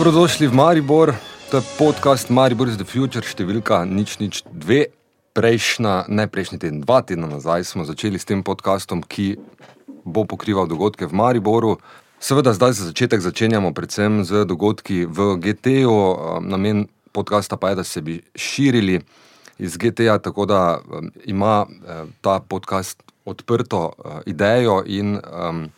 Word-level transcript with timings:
Dobrodošli 0.00 0.48
v 0.48 0.56
Maribor, 0.56 1.12
to 1.52 1.60
je 1.60 1.62
podcast 1.76 2.32
Maribor 2.32 2.64
is 2.72 2.80
the 2.80 2.88
Future, 2.88 3.20
številka 3.20 3.84
nič 3.84 4.16
nič 4.16 4.48
dve. 4.48 4.96
Prejšnja, 5.36 6.08
ne 6.08 6.24
prejšnji 6.24 6.56
teden, 6.56 6.78
dva 6.80 7.04
tedna 7.04 7.28
nazaj 7.28 7.68
smo 7.68 7.84
začeli 7.84 8.16
s 8.16 8.24
tem 8.24 8.40
podcastom, 8.40 9.04
ki 9.04 9.36
bo 10.08 10.24
pokrival 10.24 10.64
dogodke 10.72 11.04
v 11.04 11.12
Mariboru. 11.12 11.76
Seveda, 12.16 12.56
zdaj 12.56 12.80
za 12.80 12.88
začetek 12.88 13.20
začenjamo 13.20 13.76
predvsem 13.76 14.24
z 14.24 14.48
dogodki 14.48 15.04
v 15.04 15.36
GT-ju. 15.36 15.92
Namen 16.48 16.88
podcasta 17.12 17.60
pa 17.60 17.76
je, 17.76 17.84
da 17.84 17.84
se 17.84 18.00
bi 18.00 18.24
širili 18.32 19.04
iz 19.60 19.76
GT-ja, 19.76 20.16
tako 20.16 20.48
da 20.48 20.80
um, 20.80 21.12
ima 21.28 21.68
uh, 21.68 22.08
ta 22.24 22.40
podcast 22.40 23.04
odprto 23.28 23.92
idejo 24.24 24.80
in 24.88 25.20
um, 25.20 25.68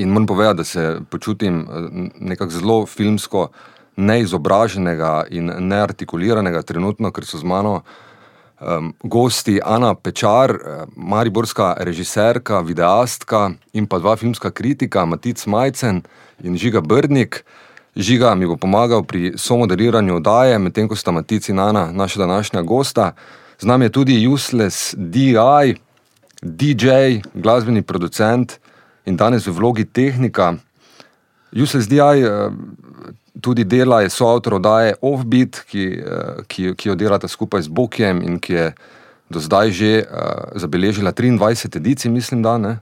In 0.00 0.08
moram 0.08 0.26
povedati, 0.26 0.56
da 0.56 0.64
se 0.64 0.82
počutim 1.12 1.68
nekako 2.16 2.50
zelo 2.50 2.86
filmsko 2.88 3.52
neizobraženega 3.96 5.24
in 5.30 5.52
neartikuliranega 5.68 6.62
trenutno, 6.62 7.10
ker 7.12 7.26
so 7.26 7.38
z 7.38 7.46
mano 7.46 7.82
um, 8.60 8.94
gosti 9.02 9.60
Ana 9.64 9.94
Pečar, 9.94 10.54
mariborska 10.96 11.74
režiserka, 11.78 12.60
videastka 12.60 13.52
in 13.72 13.86
pa 13.86 13.98
dva 13.98 14.16
filmska 14.16 14.50
kritika, 14.50 15.06
Matic 15.06 15.46
Majcen 15.46 16.02
in 16.42 16.58
Žiga 16.58 16.80
Brdnik. 16.80 17.44
Žiga 17.94 18.34
mi 18.34 18.46
bo 18.46 18.56
pomagal 18.56 19.04
pri 19.06 19.38
somoderiranju 19.38 20.18
oddaje, 20.18 20.58
medtem 20.58 20.88
ko 20.90 20.98
sta 20.98 21.14
Matic 21.14 21.48
in 21.48 21.58
Ana 21.58 21.92
naša 21.92 22.26
današnja 22.26 22.62
gosta. 22.62 23.12
Z 23.58 23.66
nami 23.66 23.84
je 23.84 23.92
tudi 23.92 24.26
Useless 24.26 24.94
DI, 24.98 25.78
DJ, 26.42 27.22
glasbeni 27.34 27.82
producent 27.82 28.58
in 29.06 29.16
danes 29.16 29.46
v 29.46 29.52
vlogi 29.52 29.84
tehnika. 29.84 30.54
Useless 31.54 31.86
DI 31.88 32.26
tudi 33.40 33.64
dela, 33.64 34.00
je 34.02 34.10
soavtor 34.10 34.54
oddaje 34.54 34.94
Offbeat, 35.02 35.64
ki, 35.70 35.84
eh, 35.98 36.42
ki, 36.46 36.74
ki 36.76 36.88
jo 36.88 36.94
delata 36.94 37.28
skupaj 37.28 37.62
z 37.62 37.68
Bokjem 37.68 38.22
in 38.22 38.38
ki 38.38 38.52
je 38.52 38.74
do 39.34 39.40
zdaj 39.40 39.72
že 39.72 40.04
uh, 40.04 40.52
zabeležila 40.54 41.12
23 41.12 41.76
edicij, 41.76 42.10
mislim, 42.10 42.42
da 42.42 42.58
ne. 42.58 42.78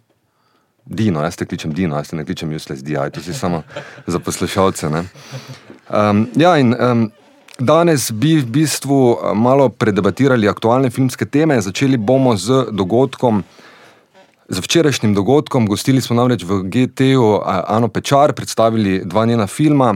Dino, 0.84 1.22
jaz 1.22 1.38
te 1.38 1.46
kličem 1.46 1.72
Dino, 1.72 1.96
jaz 1.96 2.10
te 2.10 2.16
ne 2.16 2.24
kličem 2.26 2.50
Useless 2.50 2.82
DI, 2.82 2.98
to 3.14 3.22
si 3.22 3.34
samo 3.34 3.62
za 4.06 4.18
poslušalce. 4.18 4.90
Um, 4.90 6.26
ja, 6.36 6.56
in 6.58 6.74
um, 6.74 7.06
danes 7.58 8.10
bi 8.10 8.36
v 8.42 8.46
bistvu 8.50 8.98
eh, 9.14 9.34
malo 9.34 9.68
predebatirali 9.68 10.50
aktualne 10.50 10.90
filmske 10.90 11.24
teme. 11.24 11.60
Začeli 11.60 11.96
bomo 11.96 12.36
z 12.36 12.66
dogodkom. 12.74 13.44
Z 14.48 14.58
včerajšnjim 14.58 15.14
dogodkom 15.14 15.66
gostili 15.66 16.02
smo 16.02 16.18
namreč 16.18 16.42
v 16.44 16.66
GT-u 16.66 17.38
Ano 17.46 17.88
Pečar, 17.88 18.34
predstavili 18.34 19.00
dva 19.06 19.24
njena 19.26 19.46
filma 19.46 19.94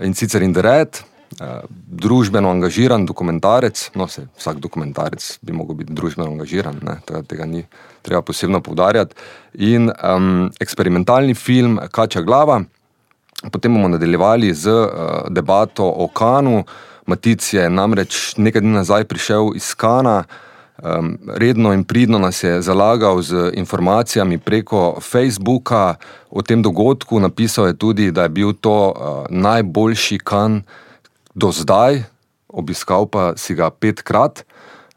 in 0.00 0.14
sicer 0.14 0.42
in 0.42 0.54
Red, 0.54 1.00
uh, 1.40 1.62
družbeno 1.70 2.50
angažiran 2.50 3.06
dokumentarec. 3.06 3.90
No, 3.94 4.08
se, 4.08 4.26
vsak 4.38 4.60
dokumentarec 4.64 5.38
bi 5.42 5.52
lahko 5.52 5.74
bil 5.78 5.90
družbeno 5.90 6.30
angažiran, 6.32 6.80
ne, 6.82 6.98
tega, 7.06 7.22
tega 7.22 7.46
ni 7.46 7.64
treba 8.02 8.22
posebno 8.22 8.60
poudarjati. 8.60 9.14
In 9.68 9.90
um, 9.90 10.50
eksperimentalni 10.60 11.34
film 11.34 11.80
Kača 11.92 12.22
glava. 12.22 12.62
Potem 13.52 13.74
bomo 13.74 13.88
nadaljevali 13.88 14.52
z 14.54 14.68
uh, 14.68 14.90
debato 15.30 15.86
o 15.86 16.08
Kanu. 16.08 16.64
Matic 17.06 17.52
je 17.54 17.70
namreč 17.70 18.34
nekaj 18.36 18.60
dni 18.60 18.74
nazaj 18.80 19.04
prišel 19.08 19.54
iz 19.56 19.74
Kana. 19.74 20.24
Um, 20.78 21.18
redno 21.26 21.72
in 21.72 21.82
pridno 21.84 22.18
nas 22.18 22.42
je 22.42 22.62
zalagal 22.62 23.22
z 23.22 23.50
informacijami 23.54 24.38
preko 24.38 25.00
Facebooka 25.00 25.94
o 26.30 26.42
tem 26.42 26.62
dogodku. 26.62 27.18
Napisal 27.20 27.66
je 27.66 27.74
tudi, 27.74 28.10
da 28.10 28.22
je 28.22 28.28
bil 28.28 28.52
to 28.52 28.94
uh, 28.94 29.26
najboljši 29.30 30.18
kan 30.18 30.62
do 31.34 31.50
zdaj, 31.50 32.02
obiskal 32.48 33.06
pa 33.06 33.34
si 33.36 33.54
ga 33.54 33.70
petkrat. 33.70 34.44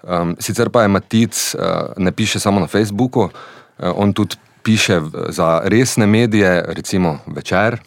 Um, 0.03 0.36
sicer 0.40 0.69
pa 0.69 0.81
je 0.81 0.88
Matic, 0.88 1.56
uh, 1.58 1.98
ne 1.98 2.12
piše 2.12 2.40
samo 2.40 2.59
na 2.59 2.68
Facebooku, 2.68 3.22
uh, 3.22 3.30
on 3.96 4.13
tudi 4.13 4.36
piše 4.63 5.02
za 5.30 5.62
resne 5.66 6.08
medije, 6.08 6.66
recimo 6.68 7.19
večer, 7.28 7.78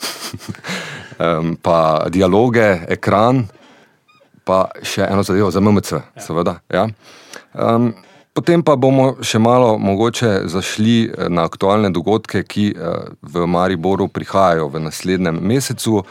um, 1.18 1.56
pa 1.62 2.06
dialoge, 2.10 2.78
ekran, 2.88 3.46
pa 4.44 4.66
še 4.82 5.06
eno 5.10 5.22
zadevo 5.22 5.50
za 5.50 5.60
MMC, 5.60 5.92
ja. 5.92 6.02
seveda. 6.18 6.58
Ja. 6.68 6.88
Um, 7.54 7.92
potem 8.34 8.62
pa 8.66 8.74
bomo 8.74 9.14
še 9.22 9.38
malo 9.38 9.76
mogoče 9.78 10.48
zašli 10.50 10.96
eh, 11.06 11.28
na 11.30 11.46
aktualne 11.46 11.92
dogodke, 11.94 12.42
ki 12.42 12.72
uh, 12.74 13.14
v 13.22 13.46
Mariboru 13.46 14.08
prihajajo 14.10 14.68
v 14.72 14.82
naslednjem 14.88 15.38
mesecu. 15.38 16.02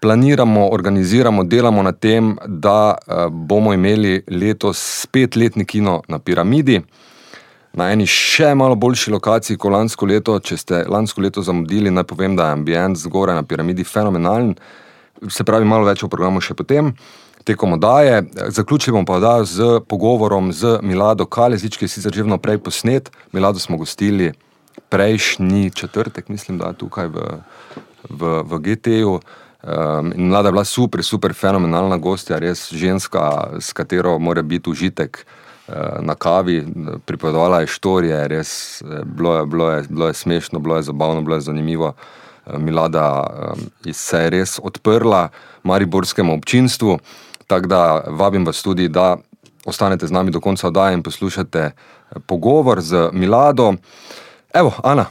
Planiramo, 0.00 0.70
organiziramo, 0.72 1.44
delamo 1.44 1.82
na 1.82 1.92
tem, 1.92 2.36
da 2.46 2.94
uh, 2.94 3.26
bomo 3.28 3.74
imeli 3.74 4.22
letos 4.30 4.78
spet 5.02 5.36
letni 5.36 5.66
kino 5.66 6.00
na 6.08 6.18
piramidi. 6.22 6.78
Na 7.76 7.90
eni 7.92 8.06
še 8.08 8.54
malo 8.54 8.78
boljši 8.78 9.12
lokaciji 9.12 9.58
kot 9.58 9.74
lansko 9.74 10.06
leto. 10.06 10.38
Če 10.38 10.56
ste 10.56 10.84
lansko 10.88 11.20
leto 11.22 11.42
zamudili, 11.42 11.90
naj 11.90 12.06
povem, 12.08 12.38
da 12.38 12.48
je 12.48 12.58
ambient 12.58 12.98
zgoraj 12.98 13.36
na 13.36 13.42
piramidi 13.42 13.84
fenomenalen. 13.84 14.54
Se 15.28 15.44
pravi, 15.44 15.68
malo 15.68 15.84
več 15.84 16.06
o 16.06 16.08
programu 16.08 16.40
še 16.40 16.56
potem 16.56 16.94
tekom 17.44 17.72
oddaje. 17.72 18.22
Zaključili 18.48 18.92
bomo 18.92 19.06
pa 19.06 19.18
da 19.18 19.44
z 19.44 19.80
pogovorom 19.88 20.52
z 20.52 20.78
Milado 20.82 21.26
Kalezič, 21.26 21.76
ki 21.76 21.84
je 21.84 21.88
sicer 21.88 22.14
že 22.14 22.22
vnaprej 22.22 22.58
posnet. 22.58 23.10
Milado 23.32 23.58
smo 23.58 23.76
gostili 23.76 24.32
prejšnji 24.88 25.70
četrtek, 25.70 26.28
mislim, 26.28 26.58
da 26.58 26.72
tukaj 26.72 27.06
v, 27.06 27.20
v, 28.10 28.42
v 28.42 28.58
GT-ju. 28.58 29.20
Um, 29.60 30.12
in 30.16 30.28
mlada 30.28 30.48
je 30.48 30.52
bila 30.52 30.64
super, 30.64 31.04
super, 31.04 31.34
fenomenalna 31.34 31.96
gostja, 31.96 32.38
res 32.38 32.72
ženska, 32.72 33.50
s 33.60 33.72
katero 33.76 34.18
mora 34.18 34.42
biti 34.42 34.70
užitek 34.70 35.26
uh, 35.68 35.74
na 36.00 36.14
kavi. 36.14 36.64
Pripovedovala 37.04 37.60
je 37.60 37.66
štorije, 37.66 38.28
res 38.28 38.82
eh, 38.82 39.04
bilo 39.04 39.36
je, 39.36 39.46
bilo, 39.46 39.70
je, 39.70 39.84
bilo 39.88 40.06
je 40.06 40.14
smešno, 40.14 40.58
bilo 40.58 40.76
je 40.76 40.82
zabavno, 40.82 41.20
bilo 41.22 41.36
je 41.36 41.40
zanimivo. 41.40 41.86
Uh, 41.86 42.58
Milada 42.58 43.26
um, 43.52 43.92
se 43.92 44.18
je 44.18 44.30
res 44.30 44.58
odprla 44.62 45.28
mariborskemu 45.62 46.34
občinstvu. 46.34 46.98
Tako 47.50 47.66
da 47.66 48.04
vabim 48.06 48.46
vas 48.46 48.62
tudi, 48.62 48.88
da 48.88 49.16
ostanete 49.66 50.06
z 50.06 50.14
nami 50.14 50.30
do 50.30 50.40
konca 50.40 50.68
oddaje 50.68 50.94
in 50.94 51.02
poslušate 51.02 51.58
eh, 51.58 51.72
pogovor 52.26 52.80
z 52.80 53.10
Milado. 53.12 53.74
Evo, 54.54 54.72
Ana, 54.84 55.06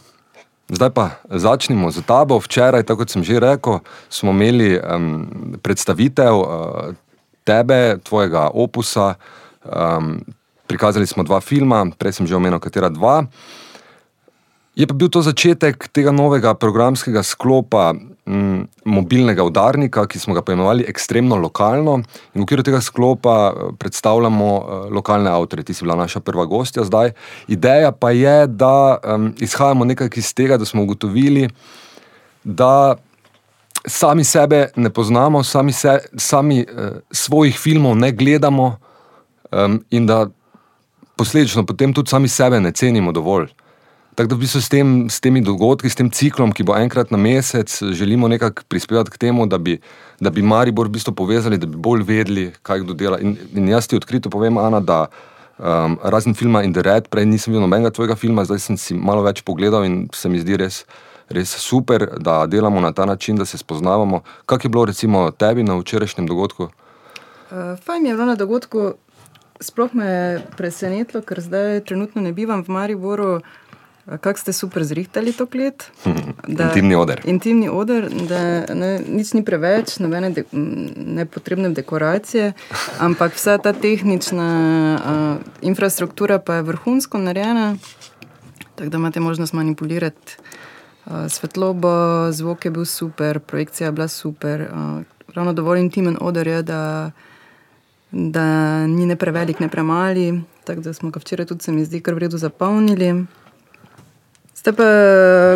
zdaj 0.69 0.89
pa 0.89 1.09
začnimo 1.30 1.91
z 1.91 2.01
tabo. 2.07 2.39
Včeraj, 2.39 2.83
tako 2.88 3.03
kot 3.03 3.12
sem 3.12 3.24
že 3.24 3.39
rekel, 3.39 3.83
smo 4.09 4.31
imeli 4.31 4.80
um, 4.80 5.27
predstavitev 5.62 6.36
uh, 6.39 6.47
tebe, 7.44 8.00
tvojega 8.03 8.50
opusa. 8.56 9.19
Um, 9.68 10.24
prikazali 10.68 11.07
smo 11.07 11.27
dva 11.27 11.41
filma, 11.44 11.83
prej 11.97 12.21
sem 12.21 12.27
že 12.27 12.39
omenil, 12.39 12.63
katera 12.63 12.88
dva. 12.89 13.27
Je 14.80 14.88
pa 14.88 14.95
bil 14.95 15.12
to 15.12 15.19
začetek 15.19 15.91
tega 15.91 16.15
novega 16.15 16.56
programskega 16.56 17.19
sklopa 17.19 17.91
mobilnega 18.86 19.44
udarnika, 19.44 20.06
ki 20.08 20.20
smo 20.20 20.34
ga 20.34 20.44
poimenovali 20.46 20.86
ekstremno 20.88 21.36
lokalno. 21.36 21.96
In 22.34 22.42
v 22.42 22.46
okviru 22.46 22.64
tega 22.64 22.81
sklopa 22.81 23.36
eh, 23.50 23.72
predstavljamo 23.80 24.50
uh, 24.56 24.88
lokalne 24.94 25.30
avtorje, 25.30 25.70
ti 25.70 25.74
si 25.74 25.86
bila 25.86 25.96
naša 25.96 26.20
prva 26.20 26.46
gostja 26.46 26.84
zdaj. 26.86 27.12
Ideja 27.48 27.92
pa 27.92 28.12
je, 28.12 28.48
da 28.48 28.98
um, 28.98 29.34
izhajamo 29.40 29.86
nekaj 29.86 30.10
iz 30.16 30.34
tega, 30.34 30.58
da 30.58 30.66
smo 30.66 30.84
ugotovili, 30.84 31.50
da 32.44 32.96
sami 33.88 34.24
sebe 34.24 34.68
ne 34.75 34.90
poznamo, 34.90 35.44
sami, 35.44 35.74
se, 35.74 35.98
sami 36.18 36.62
uh, 36.62 37.00
svojih 37.12 37.58
filmov 37.58 37.98
ne 37.98 38.12
gledamo 38.12 38.75
um, 39.52 39.82
in 39.90 40.06
da 40.06 40.28
posledično 41.18 41.66
potem 41.66 41.94
tudi 41.94 42.10
sami 42.10 42.28
sebe 42.28 42.60
ne 42.60 42.72
cenimo 42.72 43.12
dovolj. 43.12 43.50
Tako 44.19 44.27
da 44.27 44.36
v 44.36 44.39
bistvu 44.44 44.60
s, 44.60 44.68
tem, 44.68 44.88
s 45.07 45.21
temi 45.24 45.39
dogodki, 45.39 45.88
s 45.88 45.95
tem 45.95 46.10
ciklom, 46.12 46.51
ki 46.51 46.66
bo 46.68 46.74
enkrat 46.75 47.07
na 47.07 47.16
mesec, 47.16 47.71
želimo 47.95 48.27
nekako 48.27 48.66
prispevati 48.68 49.13
k 49.13 49.18
temu, 49.18 49.45
da 49.48 49.57
bi, 49.57 49.77
da 50.19 50.27
bi 50.30 50.42
Maribor 50.44 50.89
v 50.89 50.98
bistvu 50.98 51.13
povezali, 51.16 51.56
da 51.57 51.63
bi 51.63 51.77
bolj 51.80 52.04
vedeli, 52.04 52.50
kaj 52.60 52.81
kdo 52.83 52.98
dela. 53.00 53.19
In, 53.24 53.38
in 53.56 53.69
jaz 53.71 53.88
ti 53.88 53.95
odkrito 53.95 54.27
povem, 54.30 54.57
Ana, 54.60 54.81
da 54.83 55.06
um, 55.07 55.95
razen 56.04 56.36
filma 56.36 56.66
In 56.68 56.75
the 56.75 56.83
Red, 56.83 57.07
prej 57.07 57.30
nisem 57.31 57.54
videl 57.54 57.63
nobenega 57.63 57.94
tvojega 57.95 58.18
filma, 58.19 58.44
zdaj 58.44 58.60
sem 58.60 58.77
si 58.77 58.98
malo 58.98 59.24
več 59.24 59.39
pogledal 59.48 59.88
in 59.88 59.95
se 60.12 60.27
mi 60.27 60.44
zdi 60.44 60.60
res. 60.60 60.81
Res 61.31 61.56
super, 61.63 62.04
da 62.19 62.42
delamo 62.44 62.83
na 62.83 62.92
ta 62.92 63.06
način, 63.07 63.39
da 63.39 63.45
se 63.45 63.57
spoznavamo. 63.57 64.19
Kako 64.45 64.68
je 64.68 64.74
bilo, 64.75 64.86
recimo, 64.92 65.31
tebi 65.31 65.63
na 65.63 65.80
včerajšnjem 65.80 66.27
dogodku? 66.27 66.68
Uh, 66.68 67.80
fajn 67.86 68.12
je 68.12 68.19
bilo 68.19 68.27
na 68.27 68.36
dogodku, 68.36 68.92
sploh 69.63 69.95
me 69.95 70.12
je 70.12 70.45
presenetilo, 70.60 71.24
ker 71.24 71.39
zdaj 71.39 71.86
trenutno 71.88 72.22
ne 72.22 72.36
bivam 72.36 72.68
v 72.68 72.75
Mariboru. 72.81 73.31
Kako 74.18 74.40
ste 74.40 74.54
super 74.54 74.84
zrihtali 74.84 75.34
to 75.34 75.46
klet? 75.46 75.92
Da, 76.48 76.64
intimni 76.64 76.96
oder. 76.96 77.22
Intimni 77.26 77.70
oder, 77.70 78.10
da 78.10 78.66
ne, 78.74 79.00
nič 79.08 79.34
ni 79.38 79.44
preveč, 79.46 80.00
nobene 80.02 80.32
de, 80.34 80.44
nepotrebne 80.98 81.70
dekoracije, 81.70 82.54
ampak 83.08 83.38
vsa 83.38 83.58
ta 83.62 83.74
tehnična 83.74 84.50
uh, 84.98 85.46
infrastruktura 85.62 86.40
pa 86.40 86.58
je 86.60 86.66
vrhunsko 86.72 87.22
narejena, 87.22 87.76
tako 88.76 88.90
da 88.90 88.98
imate 88.98 89.20
možnost 89.20 89.54
manipulirati 89.54 90.38
uh, 91.06 91.30
svetlobo, 91.30 92.32
zvok 92.32 92.66
je 92.66 92.72
bil 92.72 92.86
super, 92.86 93.40
projekcija 93.40 93.88
je 93.88 93.92
bila 93.92 94.08
super. 94.08 94.62
Uh, 94.62 95.04
ravno 95.34 95.54
dovolj 95.54 95.80
intimen 95.80 96.18
oder 96.22 96.48
je, 96.48 96.64
da, 96.64 97.12
da 98.12 98.88
ni 98.88 99.06
ne 99.06 99.16
prevelik, 99.16 99.60
ne 99.60 99.70
premali. 99.70 100.42
Tako 100.64 100.82
da 100.82 100.94
smo 100.94 101.10
ga 101.10 101.20
včeraj 101.20 101.46
tudi, 101.46 101.64
se 101.64 101.72
mi 101.72 101.86
zdi, 101.86 102.02
kar 102.02 102.14
vredno 102.14 102.38
zapolnili. 102.38 103.26
Pa, 104.64 104.74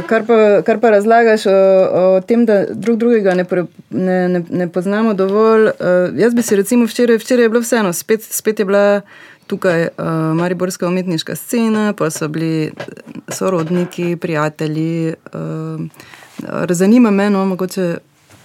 kar, 0.08 0.24
pa, 0.26 0.36
kar 0.66 0.80
pa 0.80 0.90
razlagaš 0.90 1.46
o, 1.46 1.52
o 2.00 2.22
tem, 2.22 2.46
da 2.46 2.64
drug 2.72 2.98
drugega 3.00 3.36
ne, 3.36 3.44
pre, 3.46 3.66
ne, 3.90 4.30
ne, 4.30 4.44
ne 4.50 4.68
poznamo 4.72 5.14
dovolj. 5.14 5.68
Uh, 5.76 6.16
jaz 6.20 6.34
bi 6.34 6.42
si 6.42 6.56
recimo 6.56 6.88
včeraj, 6.88 7.20
včeraj 7.20 7.46
je 7.46 7.50
bilo 7.50 7.62
vseeno, 7.62 7.94
spet, 7.94 8.24
spet 8.24 8.60
je 8.60 8.66
bila 8.66 9.02
tukaj 9.48 9.88
uh, 9.88 10.06
Mariborska 10.40 10.88
umetniška 10.88 11.36
scena, 11.36 11.94
pa 11.94 12.10
so 12.10 12.28
bili 12.28 12.72
sorodniki, 13.28 14.16
prijatelji. 14.16 15.14
Uh, 15.34 15.82
zanima 16.70 17.12
me, 17.12 17.30
no, 17.30 17.46
mogoče 17.46 17.98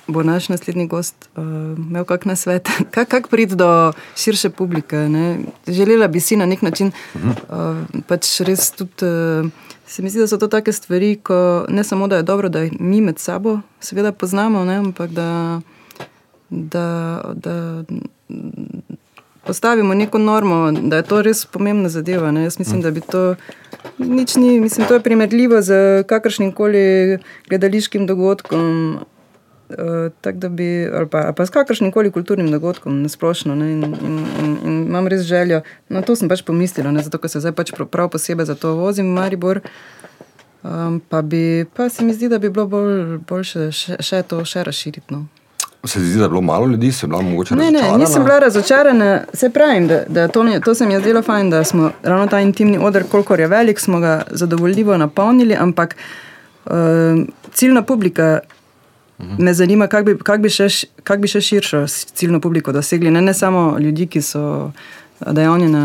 bo 0.09 0.23
naš 0.23 0.49
naslednji 0.49 0.87
gost 0.87 1.29
uh, 1.37 1.45
imel 1.79 2.05
kak 2.05 2.25
na 2.25 2.37
svet, 2.37 2.69
kako 2.95 3.11
kak 3.11 3.29
priti 3.29 3.55
do 3.55 3.93
širše 4.17 4.51
publike. 4.51 4.97
Ne? 4.97 5.39
Želela 5.67 6.09
bi 6.09 6.21
si 6.21 6.37
na 6.37 6.47
nek 6.47 6.63
način, 6.63 6.93
uh, 7.15 8.03
pač 8.07 8.41
res 8.41 8.71
tudi. 8.71 9.05
Uh, 9.05 9.51
Se 9.89 10.03
mi 10.03 10.11
zdi, 10.11 10.21
da 10.21 10.27
so 10.29 10.37
to 10.37 10.51
take 10.53 10.73
stvari, 10.73 11.17
ko 11.17 11.65
ne 11.69 11.85
samo 11.85 12.09
da 12.09 12.17
je 12.17 12.23
dobro, 12.23 12.49
da 12.49 12.61
jih 12.61 12.73
mi 12.81 13.01
med 13.01 13.19
sabo, 13.19 13.61
seveda, 13.81 14.13
poznamo, 14.13 14.65
ne, 14.65 14.75
ampak 14.77 15.11
da, 15.11 15.61
da, 16.51 17.21
da 17.35 17.83
postavimo 19.49 19.95
neko 19.95 20.19
normo, 20.19 20.73
da 20.73 20.97
je 20.97 21.03
to 21.03 21.23
res 21.23 21.47
pomembna 21.47 21.89
zadeva. 21.89 22.31
Ne. 22.31 22.43
Jaz 22.43 22.59
mislim, 22.59 22.83
da 22.85 22.91
bi 22.91 23.01
to 23.01 23.35
nič 23.99 24.37
ni, 24.37 24.61
mislim, 24.61 24.87
to 24.89 24.95
je 24.95 25.01
primerljivo 25.01 25.63
z 25.63 26.05
kakršnim 26.09 26.53
koli 26.53 27.19
gledališkim 27.49 28.07
dogodkom. 28.07 28.99
Uh, 29.69 30.09
tak, 30.25 30.41
bi, 30.49 30.89
ali, 30.89 31.07
pa, 31.07 31.27
ali 31.29 31.35
pa 31.37 31.45
s 31.47 31.53
kakršnim 31.53 31.93
koli 31.93 32.11
kulturnim 32.11 32.49
dogodkom, 32.51 33.03
na 33.03 33.09
splošno. 33.09 33.53
Ne, 33.55 33.73
in, 33.73 33.85
in, 33.85 34.19
in, 34.41 34.55
in 34.65 34.77
imam 34.87 35.09
res 35.13 35.27
željo. 35.29 35.61
Na 35.93 36.01
to 36.01 36.17
sem 36.17 36.29
pač 36.29 36.41
pomislila, 36.43 36.93
ne, 36.93 37.05
zato 37.05 37.21
ker 37.21 37.29
se 37.29 37.43
zdaj 37.45 37.53
pač 37.53 37.75
prav 37.77 38.09
posebej 38.09 38.49
za 38.49 38.57
to 38.57 38.73
vozim 38.81 39.11
v 39.13 39.19
Maribor. 39.21 39.61
Um, 40.63 41.03
pa, 41.09 41.21
bi, 41.23 41.67
pa 41.77 41.89
se 41.89 42.05
mi 42.05 42.15
zdi, 42.17 42.29
da 42.29 42.39
bi 42.39 42.49
bilo 42.51 42.67
bolj, 42.67 43.19
boljše 43.29 43.69
še, 43.71 44.01
še 44.01 44.23
to 44.27 44.41
še 44.49 44.65
razširiti. 44.67 45.13
No. 45.13 45.27
Se 45.85 46.01
zdi, 46.01 46.17
da 46.19 46.27
je 46.27 46.33
bilo 46.33 46.41
malo 46.41 46.67
ljudi, 46.67 46.91
se 46.93 47.07
je 47.07 47.09
bilo 47.09 47.23
mogoče 47.23 47.55
ne, 47.55 47.71
ne, 47.71 47.85
nisem 47.99 48.25
bila 48.25 48.39
razočarana. 48.39 49.21
Se 49.35 49.51
pravim, 49.51 49.87
da, 49.89 50.03
da 50.09 50.29
to, 50.29 50.43
mi, 50.43 50.61
to 50.61 50.75
se 50.75 50.87
mi 50.87 50.97
je 50.97 51.01
zdelo 51.01 51.23
fajn, 51.23 51.51
da 51.51 51.65
smo 51.65 51.91
ravno 52.03 52.27
ta 52.27 52.41
intimni 52.41 52.79
odr, 52.83 53.05
koliko 53.11 53.35
je 53.35 53.47
velik, 53.47 53.81
smo 53.81 54.01
ga 54.01 54.23
zadovoljivo 54.31 54.97
napolnili, 54.97 55.55
ampak 55.55 55.97
uh, 56.67 56.73
ciljna 57.53 57.83
publika. 57.83 58.39
Mhm. 59.19 59.45
Me 59.45 59.55
zanima, 59.55 59.87
kako 59.87 60.05
bi, 60.05 60.19
kak 60.19 60.41
bi, 60.41 60.49
kak 61.05 61.21
bi 61.21 61.29
še 61.29 61.41
širšo 61.41 61.87
ciljno 61.89 62.41
publiko 62.41 62.73
dosegli. 62.73 63.11
Ne, 63.11 63.21
ne 63.21 63.35
samo 63.35 63.79
ljudi, 63.79 64.07
ki 64.07 64.23
so 64.23 64.73
dejavni 65.21 65.69
na 65.69 65.85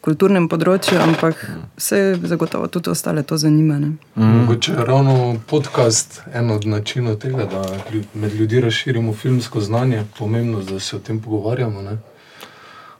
kulturnem 0.00 0.48
področju, 0.48 0.96
ampak 1.00 1.40
vse 1.76 2.16
zagotovo 2.24 2.68
tudi 2.72 2.90
ostale 2.90 3.22
to 3.22 3.36
zanima. 3.36 3.78
Mhm. 3.78 3.96
Mogoče 4.40 4.72
je 4.72 4.84
ravno 4.84 5.36
podcast 5.46 6.20
en 6.32 6.50
od 6.50 6.66
načinov 6.66 7.16
tega, 7.16 7.44
da 7.44 7.64
med 8.14 8.34
ljudi 8.34 8.60
razširimo 8.60 9.14
filmsko 9.14 9.60
znanje, 9.60 10.04
pomembno, 10.18 10.62
da 10.62 10.80
se 10.80 10.96
o 10.96 10.98
tem 10.98 11.20
pogovarjamo. 11.20 11.82
Ne? 11.82 11.98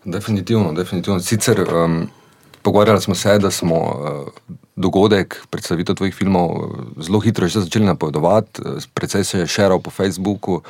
Definitivno, 0.04 0.72
definitivno. 0.72 1.20
Sicer 1.20 1.60
um, 1.60 2.06
pogovarjali 2.66 3.00
smo 3.00 3.14
se, 3.14 3.38
da 3.38 3.50
smo 3.50 3.76
uh, 3.78 4.54
dogodek, 4.76 5.38
predstavitev 5.50 5.94
tvojih 5.94 6.14
filmov, 6.14 6.50
eh, 6.50 7.02
zelo 7.06 7.20
hitro 7.22 7.46
že 7.48 7.62
začeli 7.62 7.86
napovedovati, 7.86 8.62
eh, 8.64 8.82
precej 8.94 9.24
se 9.24 9.38
je 9.38 9.46
širal 9.46 9.78
po 9.78 9.90
Facebooku. 9.90 10.60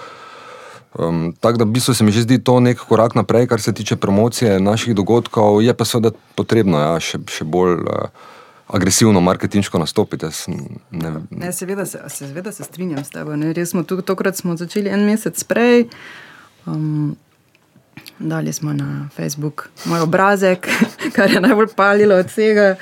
Um, 0.97 1.33
tako 1.41 1.59
da 1.59 1.65
v 1.65 1.73
bistvu 1.77 1.95
se 1.95 2.05
mi 2.05 2.13
že 2.13 2.23
zdi 2.23 2.39
to 2.39 2.61
nek 2.61 2.79
korak 2.89 3.15
naprej, 3.15 3.47
kar 3.47 3.61
se 3.61 3.73
tiče 3.73 3.97
promocije 3.97 4.61
naših 4.61 4.95
dogodkov, 4.95 5.63
je 5.63 5.75
pa 5.75 5.85
seveda 5.85 6.13
potrebno 6.37 6.81
ja, 6.81 7.01
še, 7.01 7.19
še 7.29 7.45
bolj 7.45 7.85
uh, 7.85 8.09
agresivno 8.69 9.21
marketinško 9.21 9.79
nastopiti. 9.79 10.27
Ne... 10.91 11.13
Ne, 11.31 11.53
seveda, 11.53 11.85
se, 11.87 12.01
seveda 12.09 12.53
se 12.53 12.65
strinjam 12.65 13.05
s 13.05 13.13
tabo. 13.13 13.37
Res 13.37 13.73
smo 13.73 13.85
tukaj, 13.85 14.05
tokrat 14.09 14.37
smo 14.37 14.57
začeli 14.57 14.89
en 14.93 15.05
mesec 15.05 15.37
prej. 15.45 15.89
Um, 16.67 17.17
Dali 18.19 18.53
smo 18.53 18.73
na 18.73 19.09
Facebook 19.17 19.69
moj 19.85 20.01
obrazek, 20.01 20.69
kar 21.17 21.31
je 21.31 21.41
najbolj 21.41 21.67
palilo 21.77 22.15
od 22.15 22.27
vsega, 22.27 22.77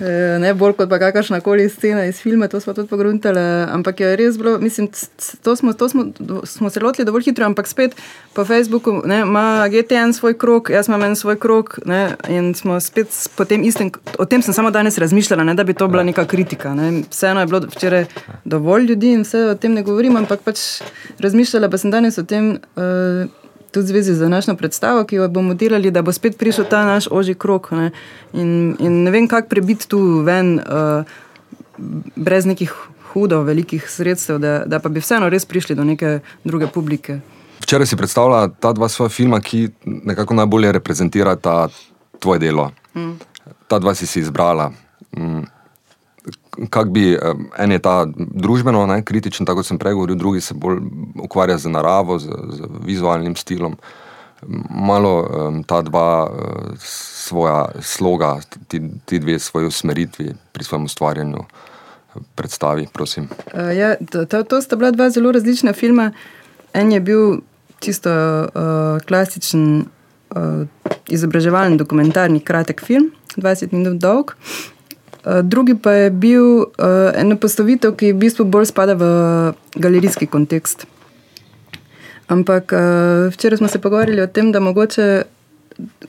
e, 0.00 0.38
ne 0.38 0.54
bolj 0.54 0.76
kot 0.78 0.88
pa 0.88 0.98
kakršna 0.98 1.40
koli 1.40 1.68
scena 1.68 2.04
iz 2.06 2.20
filma, 2.22 2.48
to 2.48 2.60
smo 2.60 2.74
tudi 2.74 2.88
pogruntali. 2.88 3.40
Ampak 3.72 4.00
je 4.00 4.16
res 4.16 4.38
bilo, 4.38 4.58
mislim, 4.58 4.88
to 5.42 5.56
smo, 5.56 5.72
to 5.72 5.88
smo, 5.88 6.04
smo 6.44 6.70
se 6.70 6.80
lotili 6.80 7.06
dovolj 7.06 7.22
hitro, 7.22 7.46
ampak 7.46 7.66
spet 7.66 7.96
po 8.34 8.44
Facebooku 8.44 9.02
ne, 9.04 9.20
ima 9.20 9.68
GTN 9.68 10.12
svoj 10.12 10.38
krok, 10.38 10.70
jaz 10.70 10.88
imam 10.88 11.02
en 11.02 11.16
svoj 11.16 11.38
krok 11.38 11.78
ne, 11.86 12.14
in 12.28 12.54
smo 12.54 12.80
spet 12.80 13.08
po 13.36 13.44
tem 13.44 13.64
istem, 13.64 13.90
o 14.18 14.24
tem 14.24 14.42
sem 14.42 14.54
samo 14.54 14.70
danes 14.70 14.98
razmišljala, 14.98 15.44
ne, 15.44 15.54
da 15.54 15.64
bi 15.64 15.74
to 15.74 15.88
bila 15.88 16.02
neka 16.02 16.24
kritika. 16.24 16.74
Ne. 16.74 17.02
Vseeno 17.10 17.40
je 17.40 17.46
bilo 17.46 17.60
včeraj 17.60 18.06
dovolj 18.44 18.86
ljudi 18.86 19.12
in 19.12 19.26
vse 19.26 19.42
o 19.50 19.54
tem 19.54 19.74
ne 19.74 19.82
govorim, 19.82 20.16
ampak 20.16 20.46
pač 20.46 20.62
razmišljala 21.18 21.70
pa 21.70 21.78
sem 21.78 21.90
danes 21.90 22.18
o 22.18 22.22
tem. 22.22 22.54
Uh, 22.76 23.45
tudi 23.70 23.86
v 23.86 23.88
zvezi 23.88 24.14
z 24.14 24.20
današnjo 24.20 24.56
predstavo, 24.56 25.04
ki 25.04 25.16
jo 25.16 25.28
bomo 25.28 25.54
delali, 25.54 25.90
da 25.90 26.02
bo 26.02 26.12
spet 26.12 26.38
prišel 26.38 26.64
ta 26.70 26.84
naš 26.84 27.08
oži 27.10 27.34
krok. 27.34 27.70
Ne? 27.70 27.90
In, 28.32 28.76
in 28.78 29.02
ne 29.02 29.10
vem, 29.10 29.28
kako 29.28 29.48
prebiti 29.48 29.88
tu 29.88 30.00
ven, 30.26 30.60
uh, 30.60 31.04
brez 32.16 32.46
nekih 32.46 32.72
hudo, 33.12 33.42
velikih 33.42 33.90
sredstev, 33.90 34.38
da, 34.38 34.58
da 34.66 34.78
pa 34.78 34.88
bi 34.88 35.00
vseeno 35.00 35.28
res 35.28 35.44
prišli 35.44 35.76
do 35.76 35.84
neke 35.84 36.18
druge 36.44 36.66
publike. 36.66 37.20
Včeraj 37.60 37.86
si 37.86 37.96
predstavljala 37.96 38.48
ta 38.60 38.72
dva 38.72 38.88
svoja 38.88 39.08
filma, 39.08 39.40
ki 39.40 39.68
nekako 39.84 40.34
najbolje 40.34 40.72
reprezentirata 40.72 41.68
tvoje 42.20 42.38
delo. 42.38 42.70
Mm. 42.94 43.16
Ta 43.68 43.78
dva 43.78 43.94
si 43.94 44.06
si 44.06 44.20
izbrala. 44.20 44.70
Mm 45.16 45.55
kako 46.70 46.90
bi 46.90 47.18
en 47.58 47.72
je 47.72 47.78
ta 47.78 48.06
družbeno 48.16 48.86
ne, 48.86 49.02
kritičen, 49.04 49.46
tako 49.46 49.60
kot 49.60 49.70
sem 49.70 49.78
prej 49.78 49.94
govoril, 49.94 50.16
drugi 50.16 50.40
se 50.40 50.54
bolj 50.54 50.80
ukvarja 51.22 51.58
z 51.58 51.72
naravo, 51.72 52.18
z, 52.18 52.32
z 52.56 52.70
vizualnim 52.84 53.36
stilom. 53.36 53.76
Malo 54.70 55.12
um, 55.22 55.62
ta 55.64 55.80
dva 55.82 56.28
uh, 56.28 56.76
svoja 56.80 57.66
sloga, 57.80 58.36
ti, 58.68 58.82
ti 59.04 59.18
dve 59.18 59.38
svoje 59.38 59.66
usmeritvi 59.66 60.34
pri 60.52 60.64
svojem 60.64 60.84
ustvarjanju 60.84 61.44
predstavi, 62.34 62.86
prosim. 62.92 63.28
Uh, 63.52 63.76
ja, 63.76 63.96
to, 64.28 64.42
to, 64.42 64.60
sta 64.62 64.76
bila 64.76 64.90
dva 64.90 65.10
zelo 65.10 65.32
različna 65.32 65.72
filma. 65.72 66.10
En 66.74 66.92
je 66.92 67.00
bil 67.00 67.40
čisto 67.80 68.10
uh, 68.10 69.00
klasičen 69.08 69.84
uh, 70.30 70.66
izobraževalni 71.08 71.76
dokumentarni 71.76 72.40
kratek 72.40 72.84
film, 72.84 73.10
20 73.36 73.72
minut 73.72 74.00
dolg. 74.00 74.32
Eh, 74.32 74.75
drugi 75.42 75.74
pa 75.74 75.92
je 75.92 76.10
bil 76.10 76.44
uh, 76.44 76.66
ena 77.14 77.36
postavitev, 77.36 77.96
ki 77.98 78.12
v 78.12 78.18
bistvu 78.26 78.44
bolj 78.46 78.70
spada 78.70 78.94
v 78.94 79.06
galerijski 79.74 80.26
kontekst. 80.26 80.86
Ampak 82.30 82.70
uh, 82.74 82.78
včeraj 83.34 83.58
smo 83.58 83.68
se 83.68 83.78
pogovarjali 83.82 84.22
o 84.22 84.26
tem, 84.26 84.52
da 84.52 84.60
mogoče, 84.60 85.24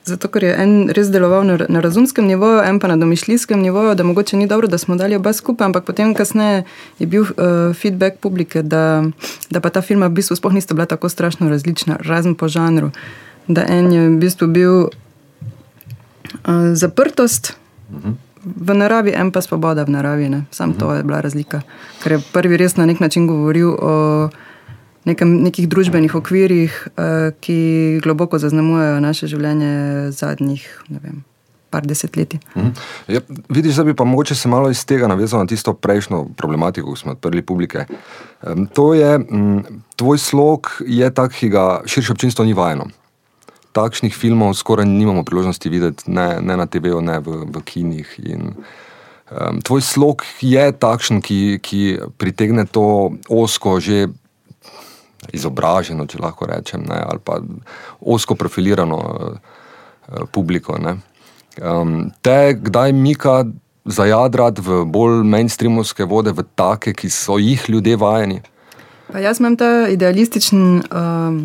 zato 0.05 0.29
ker 0.29 0.43
je 0.43 0.53
en 0.53 0.89
res 0.93 1.09
deloval 1.13 1.45
na, 1.49 1.57
na 1.69 1.81
razumskem 1.81 2.29
nivoju, 2.29 2.61
en 2.65 2.79
pa 2.79 2.87
na 2.87 2.97
domišljijskem 2.97 3.61
nivoju, 3.61 3.95
da 3.95 4.05
mogoče 4.05 4.37
ni 4.37 4.47
dobro, 4.47 4.67
da 4.67 4.77
smo 4.77 4.95
dali 4.95 5.17
oba 5.17 5.33
skupaj, 5.33 5.65
ampak 5.65 5.85
potem 5.85 6.13
kasneje 6.13 6.63
je 6.99 7.07
bil 7.09 7.25
uh, 7.25 7.73
feedback 7.73 8.21
publike, 8.21 8.61
da, 8.61 9.03
da 9.49 9.61
pa 9.61 9.69
ta 9.69 9.81
filma 9.81 10.07
v 10.07 10.21
bistvu 10.21 10.37
sploh 10.37 10.53
nista 10.53 10.77
bila 10.77 10.85
tako 10.85 11.09
strašno 11.09 11.49
različna, 11.49 11.97
razen 12.05 12.35
po 12.35 12.47
žanru. 12.47 12.91
Da 13.47 13.65
en 13.65 13.91
je 13.93 14.09
v 14.09 14.15
bistvu 14.21 14.47
bil 14.47 14.73
uh, 14.85 14.89
zaprtost. 16.73 17.57
Uh 17.89 18.03
-huh 18.03 18.26
v 18.55 18.73
naravi, 18.73 19.11
en 19.15 19.31
pa 19.31 19.41
svoboda 19.41 19.83
v 19.83 19.93
naravi. 19.93 20.29
Ne. 20.29 20.45
Sam 20.51 20.73
to 20.73 20.93
je 20.93 21.03
bila 21.03 21.21
razlika. 21.21 21.61
Ker 22.03 22.17
je 22.17 22.23
prvi 22.33 22.57
res 22.57 22.77
na 22.77 22.85
nek 22.85 22.99
način 22.99 23.27
govoril 23.27 23.75
o 23.75 23.93
nekem, 25.07 25.39
nekih 25.43 25.69
družbenih 25.69 26.15
okvirih, 26.15 26.75
uh, 26.87 27.31
ki 27.39 27.57
globoko 28.03 28.39
zaznamujejo 28.39 28.99
naše 29.03 29.29
življenje 29.31 30.11
zadnjih, 30.11 30.67
ne 30.89 31.01
vem. 31.03 31.23
Par 31.67 31.83
desetletij. 31.83 32.39
Mhm. 32.55 32.69
Ja, 33.11 33.19
vidiš, 33.51 33.75
da 33.75 33.83
bi 33.83 33.95
pa 33.95 34.05
mogoče 34.07 34.35
se 34.35 34.47
malo 34.47 34.69
iz 34.71 34.85
tega 34.87 35.07
navezal 35.07 35.43
na 35.43 35.51
tisto 35.51 35.73
prejšnjo 35.73 36.23
problematiko, 36.39 36.93
ki 36.93 37.01
smo 37.01 37.15
odprli 37.17 37.43
publike. 37.43 37.83
Um, 38.41 38.69
to 38.71 38.93
je, 38.95 39.17
um, 39.19 39.81
tvoj 39.99 40.17
slog 40.17 40.71
je 40.87 41.11
tak, 41.11 41.35
ki 41.35 41.51
ga 41.51 41.81
širše 41.85 42.15
občinstvo 42.15 42.47
ni 42.47 42.55
vajeno 42.55 42.87
takšnih 43.77 44.13
filmov 44.15 44.57
skoraj 44.57 44.89
nimamo 44.89 45.21
priložnosti 45.23 45.69
videti, 45.69 46.09
ne, 46.09 46.41
ne 46.41 46.57
na 46.57 46.65
TV-u, 46.65 47.01
ne 47.05 47.19
v, 47.21 47.45
v 47.45 47.61
kinih. 47.61 48.09
In, 48.25 48.55
um, 49.29 49.61
tvoj 49.61 49.83
slog 49.85 50.25
je 50.41 50.71
takšen, 50.73 51.21
ki, 51.21 51.61
ki 51.61 51.81
pritegne 52.17 52.65
to 52.65 53.13
osko, 53.29 53.77
že 53.77 54.09
izobraženo, 55.33 56.07
če 56.09 56.21
lahko 56.23 56.49
rečem, 56.49 56.85
ne, 56.87 56.97
ali 56.97 57.21
pa 57.21 57.37
osko 58.01 58.37
profilirano 58.39 58.97
uh, 58.97 59.37
publiko. 60.33 60.77
Um, 61.61 62.09
te, 62.25 62.57
kdaj 62.57 62.95
mika 62.97 63.45
zajadrati 63.87 64.65
v 64.65 64.83
bolj 64.89 65.23
mainstreamovske 65.23 66.07
vode, 66.09 66.33
v 66.35 66.43
take, 66.57 66.97
ki 66.97 67.09
so 67.13 67.37
jih 67.39 67.61
ljudje 67.69 67.95
vajeni? 67.99 68.41
Pa 69.07 69.21
jaz 69.23 69.39
imam 69.39 69.55
ta 69.55 69.87
idealističen. 69.93 70.83
Um 70.91 71.39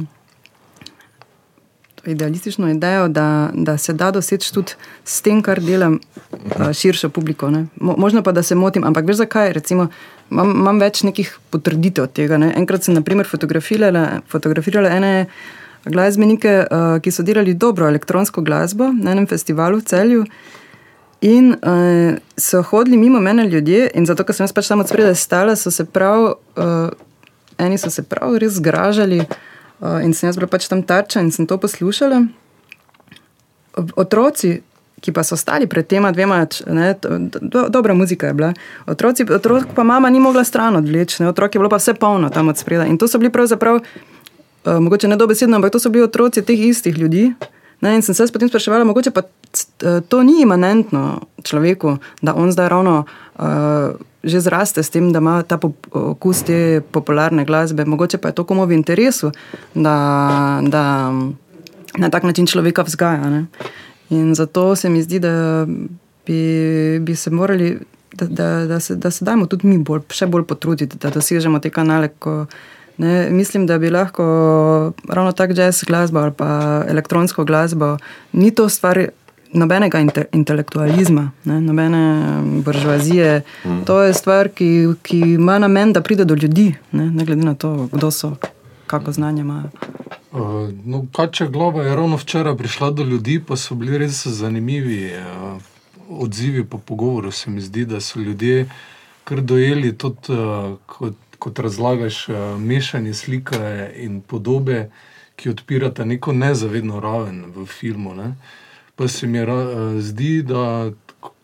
idealistično 2.06 2.70
idejo, 2.70 3.08
da, 3.08 3.50
da 3.54 3.78
se 3.78 3.92
da 3.92 4.10
doseči 4.10 4.54
tudi 4.54 4.72
s 5.04 5.22
tem, 5.22 5.42
kar 5.42 5.60
delam, 5.60 5.98
uh, 6.32 6.72
širšo 6.72 7.08
publiko. 7.08 7.50
Ne. 7.50 7.66
Možno 7.76 8.22
pa, 8.22 8.32
da 8.32 8.42
se 8.42 8.54
motim, 8.54 8.84
ampak 8.84 9.06
veš 9.06 9.16
zakaj? 9.16 9.52
Recimo, 9.52 9.88
imam, 10.30 10.50
imam 10.50 10.80
več 10.80 11.02
nekih 11.02 11.38
potrditev 11.50 12.08
tega. 12.14 12.38
Ne. 12.38 12.52
Enkrat 12.56 12.84
sem 12.84 12.94
naprimer, 12.94 13.28
fotografirala, 13.28 14.22
fotografirala 14.28 14.90
ene 14.96 15.12
glasbenike, 15.84 16.56
uh, 16.64 16.96
ki 17.02 17.10
so 17.10 17.22
delali 17.26 17.54
dobro 17.54 17.88
elektronsko 17.90 18.42
glasbo 18.42 18.90
na 18.92 19.14
enem 19.14 19.26
festivalu 19.26 19.78
v 19.82 19.86
celju. 19.92 20.26
In 21.22 21.54
uh, 21.54 22.18
so 22.36 22.64
hodili 22.66 22.98
mimo 22.98 23.20
mene 23.20 23.46
ljudje, 23.46 23.90
in 23.94 24.06
zato, 24.06 24.26
ker 24.26 24.34
sem 24.34 24.44
jaz 24.46 24.54
pač 24.54 24.70
tam 24.70 24.82
od 24.82 24.90
spredaj 24.90 25.14
stala, 25.14 25.54
so 25.56 25.70
se 25.70 25.86
prav, 25.86 26.34
uh, 26.58 26.90
eni 27.62 27.78
so 27.78 27.90
se 27.94 28.02
prav 28.02 28.34
res 28.42 28.58
zgražali. 28.58 29.22
Uh, 29.22 29.48
in 30.02 30.14
sem 30.14 30.28
jaz 30.28 30.38
bila 30.38 30.46
pač 30.46 30.68
tam 30.70 30.82
tarča 30.82 31.20
in 31.20 31.32
sem 31.34 31.46
to 31.46 31.58
poslušala. 31.58 32.22
Otroci, 33.96 34.60
ki 35.02 35.10
pa 35.10 35.24
so 35.26 35.36
stali 35.36 35.66
pred 35.66 35.86
tema 35.86 36.12
dvema, 36.14 36.44
ne, 36.70 36.94
do, 37.40 37.66
dobra 37.68 37.94
muzika 37.94 38.30
je 38.30 38.34
bila. 38.38 38.52
Otroci, 38.86 39.26
otrok 39.26 39.74
pa 39.74 39.82
mama 39.82 40.10
ni 40.10 40.20
mogla 40.20 40.44
stran 40.44 40.76
odvleči, 40.78 41.24
otrok 41.26 41.54
je 41.54 41.58
bilo 41.58 41.70
pa 41.72 41.80
vse 41.82 41.94
polno 41.94 42.30
tam 42.30 42.48
od 42.48 42.58
spreda. 42.58 42.86
In 42.86 42.98
to 42.98 43.08
so 43.08 43.18
bili 43.18 43.32
pravzaprav, 43.34 43.80
uh, 43.80 44.78
mogoče 44.78 45.08
ne 45.08 45.18
dobesedno, 45.18 45.58
ampak 45.58 45.74
to 45.74 45.82
so 45.82 45.90
bili 45.90 46.04
otroci 46.04 46.44
teh 46.46 46.60
istih 46.68 46.98
ljudi. 46.98 47.32
Ne, 47.82 47.96
in 47.98 48.02
sem 48.02 48.14
se 48.14 48.30
potem 48.30 48.48
spraševala, 48.48 48.86
mogoče 48.86 49.10
pa 49.10 49.26
to 50.08 50.22
ni 50.22 50.42
imanentno 50.42 51.26
človeku, 51.42 51.98
da 52.22 52.34
on 52.34 52.52
zdaj 52.52 52.68
ravno. 52.68 53.04
Uh, 53.34 53.98
že 54.24 54.40
zraste 54.40 54.82
s 54.82 54.90
tem, 54.90 55.12
da 55.12 55.18
ima 55.18 55.42
ta 55.42 55.58
okus 55.90 56.42
te 56.42 56.80
popularne 56.80 57.44
glasbe, 57.44 57.84
mogoče 57.84 58.18
pa 58.18 58.28
je 58.30 58.34
to 58.38 58.44
komu 58.44 58.66
v 58.66 58.78
interesu, 58.78 59.32
da, 59.74 60.60
da 60.62 61.12
na 61.98 62.10
tak 62.10 62.22
način 62.22 62.46
človeka 62.46 62.82
vzgaja. 62.82 63.30
Ne? 63.30 63.46
In 64.10 64.34
zato 64.34 64.76
se 64.76 64.88
mi 64.88 65.02
zdi, 65.02 65.18
da 65.18 65.66
bi, 66.26 66.98
bi 67.00 67.16
se 67.16 67.30
morali, 67.30 67.78
da, 68.14 68.26
da, 68.26 68.66
da, 68.66 68.80
se, 68.80 68.96
da 68.96 69.10
se 69.10 69.24
dajmo 69.24 69.46
tudi 69.46 69.66
mi 69.66 69.78
bolj, 69.78 70.06
še 70.10 70.26
bolj 70.26 70.46
potruditi, 70.46 70.98
da 70.98 71.10
dosežemo 71.10 71.58
te 71.58 71.70
kanale. 71.70 72.08
Ko, 72.18 72.46
Ne, 73.00 73.30
mislim, 73.30 73.64
da 73.66 73.78
bi 73.80 73.90
lahko 73.90 74.22
ravno 75.08 75.32
tako 75.32 75.54
jazz 75.56 75.84
glasbo 75.88 76.18
ali 76.18 76.32
pa 76.36 76.84
elektronsko 76.88 77.44
glasbo, 77.44 77.96
ni 78.32 78.50
to 78.54 78.68
stvar 78.68 79.08
nobenega 79.52 80.00
inte, 80.00 80.24
intelektualizma, 80.32 81.30
ne, 81.44 81.60
nobene 81.60 82.42
buržoazije. 82.64 83.42
Mm. 83.64 83.84
To 83.84 84.02
je 84.02 84.14
stvar, 84.14 84.48
ki, 84.48 84.88
ki 85.02 85.18
ima 85.18 85.58
namen, 85.58 85.92
da 85.92 86.02
pride 86.02 86.24
do 86.24 86.34
ljudi, 86.34 86.74
ne, 86.92 87.10
ne 87.10 87.24
glede 87.24 87.44
na 87.44 87.54
to, 87.54 87.88
kdo 87.92 88.10
so, 88.10 88.36
kako 88.86 89.12
znanje 89.12 89.40
imajo. 89.40 89.70
Uh, 90.32 90.40
no, 90.84 91.06
Kača 91.12 91.46
glava 91.46 91.82
je 91.82 91.96
ravno 91.96 92.16
včeraj 92.16 92.56
prišla 92.56 92.90
do 92.90 93.04
ljudi, 93.04 93.40
pa 93.48 93.56
so 93.56 93.74
bili 93.74 93.98
res 93.98 94.26
zanimivi 94.26 95.12
uh, 95.12 95.62
odzivi 96.08 96.64
po 96.64 96.78
pogovoru. 96.78 97.30
Se 97.30 97.50
mi 97.50 97.60
zdi, 97.60 97.84
da 97.84 98.00
so 98.00 98.20
ljudje 98.20 98.68
kar 99.24 99.40
dojeli 99.40 99.98
tudi, 99.98 100.32
uh, 100.32 100.78
kot, 100.86 101.14
kot 101.38 101.58
razlagaš, 101.58 102.28
uh, 102.28 102.36
mešanje 102.60 103.14
slike 103.14 103.90
in 103.96 104.20
podobe, 104.20 104.90
ki 105.36 105.50
odpirata 105.50 106.04
neko 106.04 106.32
nezavedno 106.32 107.00
raven 107.00 107.44
v 107.56 107.66
filmu. 107.66 108.14
Ne. 108.14 108.24
Uh, 108.24 108.61
se 109.08 109.26
mi 109.26 109.42
uh, 109.42 110.00
zdi, 110.00 110.42
da 110.42 110.90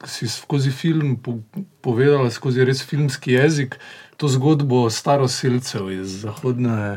si 0.04 0.28
skozi 0.28 0.70
film 0.70 1.16
po, 1.16 1.38
povedala, 1.80 2.30
skozi 2.30 2.64
res 2.64 2.82
filmski 2.82 3.32
jezik, 3.32 3.78
to 4.16 4.28
zgodbo 4.28 4.90
staroseljcev 4.90 5.90
iz, 5.92 6.24
uh, 6.24 6.96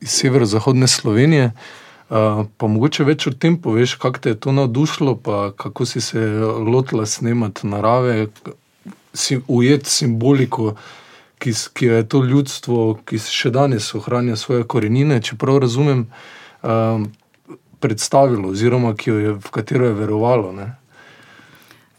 iz 0.00 0.10
severozahodne 0.10 0.86
Slovenije. 0.86 1.52
Uh, 2.08 2.46
pa 2.56 2.68
mogoče 2.70 3.04
več 3.04 3.26
o 3.26 3.32
tem 3.34 3.56
poveš, 3.58 3.96
kako 3.98 4.22
te 4.22 4.34
je 4.34 4.40
to 4.40 4.52
navdušilo, 4.52 5.16
pa 5.16 5.50
kako 5.56 5.86
si 5.86 6.00
se 6.00 6.20
lotila 6.70 7.06
snemati 7.06 7.66
narave, 7.66 8.28
si 9.14 9.40
ujet 9.48 9.86
simboliko, 9.86 10.76
ki, 11.38 11.52
ki 11.74 11.86
je 11.86 12.08
to 12.08 12.22
ljudstvo, 12.24 12.98
ki 13.04 13.18
še 13.18 13.50
danes 13.50 13.90
ohranja 13.94 14.36
svoje 14.36 14.64
korenine, 14.64 15.20
čeprav 15.20 15.58
razumem. 15.64 16.06
Predstavilo, 17.80 18.48
oziroma 18.48 18.94
je, 19.06 19.36
v 19.36 19.50
katero 19.50 19.86
je 19.86 19.94
verovalo. 19.94 20.52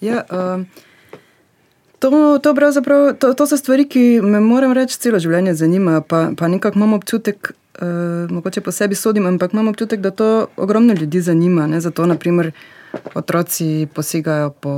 Ja, 0.02 0.24
uh, 0.30 0.66
to, 2.00 2.40
to, 2.40 2.54
to, 3.20 3.34
to 3.34 3.48
so 3.48 3.58
stvari, 3.58 3.86
ki 3.86 4.22
me, 4.22 4.40
moram 4.40 4.74
reči, 4.74 4.98
celo 5.00 5.20
življenje 5.20 5.54
zanimajo. 5.58 6.02
Pa, 6.02 6.30
pa 6.38 6.48
nekako 6.48 6.78
imam 6.78 6.98
občutek, 6.98 7.54
uh, 7.82 8.30
mogoče 8.30 8.62
po 8.62 8.72
sebi 8.72 8.96
sodim, 8.96 9.26
ampak 9.26 9.54
imam 9.54 9.68
občutek, 9.74 10.02
da 10.02 10.12
to 10.12 10.48
ogromno 10.58 10.94
ljudi 10.94 11.22
zanima. 11.22 11.68
Ne? 11.68 11.82
Zato, 11.82 12.06
naprimer, 12.06 12.52
otroci 13.14 13.88
posegajo 13.94 14.50
po, 14.50 14.74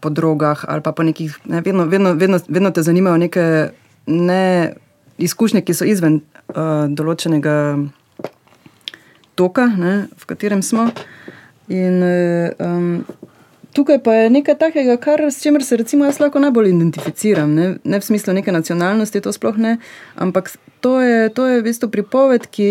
po 0.00 0.10
drogah 0.10 0.64
ali 0.68 0.82
pa 0.82 0.92
po 0.92 1.02
nekih. 1.02 1.38
Ne? 1.44 1.60
Vedno, 1.60 1.84
vedno, 1.84 2.14
vedno, 2.14 2.40
vedno 2.48 2.70
te 2.70 2.82
zanimajo 2.82 3.16
neke 3.16 3.44
ne, 4.06 4.74
izkušnje, 5.18 5.62
ki 5.62 5.74
so 5.74 5.84
izven 5.84 6.20
uh, 6.54 6.86
določenega 6.88 7.56
toka, 9.36 9.68
ne, 9.68 10.08
v 10.16 10.24
katerem 10.32 10.64
smo. 10.64 10.88
In, 11.68 12.02
um, 12.58 13.04
tukaj 13.76 14.00
pa 14.02 14.14
je 14.14 14.30
nekaj 14.30 14.56
takega, 14.58 14.96
kar, 14.96 15.20
s 15.28 15.42
čimer 15.42 15.64
se 15.64 15.76
recimo 15.76 16.08
jaz 16.08 16.20
lahko 16.20 16.40
najbolj 16.40 16.70
identificiram. 16.72 17.54
Ne, 17.54 17.66
ne 17.84 18.00
v 18.00 18.04
smislu 18.04 18.34
neke 18.34 18.52
nacionalnosti, 18.52 19.20
to 19.20 19.32
sploh 19.32 19.58
ne, 19.60 19.76
ampak 20.16 20.54
to 20.80 21.00
je, 21.00 21.28
to 21.28 21.46
je 21.46 21.60
v 21.60 21.66
bistvu 21.66 21.90
pripoved, 21.92 22.48
ki, 22.50 22.68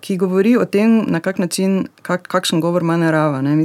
ki 0.00 0.16
govori 0.16 0.56
o 0.56 0.64
tem, 0.64 1.02
na 1.10 1.20
kak 1.20 1.42
način, 1.42 1.82
kak, 2.06 2.24
kakšen 2.30 2.64
govor 2.64 2.86
ima 2.86 2.96
narava. 2.96 3.42
Ne, 3.44 3.58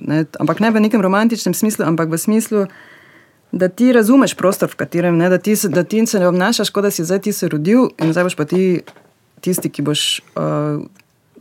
ne, 0.00 0.22
ampak 0.38 0.62
ne 0.62 0.70
v 0.70 0.84
nekem 0.86 1.02
romantičnem 1.02 1.56
smislu, 1.56 1.88
ampak 1.88 2.12
v 2.12 2.20
smislu. 2.20 2.68
Da 3.48 3.70
ti 3.72 3.88
razumeš 3.96 4.34
prostor, 4.36 4.68
v 4.68 4.76
katerem 4.76 5.16
ne, 5.16 5.30
da 5.32 5.38
ti, 5.40 5.56
da 5.72 5.82
ti 5.82 6.04
se 6.06 6.20
ne 6.20 6.28
obnašaš, 6.28 6.70
kot 6.70 6.84
da 6.84 6.90
si 6.92 7.04
zdaj 7.04 7.22
ti 7.24 7.32
se 7.32 7.48
rodil 7.48 7.88
in 7.96 8.12
zdaj 8.12 8.28
boš 8.28 8.36
pa 8.36 8.44
ti 8.44 8.82
tisti, 9.40 9.70
ki 9.72 9.82
boš 9.86 10.02
uh, 10.36 10.84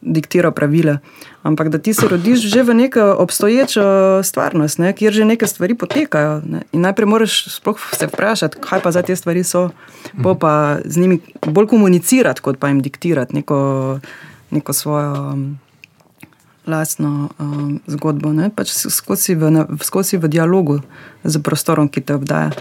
diktira 0.01 0.51
pravila. 0.51 0.98
Ampak 1.44 1.70
da 1.70 1.77
ti 1.77 1.94
se 1.94 2.08
rodiš 2.08 2.39
že 2.39 2.63
v 2.63 2.74
neko 2.74 3.16
obstoječo 3.20 3.84
stvarnost, 4.24 4.80
ne, 4.80 4.94
kjer 4.94 5.13
že 5.13 5.25
neke 5.25 5.48
stvari 5.48 5.75
potekajo. 5.75 6.42
Ne. 6.46 6.62
In 6.72 6.82
najprej 6.82 7.06
moraš 7.06 7.60
se 7.94 8.08
vprašati, 8.08 8.58
kaj 8.62 8.82
pa 8.82 8.92
za 8.92 9.01
te 9.01 9.16
stvari 9.16 9.44
so, 9.44 9.70
pa 10.39 10.77
z 10.86 10.98
njimi 10.98 11.20
bolj 11.46 11.68
komunicirati, 11.68 12.42
kot 12.42 12.60
pa 12.60 12.68
jim 12.68 12.82
diktirati 12.82 13.36
neko, 13.36 14.00
neko 14.51 14.74
svojo. 14.74 15.13
Um, 15.13 15.60
lastno 16.68 17.30
um, 17.39 17.80
zgodbo, 17.88 18.34
pač 18.56 18.75
skozi, 18.75 19.36
v, 19.36 19.80
skozi 19.80 20.18
v 20.18 20.27
dialogu 20.27 20.82
z 21.24 21.39
prostorom, 21.39 21.88
ki 21.88 22.04
te 22.04 22.16
obdaja. 22.20 22.51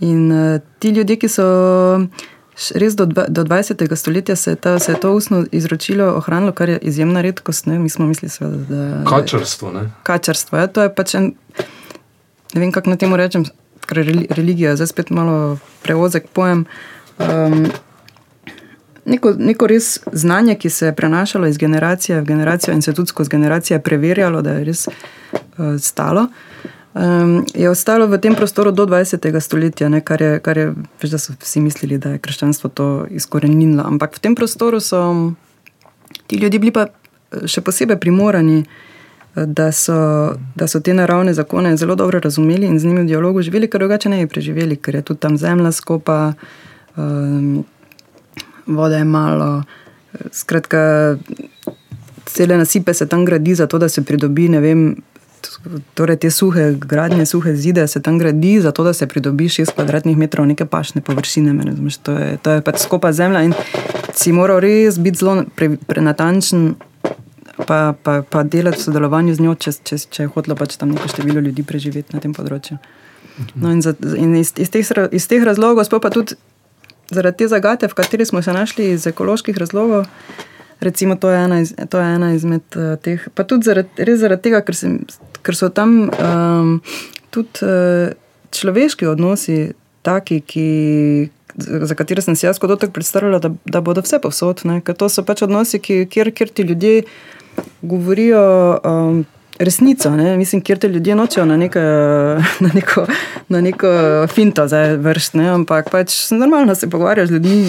In 0.00 0.30
uh, 0.30 0.62
ti 0.78 0.94
ljudje, 0.94 1.16
ki 1.18 1.28
so 1.28 1.46
res 2.74 2.96
do, 2.96 3.06
do 3.06 3.44
20. 3.44 3.96
stoletja 3.96 4.36
se 4.36 4.50
je, 4.50 4.56
ta, 4.56 4.78
se 4.78 4.92
je 4.92 5.00
to 5.00 5.12
ustno 5.14 5.44
izročilo 5.52 6.04
ohranilo, 6.16 6.52
kar 6.52 6.68
je 6.68 6.78
izjemna 6.78 7.20
redkost. 7.20 7.66
Ne? 7.66 7.78
Mi 7.78 7.88
smo 7.88 8.06
mislili, 8.06 8.32
da 8.68 8.76
je 8.76 9.04
to 9.04 9.10
kačarstvo. 9.10 9.72
Kačarstvo. 10.02 10.58
Ja? 10.58 10.66
To 10.66 10.82
je 10.82 10.94
pač 10.94 11.14
en, 11.14 11.32
ne 12.54 12.60
vem, 12.60 12.72
kako 12.72 12.90
na 12.90 12.96
tem 12.96 13.14
rečem, 13.14 13.46
ker 13.86 14.02
je 14.02 14.26
religija, 14.30 14.76
zdaj 14.76 14.92
spet 14.92 15.10
malo 15.10 15.58
prevozek 15.82 16.28
pojem. 16.32 16.66
Um, 17.18 17.70
Neko, 19.10 19.32
neko 19.38 19.66
res 19.66 19.86
znanje, 20.12 20.54
ki 20.60 20.70
se 20.70 20.86
je 20.86 20.94
prenašalo 20.94 21.48
iz 21.48 21.56
generacije 21.58 22.20
v 22.20 22.24
generacijo 22.24 22.74
in 22.74 22.82
se 22.82 22.92
tudi 22.94 23.08
skozi 23.08 23.30
generacije 23.30 23.80
preverjalo, 23.82 24.42
da 24.42 24.52
je 24.52 24.64
res 24.64 24.86
uh, 24.86 25.80
stalo. 25.80 26.26
Um, 26.94 27.44
je 27.54 27.70
ostalo 27.70 28.06
v 28.06 28.18
tem 28.18 28.34
prostoru 28.34 28.70
do 28.70 28.86
20. 28.86 29.40
stoletja, 29.40 29.88
ne, 29.88 30.00
kar, 30.00 30.22
je, 30.22 30.38
kar 30.40 30.58
je, 30.58 30.74
veš, 31.02 31.10
da 31.10 31.18
so 31.18 31.32
vsi 31.40 31.60
mislili, 31.60 31.98
da 31.98 32.16
je 32.16 32.18
krščanstvo 32.18 32.70
to 32.70 33.06
izkorenilo. 33.10 33.82
Ampak 33.86 34.16
v 34.16 34.20
tem 34.20 34.34
prostoru 34.34 34.80
so 34.80 35.32
ti 36.26 36.36
ljudje 36.36 36.58
bili 36.58 36.72
pa 36.72 36.86
eh, 36.86 37.46
še 37.46 37.62
posebej 37.66 37.98
primorani, 38.00 38.62
eh, 38.62 39.46
da 39.46 39.72
so, 39.72 40.34
da 40.54 40.66
so 40.66 40.80
te 40.80 40.94
naravne 40.94 41.34
zakone 41.34 41.76
zelo 41.76 41.94
dobro 41.94 42.20
razumeli 42.20 42.66
in 42.66 42.78
z 42.78 42.86
njimi 42.86 43.02
v 43.02 43.10
dialogu 43.12 43.42
živeli, 43.42 43.68
ker 43.70 43.80
drugače 43.80 44.08
ne 44.08 44.24
bi 44.24 44.30
preživeli, 44.30 44.76
ker 44.76 45.00
je 45.00 45.02
tudi 45.02 45.20
tam 45.20 45.38
zemlja 45.38 45.72
skopa, 45.72 46.32
um, 46.96 47.64
vode 48.66 48.98
je 48.98 49.04
malo. 49.04 49.62
Skratka, 50.32 51.16
cele 52.26 52.56
nasipe 52.58 52.94
se 52.94 53.06
tam 53.06 53.24
gradi, 53.24 53.54
zato 53.54 53.78
da 53.78 53.88
se 53.88 54.02
pridobi, 54.04 54.48
ne 54.48 54.60
vem, 54.60 54.96
torej 55.94 56.16
te 56.24 56.30
suhe, 56.30 56.72
gradnje, 56.78 57.26
suhe 57.26 57.54
zide 57.56 57.86
se 57.88 58.02
tam 58.02 58.18
gradi, 58.18 58.60
zato 58.60 58.84
da 58.84 58.92
se 58.92 59.06
pridobi 59.06 59.48
6 59.48 59.74
kvadratnih 59.74 60.16
metrov 60.16 60.46
neke 60.46 60.66
pašne 60.66 61.00
površine. 61.00 61.54
Razumeš, 61.64 61.96
to, 61.96 62.12
je, 62.12 62.36
to 62.42 62.50
je 62.50 62.62
pač 62.66 62.82
skopa 62.84 63.12
zemlja 63.12 63.42
in 63.48 63.54
si 64.14 64.32
moral 64.32 64.60
res 64.60 64.98
biti 64.98 65.22
zelo 65.22 65.44
pre, 65.56 65.76
prenatančen. 65.86 66.74
Pa, 67.66 67.92
pa, 67.92 68.22
pa 68.24 68.40
delati 68.42 68.80
v 68.80 68.82
sodelovanju 68.82 69.34
z 69.36 69.44
njo, 69.44 69.52
če, 69.54 69.72
če, 69.84 69.96
če 70.08 70.22
je 70.24 70.30
hotelo 70.32 70.56
pač 70.56 70.78
tam 70.80 70.94
neko 70.94 71.10
število 71.12 71.42
ljudi 71.44 71.62
preživeti 71.62 72.16
na 72.16 72.20
tem 72.24 72.32
področju. 72.32 72.78
No 73.54 73.72
in, 73.72 73.82
za, 73.84 73.92
in 74.16 74.32
iz, 74.38 74.54
iz, 74.56 74.70
teh, 74.72 74.86
iz 75.12 75.26
teh 75.28 75.44
razlogov, 75.44 75.84
pa 76.00 76.08
tudi 76.12 76.38
zaradi 77.10 77.42
te 77.42 77.48
zagate, 77.48 77.88
v 77.88 77.94
kateri 77.94 78.24
smo 78.24 78.42
se 78.42 78.52
našli 78.52 78.90
iz 78.92 79.06
ekoloških 79.06 79.58
razlogov, 79.58 80.06
recimo 80.80 81.16
to 81.16 81.30
je 81.30 81.44
ena, 81.44 81.60
iz, 81.60 81.74
to 81.90 82.00
je 82.00 82.14
ena 82.14 82.32
izmed 82.34 82.62
uh, 82.76 82.96
teh. 83.02 83.28
Pa 83.34 83.44
tudi 83.44 83.68
zaradi, 83.68 84.06
res 84.08 84.20
zaradi 84.20 84.48
tega, 84.48 84.62
ker, 84.64 84.76
sem, 84.76 85.00
ker 85.42 85.56
so 85.56 85.70
tam 85.74 86.08
um, 86.10 86.78
tudi 87.34 87.66
uh, 87.66 88.14
človeški 88.54 89.10
odnosi 89.10 89.60
taki, 90.06 90.40
ki. 90.40 90.66
Za 91.60 91.96
katere 91.98 92.22
sem 92.22 92.36
si 92.38 92.46
jaz 92.46 92.60
kot 92.62 92.70
otrok 92.70 92.92
predstavljala, 92.94 93.40
da, 93.42 93.50
da 93.66 93.80
bodo 93.84 94.04
vse 94.06 94.20
povsod. 94.22 94.62
Ker 94.86 94.96
to 94.96 95.08
so 95.10 95.24
pač 95.26 95.42
odnosi, 95.44 95.80
ki, 95.82 96.04
kjer, 96.06 96.30
kjer 96.30 96.52
ti 96.54 96.62
ljudje 96.68 97.02
govorijo 97.82 98.42
um, 98.86 99.24
resnico. 99.60 100.10
Ne? 100.10 100.36
Mislim, 100.36 100.62
kjer 100.62 100.78
te 100.78 100.88
ljudje 100.88 101.14
nočejo 101.14 101.46
na, 101.46 101.56
neka, 101.56 101.80
na, 102.64 102.70
neko, 102.74 103.06
na 103.48 103.60
neko 103.60 103.88
finto 104.28 104.66
vršiti, 104.98 105.38
ampak 105.38 105.90
pač 105.90 106.30
normalno 106.30 106.74
se 106.74 106.90
pogovarjajo 106.90 107.26
z 107.26 107.30
ljudmi. 107.30 107.66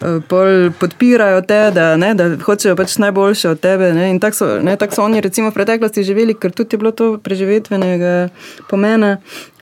Pol 0.28 0.70
podpirajo 0.80 1.40
te, 1.42 1.70
da, 1.74 1.96
ne, 1.96 2.14
da 2.14 2.30
hočejo 2.44 2.76
pač 2.76 2.96
najboljše 2.96 3.48
od 3.48 3.60
tebe. 3.60 3.92
Ne, 3.92 4.10
in 4.10 4.20
tako 4.20 4.36
so, 4.36 4.48
tak 4.78 4.94
so 4.94 5.04
oni 5.04 5.20
recimo 5.20 5.50
v 5.50 5.54
preteklosti 5.54 6.04
živeli, 6.04 6.34
ker 6.34 6.52
tudi 6.52 6.74
je 6.74 6.78
bilo 6.78 6.90
to 6.90 7.18
preživetvenega 7.18 8.28
pomena. 8.70 9.18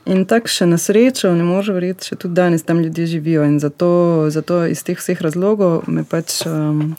In 0.09 0.23
tako 0.25 0.49
še 0.49 0.65
na 0.65 0.79
srečo, 0.81 1.35
ne 1.37 1.43
moreš 1.45 1.73
verjeti, 1.75 2.07
še 2.09 2.15
tudi 2.17 2.33
danes 2.33 2.63
tam 2.65 2.79
ljudje 2.81 3.05
živijo. 3.05 3.43
In 3.45 3.59
zato, 3.59 3.89
zato 4.33 4.63
iz 4.65 4.81
teh 4.83 4.97
vseh 4.97 5.21
razlogov 5.21 5.83
me 5.87 6.01
pač 6.07 6.39
um, 6.49 6.95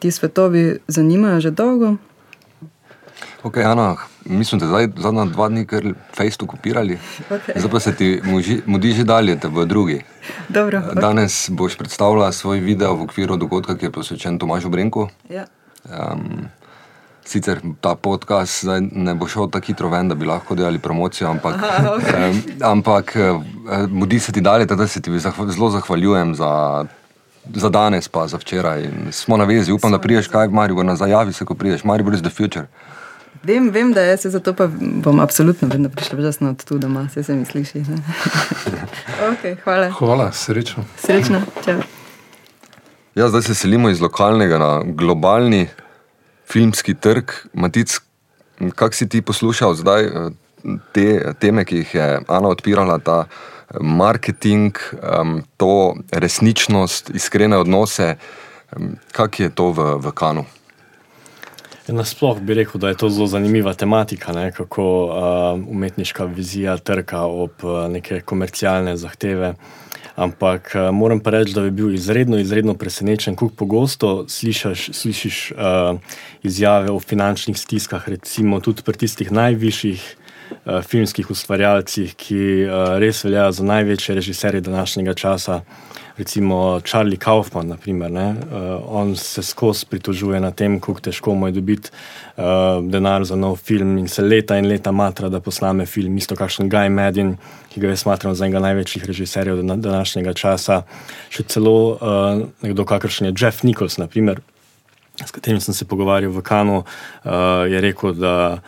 ti 0.00 0.10
svetovi 0.10 0.80
zanimajo 0.88 1.40
že 1.40 1.54
dolgo. 1.54 1.96
Ok, 3.42 3.56
Ana, 3.56 3.96
mislim, 4.24 4.58
da 4.58 4.66
zdaj 4.66 4.88
zadnja 4.96 5.24
dva 5.24 5.48
dni 5.48 5.66
kar 5.66 5.84
Facebook 6.16 6.52
okupirali. 6.52 6.98
Okay. 7.30 7.58
Zdaj 7.58 7.70
pa 7.70 7.80
se 7.80 7.94
ti 7.96 8.20
mudi 8.66 8.92
že 8.92 9.04
dalje, 9.04 9.36
te 9.40 9.48
bo 9.48 9.64
drugi. 9.64 10.00
Dobro, 10.48 10.78
okay. 10.78 11.00
Danes 11.00 11.50
boš 11.50 11.76
predstavila 11.78 12.32
svoj 12.32 12.60
video 12.60 12.94
v 12.94 13.02
okviru 13.02 13.36
dogodka, 13.36 13.76
ki 13.78 13.86
je 13.86 13.90
posvečen 13.90 14.38
Tomažu 14.38 14.68
Brenku. 14.68 15.08
Ja. 15.30 15.46
Um, 15.86 16.48
sicer 17.24 17.60
ta 17.80 17.94
podcast 17.94 18.66
ne 18.90 19.14
bo 19.14 19.28
šel 19.28 19.50
tako 19.50 19.66
hitro 19.66 19.88
ven, 19.88 20.08
da 20.08 20.14
bi 20.14 20.26
lahko 20.26 20.54
delali 20.58 20.78
promocijo, 20.78 21.30
ampak, 21.30 21.62
Aha, 21.62 21.94
okay. 21.94 22.30
um, 22.30 22.42
ampak 22.62 23.16
uh, 23.16 23.42
mudi 23.88 24.18
se 24.20 24.32
ti 24.32 24.40
dalje, 24.40 24.66
da 24.66 24.86
se 24.86 25.00
ti 25.00 25.18
zelo 25.18 25.70
zahvaljujem 25.70 26.34
za. 26.34 26.84
Za 27.54 27.68
danes, 27.72 28.08
pa 28.08 28.26
za 28.28 28.36
včeraj. 28.36 28.90
Smo 29.10 29.36
na 29.36 29.44
vezi, 29.44 29.72
upam, 29.72 29.92
da 29.92 29.98
priješ 29.98 30.26
kaj, 30.28 30.48
Marijo, 30.48 30.82
na 30.82 30.96
zajavi 30.96 31.32
se, 31.32 31.44
ko 31.44 31.54
priješ, 31.54 31.84
Marijo, 31.84 32.12
is 32.12 32.20
the 32.20 32.30
future. 32.30 32.66
Vem, 33.42 33.70
vem, 33.70 33.92
da 33.92 34.02
je 34.02 34.16
se 34.16 34.30
zato, 34.30 34.54
pa 34.54 34.66
bom 34.80 35.20
absolutno 35.20 35.68
vedno 35.68 35.88
prišel, 35.88 36.22
da 36.22 36.32
sem 36.32 36.48
od 36.48 36.64
tu 36.64 36.78
doma, 36.78 37.08
se 37.08 37.34
mi 37.34 37.44
sliši. 37.44 37.84
okay, 39.30 39.56
hvala. 39.64 39.90
Hvala, 39.90 40.32
srečno. 40.32 40.84
Srečno, 40.98 41.42
čau. 41.64 41.80
Ja, 43.14 43.28
zdaj 43.28 43.42
se 43.42 43.54
selimo 43.54 43.90
iz 43.90 44.00
lokalnega 44.00 44.58
na 44.58 44.82
globalni 44.84 45.66
filmski 46.46 46.94
trg. 46.94 47.30
Matic, 47.54 48.00
kak 48.74 48.94
si 48.94 49.08
ti 49.08 49.22
poslušal 49.22 49.74
zdaj 49.74 50.04
eh, 50.04 50.30
te 50.92 51.32
teme, 51.40 51.64
ki 51.64 51.82
jih 51.82 51.94
je 51.94 52.08
Ana 52.28 52.48
odpirala, 52.48 52.98
ta 52.98 53.24
eh, 53.26 53.78
marketing, 53.80 54.78
to 55.56 55.94
resničnost, 56.12 57.10
iskrene 57.14 57.58
odnose, 57.58 58.16
kak 59.12 59.40
je 59.40 59.50
to 59.50 59.72
v, 59.72 59.94
v 60.02 60.12
kanu? 60.12 60.44
Nasploh 61.88 62.40
bi 62.40 62.54
rekel, 62.54 62.80
da 62.80 62.88
je 62.88 62.96
to 62.96 63.08
zelo 63.08 63.26
zanimiva 63.26 63.74
tematika, 63.74 64.32
ne? 64.32 64.52
kako 64.52 65.04
uh, 65.04 65.70
umetniška 65.70 66.24
vizija 66.24 66.76
trka 66.76 67.22
ob 67.22 67.50
uh, 67.62 67.88
neke 67.88 68.20
komercialne 68.20 68.96
zahteve. 68.96 69.54
Ampak 70.16 70.72
uh, 70.74 70.90
moram 70.92 71.20
pa 71.20 71.30
reči, 71.30 71.54
da 71.54 71.62
bi 71.62 71.70
bil 71.70 71.94
izredno, 71.94 72.38
izredno 72.38 72.74
presenečen, 72.74 73.36
kako 73.36 73.54
pogosto 73.56 74.24
slišaš, 74.28 74.90
slišiš 74.92 75.52
uh, 75.52 75.98
izjave 76.42 76.90
o 76.90 77.00
finančnih 77.00 77.58
stiskah, 77.58 78.08
recimo 78.08 78.60
tudi 78.60 78.82
pri 78.82 78.98
tistih 78.98 79.32
najvišjih 79.32 80.16
uh, 80.66 80.82
filmskih 80.82 81.30
ustvarjalcih, 81.30 82.14
ki 82.14 82.42
uh, 82.66 82.98
res 82.98 83.24
veljajo 83.24 83.52
za 83.52 83.64
največje 83.64 84.14
režiserje 84.14 84.60
današnjega 84.60 85.14
časa 85.14 85.62
recimo 86.18 86.80
Charlie 86.80 87.16
Kaufman, 87.16 87.68
naprimer, 87.68 88.10
uh, 88.10 88.82
on 88.86 89.16
se 89.16 89.42
skozi 89.42 89.86
pritožuje 89.86 90.40
na 90.40 90.50
tem, 90.50 90.80
kako 90.80 91.00
težko 91.00 91.34
mu 91.34 91.46
je 91.46 91.52
dobiti 91.52 91.90
uh, 92.36 92.42
denar 92.82 93.24
za 93.24 93.36
nov 93.36 93.56
film 93.56 93.98
in 93.98 94.08
se 94.08 94.22
leta 94.22 94.58
in 94.58 94.66
leta 94.66 94.92
matra, 94.92 95.28
da 95.28 95.40
posname 95.40 95.86
film. 95.86 96.16
Isto 96.16 96.36
kakšen 96.36 96.70
Guy 96.70 96.90
Madden, 96.90 97.36
ki 97.70 97.80
ga 97.80 97.94
je 97.94 97.96
smatral 97.96 98.34
za 98.34 98.44
enega 98.44 98.60
največjih 98.60 99.06
režiserjev 99.06 99.62
današnjega 99.62 100.34
časa. 100.34 100.82
Še 101.30 101.46
celo 101.46 101.76
uh, 101.94 102.42
nekdo, 102.62 102.84
kakršen 102.84 103.30
je 103.30 103.34
Jeff 103.38 103.62
Nichols, 103.62 103.98
naprimer, 104.02 104.42
s 105.24 105.30
katerim 105.30 105.60
sem 105.60 105.74
se 105.74 105.86
pogovarjal 105.86 106.34
v 106.34 106.42
Kanu, 106.42 106.82
uh, 106.82 107.64
je 107.70 107.80
rekel, 107.80 108.18
da. 108.18 108.58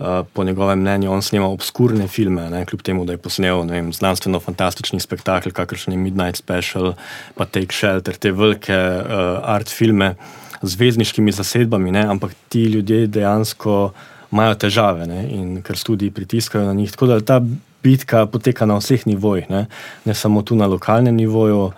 Eh, 0.00 0.22
po 0.32 0.44
njegovem 0.44 0.80
mnenju, 0.80 1.12
on 1.12 1.22
snema 1.22 1.46
obskurne 1.46 2.08
filme, 2.08 2.50
ne, 2.50 2.64
kljub 2.66 2.82
temu, 2.82 3.04
da 3.04 3.12
je 3.12 3.18
posnel 3.18 3.60
vem, 3.62 3.92
znanstveno-fantastični 3.92 4.98
spektakel, 5.00 5.52
kakršen 5.52 5.94
je 5.94 5.98
Midnight 5.98 6.36
Special, 6.36 6.94
pa 7.34 7.44
Take 7.44 7.70
Shelter, 7.72 8.16
te 8.16 8.32
velike 8.32 8.74
uh, 8.74 9.38
art 9.42 9.70
filme 9.70 10.14
z 10.62 10.72
zvezdniškimi 10.72 11.32
zasedbami, 11.32 11.92
ne, 11.94 12.02
ampak 12.10 12.34
ti 12.48 12.64
ljudje 12.64 13.06
dejansko 13.06 13.92
imajo 14.32 14.56
težave 14.64 15.06
ne, 15.06 15.20
in 15.30 15.62
ker 15.62 15.78
študiji 15.78 16.10
pritiskajo 16.10 16.66
na 16.66 16.74
njih. 16.74 16.90
Tako 16.90 17.06
da 17.06 17.20
ta 17.20 17.38
bitka 17.82 18.26
poteka 18.26 18.66
na 18.66 18.80
vseh 18.82 19.06
nivojih, 19.06 19.46
ne, 19.50 19.66
ne 20.04 20.14
samo 20.14 20.42
tu 20.42 20.58
na 20.58 20.66
lokalnem 20.66 21.14
nivoju. 21.14 21.70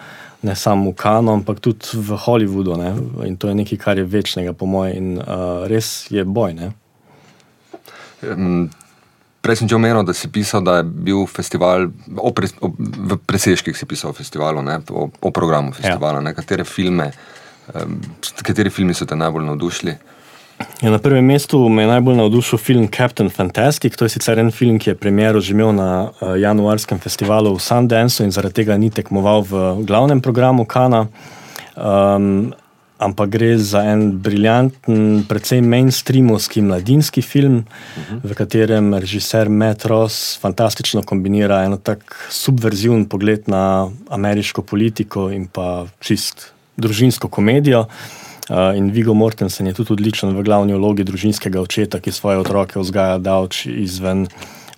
Ne 0.42 0.55
samo 0.55 0.90
v 0.90 0.94
Kanu, 0.94 1.33
ampak 1.33 1.59
tudi 1.61 1.96
v 1.96 2.14
Hollywoodu. 2.22 2.76
Ne? 2.79 2.90
In 3.26 3.37
to 3.37 3.48
je 3.48 3.55
nekaj, 3.57 3.79
kar 3.79 3.98
je 3.98 4.05
večnega, 4.05 4.52
po 4.52 4.66
mojem, 4.66 4.96
in 4.96 5.18
uh, 5.18 5.64
res 5.66 6.07
je 6.12 6.22
boj. 6.24 6.52
Ne? 6.55 6.68
Prej 9.46 9.62
sem 9.62 9.68
že 9.70 9.78
omenil, 9.78 10.02
da 10.02 10.10
si 10.10 10.26
pisal, 10.26 10.64
da 10.66 10.80
je 10.82 10.90
bil 10.90 11.22
festival, 11.30 11.86
o 12.18 12.30
pre, 12.34 12.50
o, 12.58 12.72
v 12.74 13.14
presežkih 13.14 13.78
si 13.78 13.86
pisal 13.86 14.10
o 14.10 14.16
festivalu, 14.16 14.58
ne, 14.58 14.82
o, 14.90 15.06
o 15.06 15.30
programu 15.30 15.70
festivala. 15.70 16.18
Ja. 16.18 16.34
Katere, 16.34 16.66
filme, 16.66 17.12
um, 17.70 18.00
kateri 18.42 18.74
filmi 18.74 18.90
so 18.90 19.06
te 19.06 19.14
najbolj 19.14 19.46
navdušili? 19.46 19.94
Ja, 20.82 20.90
na 20.90 20.98
prvem 20.98 21.22
mestu 21.30 21.60
me 21.68 21.84
je 21.84 21.92
najbolj 21.92 22.16
navdušil 22.16 22.58
film 22.58 22.88
Captain 22.90 23.30
Fantastic. 23.30 23.94
To 23.94 24.08
je 24.08 24.16
sicer 24.16 24.40
en 24.42 24.50
film, 24.50 24.80
ki 24.82 24.90
je 24.90 24.98
premiero 24.98 25.38
že 25.38 25.54
imel 25.54 25.70
na 25.76 26.10
uh, 26.10 26.34
januarskem 26.34 26.98
festivalu 26.98 27.54
v 27.54 27.62
Sundanceu 27.62 28.26
in 28.26 28.34
zaradi 28.34 28.64
tega 28.64 28.74
ni 28.80 28.90
tekmoval 28.90 29.46
v 29.46 29.64
glavnem 29.86 30.18
programu 30.24 30.66
Kana. 30.66 31.06
Um, 31.76 32.50
ampak 32.98 33.30
gre 33.30 33.59
za 33.59 33.82
en 33.85 34.18
briljanten, 34.22 35.24
predvsem 35.28 35.64
mainstreamovski 35.68 36.62
mladinski 36.62 37.22
film, 37.22 37.56
uh 37.56 38.02
-huh. 38.02 38.20
v 38.24 38.35
katerem 38.35 38.94
režiser 38.94 39.48
Matt 39.48 39.85
Ross 39.85 40.38
fantastično 40.40 41.02
kombinira 41.02 41.64
eno 41.64 41.76
tako 41.76 42.14
subverziven 42.30 43.04
pogled 43.04 43.42
na 43.46 43.90
ameriško 44.11 44.62
politiko 44.62 45.30
in 45.30 45.46
pa 45.46 45.87
čist 46.00 46.52
družinsko 46.76 47.28
komedijo. 47.28 47.87
Uh, 48.50 48.76
in 48.76 48.90
Vigo 48.90 49.14
Mortensen 49.14 49.66
je 49.66 49.72
tudi 49.72 49.92
odličen 49.92 50.37
v 50.37 50.42
glavni 50.42 50.74
vlogi 50.74 51.04
družinskega 51.04 51.61
očeta, 51.61 52.00
ki 52.00 52.12
svoje 52.12 52.38
otroke 52.38 52.78
vzgaja 52.78 53.18
davč 53.18 53.66
izven 53.66 54.28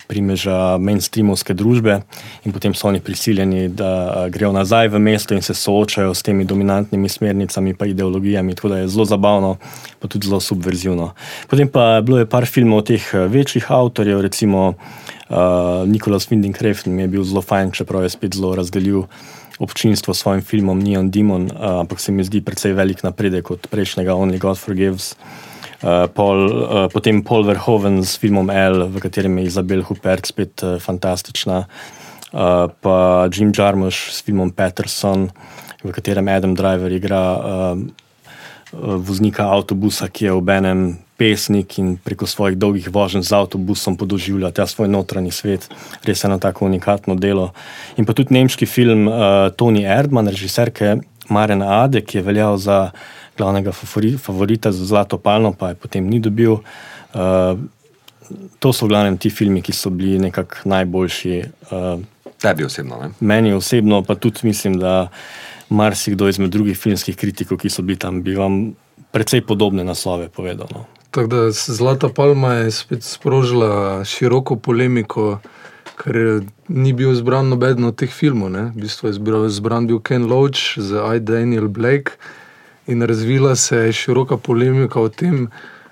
primeža 0.09 0.77
mainstreamovske 0.81 1.53
družbe, 1.53 1.99
in 2.45 2.55
potem 2.55 2.73
so 2.73 2.89
oni 2.89 2.99
prisiljeni, 2.99 3.67
da 3.69 3.91
uh, 3.91 4.23
grejo 4.33 4.49
nazaj 4.55 4.89
v 4.89 5.01
mesto 5.05 5.37
in 5.37 5.45
se 5.45 5.53
soočajo 5.53 6.15
s 6.17 6.25
temi 6.25 6.47
dominantnimi 6.49 7.09
smernicami 7.09 7.75
in 7.75 7.91
ideologijami. 7.93 8.55
Tako 8.55 8.73
da 8.73 8.81
je 8.81 8.87
zelo 8.89 9.05
zabavno, 9.05 9.57
pa 9.99 10.07
tudi 10.07 10.27
zelo 10.27 10.39
subverzivno. 10.39 11.13
Potem 11.47 11.69
pa 11.69 11.99
je 11.99 12.01
bilo 12.01 12.19
je 12.19 12.29
par 12.29 12.45
filmov 12.45 12.87
teh 12.89 13.03
večjih 13.13 13.71
avtorjev, 13.71 14.21
recimo 14.21 14.73
uh, 14.73 15.85
Nikolaus 15.85 16.29
Winding 16.31 16.57
Refn 16.61 16.99
je 16.99 17.07
bil 17.07 17.23
zelo 17.23 17.41
fajn, 17.41 17.71
čeprav 17.71 18.03
je 18.03 18.09
spet 18.09 18.35
zelo 18.35 18.55
razdelil 18.55 19.05
občinstvo 19.59 20.13
s 20.13 20.23
svojim 20.23 20.41
filmom 20.41 20.79
Neon 20.79 21.11
Demon, 21.11 21.51
uh, 21.51 21.83
ampak 21.83 21.99
se 21.99 22.11
mi 22.11 22.23
zdi 22.23 22.41
precej 22.41 22.73
velik 22.73 23.03
napredek 23.03 23.51
od 23.51 23.67
prejšnjega 23.67 24.15
Only 24.15 24.39
God 24.39 24.57
Forgives. 24.57 25.15
Uh, 25.79 26.11
Paul, 26.11 26.39
uh, 26.51 26.87
potem 26.91 27.23
Paul 27.23 27.47
Verhoeven 27.47 28.03
s 28.03 28.17
filmom 28.19 28.49
L, 28.51 28.89
v 28.91 28.99
katerem 28.99 29.37
je 29.39 29.45
Izabel 29.47 29.83
Huppert 29.87 30.27
spet 30.27 30.59
uh, 30.63 30.75
fantastična, 30.75 31.65
pa 32.29 33.25
Jim 33.33 33.49
Jarmusch 33.49 34.11
s 34.13 34.21
filmom 34.21 34.51
Peterson, 34.53 35.31
v 35.81 35.89
katerem 35.89 36.27
Adam 36.29 36.53
Driver 36.53 36.91
igra 36.93 37.41
voznika 38.71 39.47
avtobusa, 39.49 40.05
ki 40.13 40.25
je 40.25 40.35
v 40.37 40.49
enem 40.53 40.81
pesnik 41.17 41.79
in 41.81 41.97
preko 41.97 42.27
svojih 42.29 42.57
dolgih 42.57 42.87
voženj 42.93 43.25
z 43.25 43.33
avtobusom 43.33 43.97
podoživlja 43.97 44.51
ta 44.53 44.67
svoj 44.69 44.87
notranji 44.87 45.33
svet. 45.33 45.65
Res 46.05 46.23
je 46.23 46.29
eno 46.29 46.37
tako 46.37 46.69
unikatno 46.69 47.17
delo. 47.17 47.49
In 47.97 48.05
pa 48.05 48.13
tudi 48.13 48.37
nemški 48.37 48.69
film 48.69 49.09
uh, 49.09 49.49
Tony 49.57 49.83
Erdman, 49.83 50.29
režiserke 50.29 50.99
Marena 51.29 51.83
Ade, 51.83 52.05
ki 52.05 52.21
je 52.21 52.23
veljal 52.23 52.57
za 52.61 52.91
glavnega 53.39 53.71
favorita 54.19 54.71
za 54.75 54.85
Zlato 54.85 55.17
palno, 55.17 55.53
pa 55.55 55.71
je 55.71 55.79
potem 55.79 56.05
ni 56.05 56.19
dobil. 56.19 56.59
Uh, 57.15 57.55
to 58.59 58.73
so 58.75 58.85
v 58.85 58.93
glavnem 58.93 59.17
ti 59.17 59.31
filmi, 59.33 59.63
ki 59.65 59.73
so 59.73 59.89
bili 59.89 60.19
nekako 60.19 60.69
najboljši. 60.69 61.35
Uh, 61.71 62.03
Tebi 62.39 62.67
osebno, 62.67 62.99
ne? 63.01 63.09
Meni 63.19 63.53
osebno, 63.53 64.03
pa 64.03 64.15
tudi 64.15 64.47
mislim, 64.47 64.77
da 64.79 65.09
marsikdo 65.69 66.29
izmed 66.29 66.51
drugih 66.51 66.77
filmskih 66.77 67.17
kritikov, 67.17 67.59
ki 67.61 67.69
so 67.69 67.81
bili 67.81 67.99
tam, 67.99 68.21
bi 68.23 68.35
vam 68.37 68.73
precej 69.11 69.41
podobne 69.41 69.83
naslove 69.83 70.29
povedal. 70.29 70.67
No. 70.75 70.85
Tako 71.09 71.27
da 71.27 71.51
Zlata 71.51 72.09
palma 72.09 72.53
je 72.53 72.71
spet 72.71 73.03
sprožila 73.03 74.05
široko 74.05 74.55
polemiko, 74.55 75.39
ker 75.97 76.43
ni 76.67 76.93
bil 76.93 77.11
izbran 77.11 77.49
noben 77.49 77.83
od 77.83 77.97
teh 77.97 78.11
filmov. 78.13 78.51
Ne? 78.53 78.69
V 78.75 78.85
bistvu 78.85 79.09
je 79.09 79.47
izbran 79.47 79.87
bil 79.89 79.99
Ken 79.99 80.29
Loach 80.29 80.77
z 80.77 81.01
I. 81.15 81.19
Daniel 81.19 81.67
Blake 81.67 82.21
in 82.89 83.01
razvila 83.01 83.55
se 83.55 83.77
je 83.77 83.93
široka 83.93 84.37
polemika 84.37 85.01
o 85.01 85.09
tem, 85.09 85.47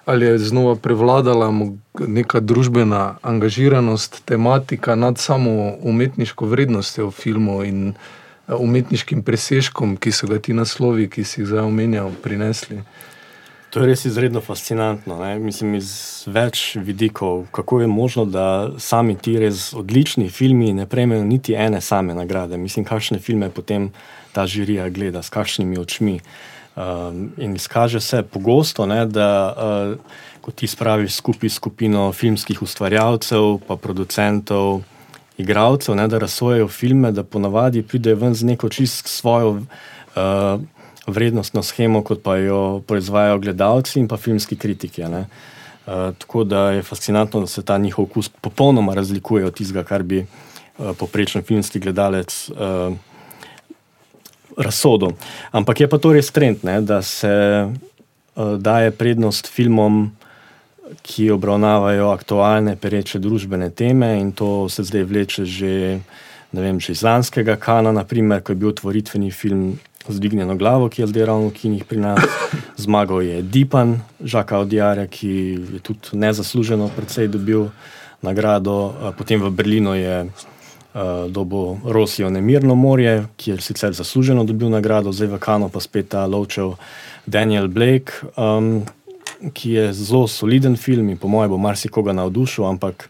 ali 0.06 0.26
je 0.26 0.38
znova 0.38 0.76
prevladala 0.76 1.54
neka 2.00 2.40
družbena 2.40 3.18
angažiranost, 3.22 4.22
tematika 4.26 4.96
nad 4.96 5.18
samo 5.18 5.74
umetniško 5.82 6.46
vrednostjo 6.46 7.12
filmov 7.12 7.66
in 7.66 7.90
eh, 7.90 8.56
umetniškim 8.56 9.24
presežkom, 9.24 9.98
ki 9.98 10.12
so 10.12 10.28
ga 10.28 10.40
ti 10.40 10.54
naslovi, 10.54 11.10
ki 11.10 11.24
si 11.24 11.42
jih 11.42 11.48
zdaj 11.52 11.68
omenjal, 11.68 12.12
prinesli. 12.24 12.82
To 13.70 13.84
je 13.84 13.88
res 13.92 14.06
izredno 14.08 14.42
fascinantno. 14.42 15.20
Ne? 15.20 15.36
Mislim, 15.44 15.76
iz 15.76 16.24
več 16.26 16.78
vidikov, 16.80 17.50
kako 17.52 17.82
je 17.82 17.88
možno, 17.88 18.24
da 18.26 18.72
sami 18.80 19.18
ti 19.20 19.36
res 19.40 19.74
odlični 19.76 20.30
filmi 20.30 20.72
ne 20.74 20.88
prejmejo 20.88 21.26
niti 21.28 21.54
ene 21.54 21.82
same 21.82 22.16
nagrade. 22.16 22.58
Mislim, 22.58 22.88
kakšne 22.88 23.20
filme 23.20 23.50
potem 23.52 23.92
ta 24.32 24.48
žirija 24.48 24.88
gleda, 24.90 25.22
s 25.22 25.30
kakšnimi 25.30 25.78
očmi. 25.78 26.22
Um, 26.78 27.32
in 27.38 27.56
izkaže 27.56 28.00
se 28.00 28.22
pogosto, 28.24 28.86
ne, 28.86 29.06
da 29.06 29.54
uh, 29.58 30.18
ko 30.42 30.52
ti 30.52 30.68
spraviš 30.68 31.16
skupaj 31.16 31.50
skupino 31.50 32.12
filmskih 32.13 32.62
ustvarjalcev, 32.62 33.58
pa 33.68 33.76
producentov, 33.76 34.84
igralcev, 35.38 35.96
ne, 35.96 36.06
da 36.08 36.20
razsojajo 36.22 36.68
filme, 36.68 37.12
da 37.12 37.24
ponavadi 37.24 37.82
pridejo 37.82 38.16
ven 38.22 38.36
z 38.38 38.46
neko 38.46 38.70
čist 38.70 39.08
svojo. 39.10 39.62
Uh, 40.16 40.62
vrednostno 41.08 41.63
schemo, 41.63 42.04
kot 42.04 42.22
pa 42.24 42.36
jo 42.38 42.82
proizvajajo 42.88 43.40
gledalci 43.40 44.00
in 44.00 44.08
pa 44.08 44.18
filmski 44.18 44.56
kritiki. 44.56 45.04
Uh, 45.04 45.24
tako 46.18 46.44
da 46.44 46.72
je 46.72 46.84
fascinantno, 46.84 47.40
da 47.40 47.48
se 47.48 47.63
ta 47.66 47.78
njihov 47.78 48.06
okus 48.06 48.30
popolnoma 48.30 48.94
razlikuje 48.94 49.46
od 49.46 49.54
tistega, 49.54 49.84
kar 49.84 50.04
bi 50.04 50.20
uh, 50.20 50.92
poprečen 51.00 51.42
filmski 51.42 51.80
gledalec 51.80 52.50
uh, 52.50 52.94
razsodil. 54.58 55.13
Ampak 55.52 55.86
je 55.86 55.88
pa 55.88 55.98
to 56.02 56.13
res 56.13 56.32
trend, 56.34 56.65
ne, 56.65 56.82
da 56.82 57.02
se 57.02 57.32
uh, 57.67 58.58
daje 58.58 58.91
prednost 58.91 59.48
filmom. 59.48 60.12
Ki 61.04 61.26
obravnavajo 61.36 62.13
aktualne, 62.15 62.78
pereče 62.80 63.20
družbene 63.20 63.67
teme, 63.76 64.22
in 64.22 64.30
to 64.32 64.70
se 64.72 64.86
zdaj 64.88 65.04
vleče 65.04 65.43
že, 65.43 66.00
vem, 66.56 66.80
že 66.80 66.96
iz 66.96 67.04
lanskega 67.04 67.58
Kana, 67.60 67.91
naprimer, 67.91 68.39
ko 68.39 68.56
je 68.56 68.60
bil 68.62 68.70
otvoritveni 68.72 69.28
film 69.36 69.76
Zdignjeno 70.08 70.56
glavo, 70.56 70.88
ki 70.89 71.02
je 71.02 71.08
zdaj 71.08 71.26
ravno 71.28 71.52
v 71.52 71.54
kinih 71.54 71.84
pri 71.84 72.00
nas. 72.00 72.24
Zmagal 72.78 73.22
je 73.22 73.41
Dipan, 73.41 74.00
Žaka 74.24 74.63
Odjarja, 74.63 75.08
ki 75.12 75.32
je 75.76 75.80
tudi 75.84 76.15
nezasluženo 76.15 76.88
predvsej 76.96 77.28
dobil 77.28 77.67
nagrado. 78.24 78.96
Potem 79.17 79.43
v 79.43 79.52
Berlinu 79.52 79.96
je 80.00 80.32
uh, 80.98 81.32
dobo 81.32 81.78
Rosijo 81.86 82.30
Nemirno 82.30 82.76
morje, 82.76 83.26
ki 83.38 83.52
je 83.52 83.62
sicer 83.62 83.94
zasluženo 83.94 84.44
dobil 84.44 84.70
nagrado, 84.70 85.12
zdaj 85.12 85.28
v 85.28 85.40
Kano 85.40 85.70
pa 85.70 85.80
spet 85.80 86.10
ta 86.10 86.26
lovčev 86.26 86.74
Daniel 87.26 87.68
Blake, 87.68 88.26
um, 88.38 88.82
ki 89.54 89.72
je 89.72 89.94
zelo 89.94 90.28
soliden 90.28 90.78
film 90.78 91.10
in 91.10 91.18
po 91.18 91.28
mojem 91.28 91.54
bo 91.54 91.58
marsikoga 91.62 92.14
navdušil, 92.14 92.66
ampak 92.66 93.10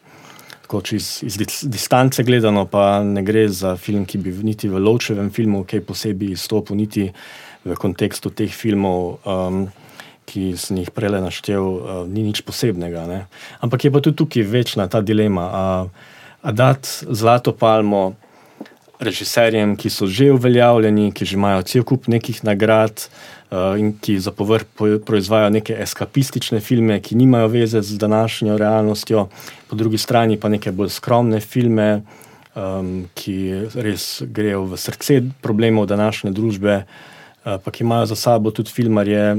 tako 0.68 0.82
čez 0.82 1.24
iz 1.24 1.38
distance 1.64 2.24
gledano, 2.24 2.66
pa 2.66 3.04
ne 3.04 3.24
gre 3.24 3.48
za 3.48 3.78
film, 3.80 4.06
ki 4.06 4.18
bi 4.18 4.34
niti 4.44 4.68
v 4.68 4.82
Lovčevem 4.84 5.32
filmu 5.32 5.64
kaj 5.64 5.86
posebej 5.88 6.36
izstopil, 6.36 6.76
niti 6.76 7.08
v 7.64 7.76
kontekstu 7.80 8.30
teh 8.36 8.52
filmov, 8.52 9.24
um, 9.24 9.68
ki 10.28 10.60
sem 10.60 10.84
jih 10.84 10.92
prej 10.92 11.24
naštel, 11.24 11.64
uh, 11.64 12.04
ni 12.04 12.28
nič 12.28 12.44
posebnega. 12.44 13.08
Ne? 13.08 13.20
Ampak 13.64 13.88
je 13.88 13.92
pa 13.96 14.04
tudi 14.04 14.20
tukaj 14.20 14.44
večna 14.44 14.92
ta 14.92 15.00
dilema, 15.00 15.48
a, 15.48 15.64
a 16.42 16.52
dati 16.52 16.90
zlato 17.10 17.52
palmo 17.52 18.14
režiserjem, 19.00 19.76
ki 19.78 19.90
so 19.90 20.08
že 20.10 20.32
uveljavljeni, 20.34 21.12
ki 21.14 21.26
že 21.26 21.38
imajo 21.38 21.62
cel 21.64 21.84
kup 21.84 22.08
nekih 22.08 22.44
nagrad. 22.44 23.08
Uh, 23.48 23.80
in 23.80 23.94
ki 23.96 24.18
za 24.20 24.34
povrh 24.36 24.66
proizvajajo 25.08 25.50
neke 25.56 25.76
eskapistične 25.80 26.60
filme, 26.60 27.00
ki 27.00 27.16
nimajo 27.16 27.48
veze 27.48 27.80
z 27.82 27.96
današnjo 27.96 28.58
realnostjo, 28.58 29.30
po 29.70 29.76
drugi 29.76 29.98
strani 29.98 30.36
pa 30.36 30.50
neke 30.50 30.72
bolj 30.72 30.90
skromne 30.90 31.40
filme, 31.40 32.02
um, 32.56 33.08
ki 33.16 33.70
res 33.72 34.20
grejo 34.28 34.66
v 34.68 34.78
srce 34.78 35.22
problemov 35.42 35.88
današnje 35.88 36.34
družbe, 36.36 36.76
uh, 36.84 37.56
pa 37.64 37.72
ki 37.72 37.88
imajo 37.88 38.06
za 38.12 38.20
sabo 38.20 38.52
tudi 38.52 38.74
filmarje, 38.76 39.38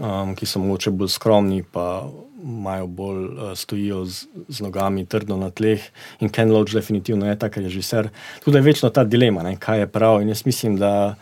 um, 0.00 0.32
ki 0.32 0.48
so 0.48 0.56
mogoče 0.64 0.90
bolj 0.90 1.12
skromni, 1.12 1.60
pa 1.62 2.08
imajo 2.42 2.86
bolj 2.86 3.24
uh, 3.24 3.52
stojijo 3.54 4.04
z, 4.04 4.26
z 4.48 4.60
nogami 4.60 5.06
trdno 5.06 5.36
na 5.36 5.50
tleh. 5.50 5.82
In 6.20 6.28
Ken 6.28 6.52
Loach 6.52 6.72
definitivno 6.72 7.26
je 7.26 7.38
tak 7.38 7.56
režiser. 7.56 8.08
Tudi 8.44 8.58
je 8.58 8.62
večno 8.62 8.90
ta 8.90 9.04
dilema, 9.04 9.42
ne, 9.42 9.56
kaj 9.56 9.84
je 9.84 9.86
prav. 9.86 10.22
In 10.22 10.28
jaz 10.28 10.46
mislim, 10.46 10.76
da. 10.76 11.14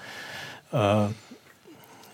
Uh, 0.72 1.08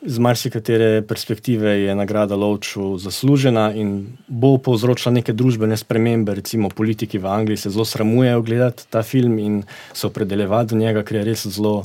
iz 0.02 0.18
marsikatere 0.18 1.02
perspektive 1.06 1.70
je 1.70 1.94
nagrada 1.94 2.36
Lovču 2.36 2.98
zaslužena 2.98 3.72
in 3.74 4.16
bo 4.28 4.56
povzročila 4.58 5.12
neke 5.14 5.32
družbene 5.32 5.76
spremembe. 5.76 6.34
Recimo, 6.34 6.68
politiki 6.68 7.18
v 7.18 7.26
Angliji 7.26 7.56
se 7.56 7.70
zelo 7.70 7.84
sramujejo 7.84 8.42
gledati 8.42 8.86
ta 8.90 9.02
film 9.02 9.38
in 9.38 9.62
se 9.92 10.06
opredeljevati 10.06 10.74
do 10.74 10.80
njega, 10.80 11.02
ker 11.02 11.16
je 11.16 11.24
res 11.24 11.46
zelo. 11.46 11.84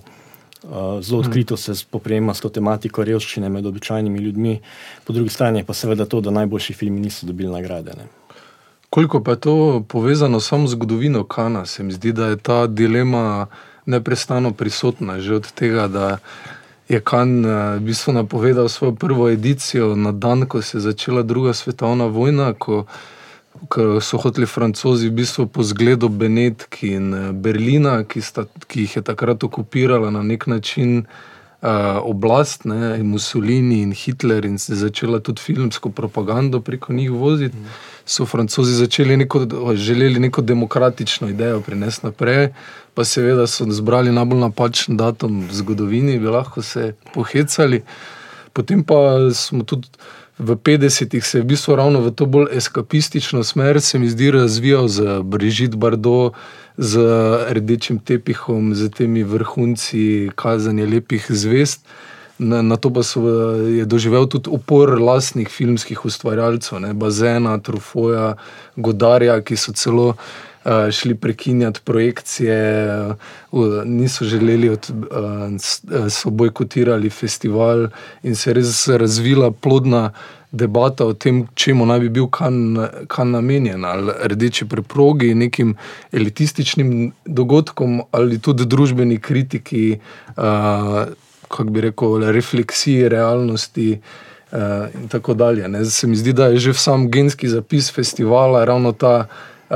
Uh, 0.68 1.02
zelo 1.02 1.20
odkrito 1.20 1.58
se 1.58 1.76
spoprijema 1.76 2.34
s 2.34 2.42
to 2.42 2.50
tematiko 2.50 3.04
revščine 3.04 3.50
med 3.50 3.66
običajnimi 3.66 4.20
ljudmi, 4.20 4.60
po 5.04 5.14
drugi 5.14 5.30
strani 5.30 5.64
pa 5.64 5.74
seveda 5.74 6.06
to, 6.06 6.22
da 6.22 6.32
najboljši 6.32 6.74
filmi 6.74 7.00
niso 7.00 7.28
dobili 7.28 7.52
nagrade. 7.52 7.94
Ne. 7.98 8.08
Koliko 8.90 9.24
pa 9.24 9.32
je 9.32 9.40
to 9.40 9.84
povezano 9.88 10.40
samo 10.40 10.68
z 10.68 10.72
zgodovino 10.72 11.24
Kana, 11.24 11.66
se 11.66 11.84
mi 11.84 11.94
zdi, 11.94 12.12
da 12.12 12.28
je 12.28 12.38
ta 12.38 12.68
dilema 12.68 13.48
neprestano 13.86 14.52
prisotna, 14.52 15.20
že 15.20 15.36
od 15.36 15.52
tega, 15.52 15.88
da 15.88 16.18
je 16.90 17.00
Kan 17.00 17.46
uh, 17.46 17.52
v 17.80 17.80
bistvu 17.80 18.14
napovedal 18.14 18.70
svojo 18.70 18.96
prvo 18.96 19.30
edicijo 19.30 19.96
na 19.96 20.12
dan, 20.12 20.46
ko 20.46 20.62
se 20.62 20.78
je 20.78 20.82
začela 20.82 21.24
druga 21.24 21.54
svetovna 21.54 22.06
vojna, 22.06 22.54
ko, 22.54 22.86
ko 23.70 24.02
so 24.02 24.18
hoteli 24.18 24.48
francozi 24.48 25.10
v 25.10 25.18
bistvu 25.22 25.48
po 25.48 25.64
zgledu 25.64 26.10
Benetk 26.10 26.84
in 26.84 27.14
eh, 27.14 27.32
Berlina, 27.32 28.04
ki, 28.04 28.22
sta, 28.22 28.46
ki 28.68 28.86
jih 28.86 29.00
je 29.00 29.02
takrat 29.02 29.44
okupirala 29.44 30.12
na 30.12 30.24
nek 30.24 30.48
način. 30.48 31.04
Uh, 31.58 31.98
oblast, 32.06 32.68
ne, 32.70 33.00
in 33.00 33.08
Mussolini 33.10 33.80
in 33.82 33.92
Hitler, 33.92 34.46
in 34.46 34.60
se 34.62 34.76
začela 34.76 35.18
tudi 35.20 35.42
filmsko 35.42 35.90
propagando 35.90 36.60
preko 36.62 36.94
njih 36.94 37.12
voziti. 37.12 37.58
So 38.06 38.26
francozi 38.26 38.76
začeli 38.78 39.18
neko, 39.18 39.48
želeli 39.74 40.20
neko 40.20 40.42
demokratično 40.42 41.30
idejo 41.30 41.62
prinesti 41.62 42.06
naprej, 42.06 42.52
pa 42.94 43.04
seveda 43.04 43.48
so 43.48 43.66
zbrali 43.74 44.14
najbolj 44.14 44.40
napačen 44.40 44.98
datum 44.98 45.42
v 45.50 45.54
zgodovini, 45.54 46.20
bi 46.20 46.30
lahko 46.30 46.62
se 46.62 46.94
pohecali. 47.14 47.82
Potem 48.54 48.84
pa 48.84 49.18
smo 49.34 49.64
tudi 49.64 49.88
v 50.40 50.56
50-ih 50.56 51.26
se 51.26 51.38
je 51.38 51.42
v 51.42 51.46
bistvu 51.46 51.76
ravno 51.76 52.02
v 52.02 52.12
to 52.12 52.26
bolj 52.26 52.54
eskapistično 52.58 53.44
smer, 53.44 53.82
se 53.82 54.00
mi 54.00 54.10
zdi, 54.10 54.32
razvijal 54.32 54.88
z 54.88 55.22
Brigitte 55.24 55.78
Bardot, 55.78 56.34
z 56.78 57.02
rdečim 57.50 58.00
tepihom, 58.00 58.76
z 58.76 58.90
temi 58.90 59.24
vrhunci 59.24 60.30
kazanja 60.36 60.86
lepih 60.86 61.26
zvest. 61.30 61.86
Na, 62.38 62.62
na 62.62 62.78
to 62.78 62.94
pa 62.94 63.02
so, 63.02 63.26
je 63.66 63.86
doživel 63.86 64.30
tudi 64.30 64.50
upor 64.54 65.02
lastnih 65.02 65.50
filmskih 65.50 66.06
ustvarjalcev, 66.06 66.80
ne, 66.80 66.94
Bazena, 66.94 67.58
Trufoja, 67.58 68.36
Godarja, 68.76 69.42
ki 69.42 69.58
so 69.58 69.74
celo 69.74 70.14
uh, 70.14 70.47
šli 70.92 71.16
prekinjati 71.16 71.80
projekcije, 71.84 73.16
niso 73.86 74.26
želeli, 74.26 74.70
da 74.70 75.50
uh, 76.00 76.10
so 76.10 76.30
bojkotirali 76.30 77.10
festival 77.10 77.88
in 78.24 78.36
se 78.36 78.50
je 78.50 78.54
res 78.54 78.88
razvila 78.88 79.52
plodna 79.52 80.12
debata 80.52 81.06
o 81.06 81.14
tem, 81.14 81.48
čemu 81.56 81.86
naj 81.86 82.00
bi 82.00 82.10
bil 82.10 82.28
kan, 82.28 82.88
kan 83.08 83.32
namenjen, 83.32 83.86
ali 83.86 84.12
rdeči 84.24 84.66
preprogi, 84.66 85.34
nekim 85.36 85.76
elitističnim 86.12 87.12
dogodkom, 87.26 88.02
ali 88.12 88.40
tudi 88.40 88.66
družbeni 88.66 89.20
kritiki. 89.20 90.00
Uh, 90.38 91.08
kako 91.48 91.64
bi 91.64 91.82
rekel, 91.82 92.32
refleksiji 92.32 93.10
realnosti. 93.10 94.02
Uh, 94.52 94.60
in 94.96 95.08
tako 95.08 95.34
dalje. 95.34 95.68
Ne. 95.68 95.84
Zdaj 95.84 95.92
se 95.92 96.08
mi 96.08 96.16
zdi, 96.16 96.34
da 96.34 96.46
je 96.48 96.58
že 96.58 96.72
v 96.72 96.80
samem 96.80 97.12
genski 97.12 97.50
zapis 97.50 97.92
festivala 97.92 98.66
ravno 98.66 98.92
ta 98.92 99.28
uh, 99.70 99.76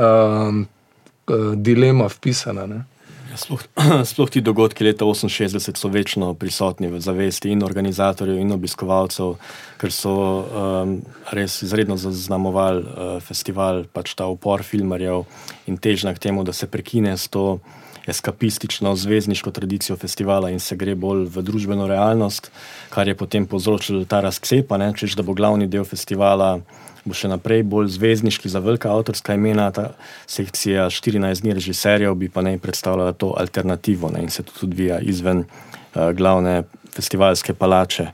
dilema 1.56 2.08
vpisana. 2.10 2.84
Ja, 3.32 3.38
sploh, 3.40 3.62
sploh 4.12 4.28
ti 4.28 4.42
dogodki 4.44 4.84
leta 4.84 5.06
1968 5.08 5.78
so 5.80 5.88
večno 5.88 6.34
prisotni 6.36 6.90
v 6.92 7.00
zavesti 7.00 7.52
in 7.54 7.62
organizatorjev, 7.64 8.36
in 8.36 8.52
obiskovalcev, 8.52 9.38
ker 9.80 9.94
so 9.94 10.12
um, 10.12 10.98
res 11.32 11.62
izredno 11.64 11.96
zaznamovali 11.96 12.82
uh, 12.84 13.14
festival, 13.24 13.86
pač 13.88 14.12
ta 14.18 14.28
upor 14.28 14.66
filmarjev 14.66 15.24
in 15.66 15.80
težnja 15.80 16.12
k 16.12 16.28
temu, 16.28 16.44
da 16.44 16.52
se 16.52 16.68
prekine 16.68 17.16
s 17.16 17.32
to 17.32 17.62
eskapistično 18.06 18.92
zvezdniško 18.96 19.50
tradicijo 19.50 19.96
festivala 19.96 20.50
in 20.50 20.60
se 20.60 20.76
gre 20.76 20.94
bolj 20.94 21.24
v 21.32 21.42
družbeno 21.46 21.86
realnost, 21.86 22.50
kar 22.90 23.08
je 23.08 23.14
potem 23.14 23.46
povzročilo 23.46 24.04
ta 24.04 24.20
razcepa, 24.20 24.76
češ 24.92 25.16
da 25.16 25.22
bo 25.22 25.32
glavni 25.38 25.66
del 25.66 25.84
festivala. 25.88 26.58
Bo 27.04 27.16
še 27.18 27.26
naprej 27.26 27.64
bolj 27.66 27.88
zvezdniški 27.96 28.50
za 28.52 28.60
velika 28.62 28.92
avtorska 28.94 29.34
imena, 29.34 29.70
ta 29.74 29.88
sekcija 30.30 30.86
14 30.86 31.42
dni 31.42 31.56
režiserjev, 31.58 32.14
bi 32.14 32.28
pa 32.30 32.44
naj 32.46 32.60
predstavljala 32.62 33.16
to 33.18 33.32
alternativo 33.38 34.10
ne, 34.14 34.22
in 34.22 34.30
se 34.30 34.44
tudi 34.46 34.68
odvija 34.68 35.00
izven 35.02 35.42
uh, 35.42 36.12
glavne 36.14 36.62
festivalske 36.94 37.54
palače. 37.58 38.10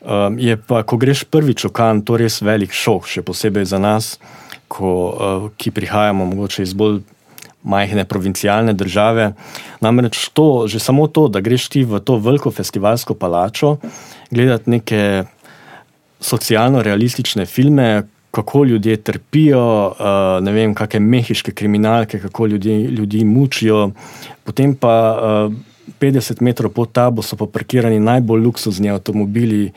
Um, 0.00 0.36
je 0.38 0.56
pa, 0.56 0.82
ko 0.84 0.98
greš 1.00 1.24
prvič 1.24 1.64
v 1.64 1.72
kan, 1.72 2.02
to 2.04 2.18
res 2.20 2.42
velik 2.44 2.74
šok, 2.76 3.08
še 3.08 3.24
posebej 3.24 3.64
za 3.72 3.80
nas, 3.80 4.18
ko, 4.68 4.90
uh, 4.92 5.48
ki 5.56 5.72
prihajamo 5.72 6.28
mogoče 6.28 6.68
iz 6.68 6.76
bolj 6.76 7.00
majhne 7.62 8.04
provincialne 8.04 8.72
države. 8.72 9.32
Namreč 9.80 10.28
to, 10.32 10.68
že 10.68 10.78
samo 10.78 11.08
to, 11.08 11.28
da 11.28 11.40
greš 11.40 11.68
ti 11.68 11.84
v 11.84 12.00
to 12.00 12.18
veliko 12.20 12.50
festivalsko 12.50 13.14
palačo, 13.14 13.76
gledati 14.30 14.70
neke 14.70 15.02
socialno-realistične 16.20 17.46
filme, 17.46 18.02
kako 18.38 18.64
ljudje 18.64 18.96
trpijo, 19.02 19.62
uh, 19.90 20.44
ne 20.44 20.52
vem, 20.54 20.74
kakšne 20.78 21.00
mehiške 21.00 21.52
kriminalke, 21.52 22.20
kako 22.22 22.46
ljudje, 22.54 22.78
ljudi 23.00 23.24
mučijo, 23.24 23.90
potem 24.44 24.76
pa. 24.78 24.94
Uh, 25.48 25.64
50 26.00 26.42
metrov 26.44 26.70
pod 26.76 26.92
tabo 26.92 27.22
so 27.24 27.36
parkirani 27.36 27.96
najbolj 28.00 28.42
luksuzni 28.44 28.90
avtomobili, 28.92 29.70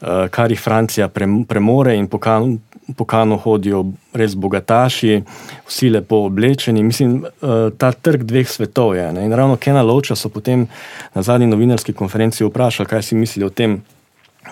uh, 0.00 0.26
kar 0.32 0.50
jih 0.50 0.60
Francija 0.60 1.08
premore, 1.48 1.92
in 1.96 2.08
po, 2.08 2.18
kan, 2.18 2.56
po 2.96 3.04
kanu 3.04 3.36
hodijo 3.36 3.84
res 4.16 4.34
bogataši, 4.34 5.20
vsi 5.68 5.90
lepo 5.92 6.22
oblečeni. 6.30 6.82
Mislim, 6.82 7.20
uh, 7.20 7.68
ta 7.76 7.92
trg 7.92 8.24
dveh 8.24 8.48
svetov 8.48 8.96
je. 8.96 9.10
Ne? 9.12 9.26
In 9.28 9.36
ravno 9.36 9.60
Kena 9.60 9.84
Loča 9.84 10.16
so 10.16 10.32
potem 10.32 10.66
na 11.14 11.22
zadnji 11.22 11.46
novinarski 11.52 11.92
konferenci 11.92 12.48
vprašali, 12.48 12.88
kaj 12.88 13.02
si 13.10 13.20
misli 13.20 13.44
o 13.44 13.52
tem, 13.52 13.82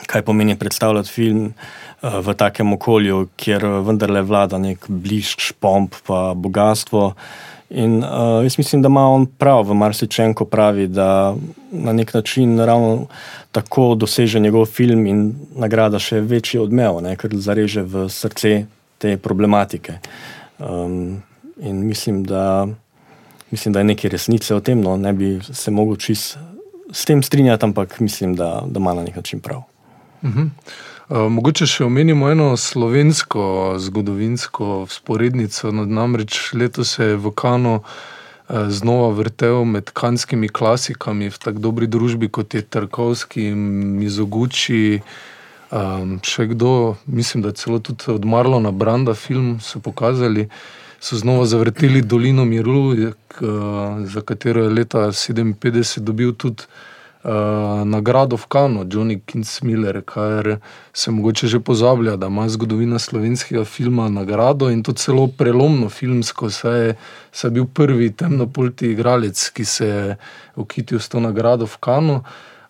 kaj 0.06 0.22
pomeni 0.22 0.59
predstavljati 0.59 1.09
film. 1.09 1.54
Eh, 2.02 2.20
v 2.20 2.35
takem 2.35 2.72
okolju, 2.72 3.28
kjer 3.37 3.64
vendarle 3.87 4.22
vlada 4.22 4.59
nek 4.59 4.85
bližnji 4.88 5.56
pomp, 5.61 5.94
pa 6.06 6.35
bogatstvo. 6.37 7.14
In 7.70 7.98
uh, 7.98 8.44
jaz 8.44 8.59
mislim, 8.59 8.82
da 8.82 8.88
ima 8.88 9.09
on 9.11 9.24
prav 9.26 9.64
v 9.66 9.74
marsičem, 9.74 10.35
ko 10.35 10.44
pravi, 10.44 10.87
da 10.87 11.35
na 11.72 11.92
nek 11.92 12.14
način 12.14 12.61
ravno 12.61 13.06
tako 13.52 13.94
doseže 13.94 14.40
njegov 14.40 14.66
film 14.66 15.06
in 15.06 15.35
nagrada 15.56 15.98
še 15.98 16.20
večji 16.20 16.61
odmev, 16.62 17.00
ne, 17.02 17.16
ker 17.18 17.35
zareže 17.35 17.82
v 17.82 18.06
srce 18.06 18.52
te 19.02 19.16
problematike. 19.16 19.98
Um, 20.59 21.22
in 21.59 21.82
mislim 21.88 22.22
da, 22.24 22.68
mislim, 23.50 23.72
da 23.72 23.82
je 23.82 23.90
nekaj 23.90 24.14
resnice 24.14 24.54
o 24.54 24.61
tem, 24.61 24.80
no, 24.80 24.96
ne 24.96 25.12
bi 25.12 25.38
se 25.42 25.70
mogel 25.70 25.96
čist 25.96 26.38
s 26.92 27.04
tem 27.04 27.22
strinjati, 27.22 27.66
ampak 27.66 27.98
mislim, 28.00 28.37
da, 28.37 28.61
da 28.66 28.78
ima 28.78 28.94
na 28.94 29.02
nek 29.02 29.16
način 29.16 29.40
prav. 29.40 29.66
Uh 30.26 30.34
-huh. 30.34 30.48
uh, 31.08 31.32
mogoče 31.32 31.66
še 31.66 31.84
omenimo 31.84 32.30
eno 32.30 32.56
slovensko 32.56 33.74
zgodovinsko 33.78 34.86
sporednico. 34.90 35.70
No, 35.72 35.84
namreč 35.84 36.52
letos 36.52 36.98
je 36.98 37.16
v 37.16 37.30
Kanu 37.30 37.74
uh, 37.74 38.68
znova 38.68 39.14
vrtel 39.14 39.64
med 39.64 39.90
kanskimi 39.90 40.48
klasikami 40.48 41.30
v 41.30 41.38
tako 41.38 41.58
dobri 41.58 41.86
družbi 41.86 42.28
kot 42.28 42.54
je 42.54 42.62
Tarkovski, 42.62 43.50
Mizoguči. 44.00 45.00
Um, 45.70 46.20
še 46.22 46.46
kdo, 46.46 46.96
mislim, 47.06 47.42
da 47.42 47.52
celo 47.52 47.78
tudi 47.78 48.04
od 48.08 48.24
Marlona 48.24 48.70
Branda 48.70 49.14
film 49.14 49.58
so 49.60 49.80
pokazali, 49.80 50.48
so 51.00 51.16
znova 51.16 51.46
zavrteli 51.46 52.02
Dolino 52.02 52.44
Miru, 52.44 52.94
za 54.04 54.20
katero 54.20 54.62
je 54.62 54.70
leta 54.70 54.98
1957 54.98 55.98
dobil 56.00 56.32
tudi 56.32 56.62
nagrado 57.84 58.36
v 58.36 58.46
Kanu, 58.46 58.86
Johnny 58.86 59.20
Kinsmiller, 59.26 60.02
kar 60.06 60.58
se 60.92 61.10
mogoče 61.10 61.46
že 61.46 61.60
pozablja, 61.60 62.16
da 62.16 62.26
ima 62.26 62.48
zgodovina 62.48 62.98
slovenskega 62.98 63.64
filma 63.64 64.08
nagrado 64.08 64.70
in 64.70 64.82
to 64.82 64.92
celo 64.92 65.26
prelomno 65.26 65.88
filmsko, 65.88 66.50
saj 66.50 66.86
je, 66.86 66.94
saj 67.32 67.48
je 67.48 67.52
bil 67.52 67.66
prvi 67.66 68.12
temnopolti 68.12 68.92
igralec, 68.92 69.50
ki 69.50 69.64
se 69.64 69.86
je 69.86 70.16
ukitil 70.56 71.00
s 71.00 71.08
to 71.08 71.20
nagrado 71.20 71.66
v 71.66 71.76
Kanu. 71.80 72.22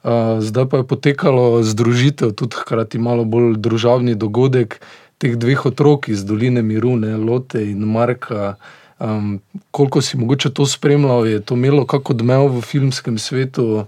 Uh, 0.06 0.38
zdaj 0.40 0.68
pa 0.70 0.76
je 0.76 0.86
potekalo 0.86 1.62
združitev, 1.62 2.32
tudi 2.32 2.56
hkrati 2.56 2.98
malo 2.98 3.24
bolj 3.24 3.56
družabni 3.58 4.14
dogodek 4.14 4.80
teh 5.18 5.36
dveh 5.36 5.66
otrok 5.66 6.08
iz 6.08 6.24
Doline 6.24 6.62
Mirune, 6.62 7.16
Lote 7.16 7.64
in 7.64 7.84
Marka. 7.84 8.54
Um, 8.98 9.40
koliko 9.70 10.00
si 10.00 10.16
mogoče 10.16 10.50
to 10.50 10.66
spremljal, 10.66 11.26
je 11.26 11.40
to 11.40 11.54
imelo 11.54 11.84
kako 11.86 12.12
odmev 12.12 12.46
v 12.48 12.60
filmskem 12.62 13.18
svetu, 13.18 13.84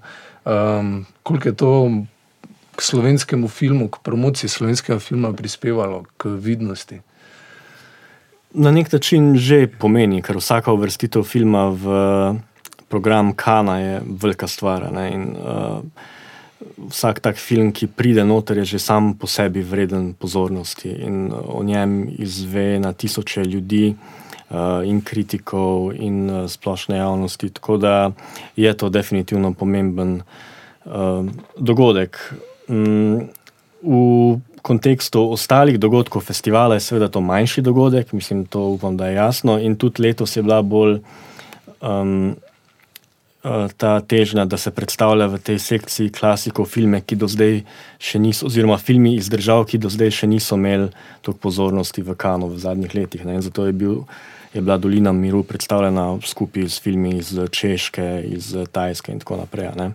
um, 0.49 1.07
koliko 1.23 1.49
je 1.49 1.55
to 1.55 1.91
k 2.77 2.83
slovenskemu 2.83 3.49
filmu, 3.49 3.89
k 3.89 3.99
promociji 4.03 4.49
slovenskega 4.49 4.99
filma 4.99 5.33
prispevalo, 5.33 6.05
k 6.17 6.29
vidnosti. 6.29 7.01
Na 8.55 8.71
nek 8.71 8.93
način 8.93 9.37
že 9.37 9.67
pomeni, 9.67 10.23
ker 10.23 10.39
vsaka 10.39 10.73
uvrstitev 10.73 11.23
filma 11.23 11.69
v 11.69 11.85
program 12.89 13.35
Kana 13.37 13.79
je 13.79 14.01
velika 14.23 14.49
stvar. 14.49 14.89
In, 15.13 15.37
uh, 15.37 15.83
vsak 16.89 17.21
tak 17.21 17.37
film, 17.37 17.73
ki 17.73 17.87
pride 17.87 18.25
noter, 18.25 18.59
je 18.59 18.65
že 18.65 18.79
sam 18.79 19.15
po 19.15 19.27
sebi 19.27 19.63
vreden 19.63 20.15
pozornosti 20.15 20.89
in 20.89 21.29
o 21.33 21.63
njem 21.63 22.09
izve 22.19 22.79
na 22.81 22.93
tisoče 22.93 23.45
ljudi. 23.45 23.93
Uh, 23.93 24.28
in 24.85 25.01
kritikov, 25.05 25.93
in 25.93 26.31
uh, 26.31 26.49
splošne 26.49 26.97
javnosti. 26.97 27.51
Tako 27.51 27.77
da 27.77 28.11
je 28.57 28.73
to 28.77 28.89
definitivno 28.89 29.53
pomemben 29.53 30.23
uh, 30.85 31.27
dogodek. 31.57 32.35
Um, 32.69 33.29
v 33.83 34.41
kontekstu 34.63 35.23
ostalih 35.33 35.79
dogodkov 35.79 36.23
festivala 36.23 36.75
je 36.75 36.81
seveda 36.81 37.09
to 37.09 37.21
manjši 37.21 37.63
dogodek, 37.63 38.13
mislim, 38.13 38.45
to 38.45 38.61
upam, 38.75 38.97
da 38.97 39.07
je 39.07 39.15
jasno. 39.15 39.59
In 39.59 39.77
tudi 39.77 40.03
letos 40.03 40.37
je 40.37 40.43
bila 40.43 40.63
bolj 40.63 40.99
um, 41.81 42.37
ta 43.77 44.01
težnja, 44.01 44.45
da 44.45 44.57
se 44.57 44.71
predstavlja 44.71 45.27
v 45.27 45.39
tej 45.39 45.59
sekciji 45.59 46.11
klasikov 46.11 46.67
filme, 46.67 47.01
ki 47.01 47.17
do 47.17 47.29
zdaj 47.31 47.63
še 48.03 48.19
niso, 48.19 48.47
oziroma 48.51 48.79
filmi 48.79 49.15
iz 49.17 49.31
držav, 49.31 49.65
ki 49.71 49.79
do 49.79 49.89
zdaj 49.89 50.11
še 50.11 50.27
niso 50.27 50.59
imeli 50.59 50.91
toliko 51.23 51.49
pozornosti 51.49 52.03
v 52.03 52.17
Kanu 52.19 52.51
v 52.51 52.59
zadnjih 52.59 52.95
letih. 52.95 53.25
Ne? 53.25 53.39
Zato 53.41 53.67
je 53.67 53.73
bil 53.73 54.03
je 54.55 54.61
bila 54.61 54.77
Dolina 54.77 55.13
Miru 55.13 55.43
predstavljena 55.43 56.19
skupaj 56.27 56.69
s 56.69 56.81
filmi 56.81 57.19
iz 57.19 57.35
Češke, 57.51 58.23
iz 58.25 58.57
Tajske 58.73 59.13
in 59.13 59.21
tako 59.21 59.37
naprej. 59.37 59.71
Ne? 59.77 59.93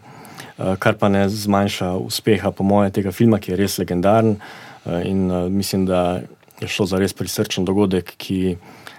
Eh, 0.58 0.76
kar 0.80 0.98
pa 0.98 1.10
ne 1.10 1.26
zmanjša 1.30 1.96
uspeha, 1.98 2.52
po 2.52 2.63
mojem, 2.63 2.92
tega 2.94 3.12
filma, 3.12 3.39
ki 3.42 3.52
je 3.54 3.58
res 3.58 3.80
legendaren 3.82 4.36
eh, 4.38 5.10
in 5.10 5.26
eh, 5.32 5.50
mislim, 5.50 5.88
da 5.89 6.22
je 6.62 6.70
šlo 6.70 6.86
za 6.86 7.00
res 7.02 7.13
prisrčen 7.18 7.66
dogodek, 7.66 8.13
ki 8.18 8.58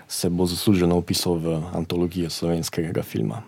se 0.09 0.29
bo 0.31 0.47
zasluženo 0.51 0.99
upisal 0.99 1.39
v 1.39 1.61
antologijo 1.73 2.31
slovenskega 2.31 3.03
filma. 3.03 3.43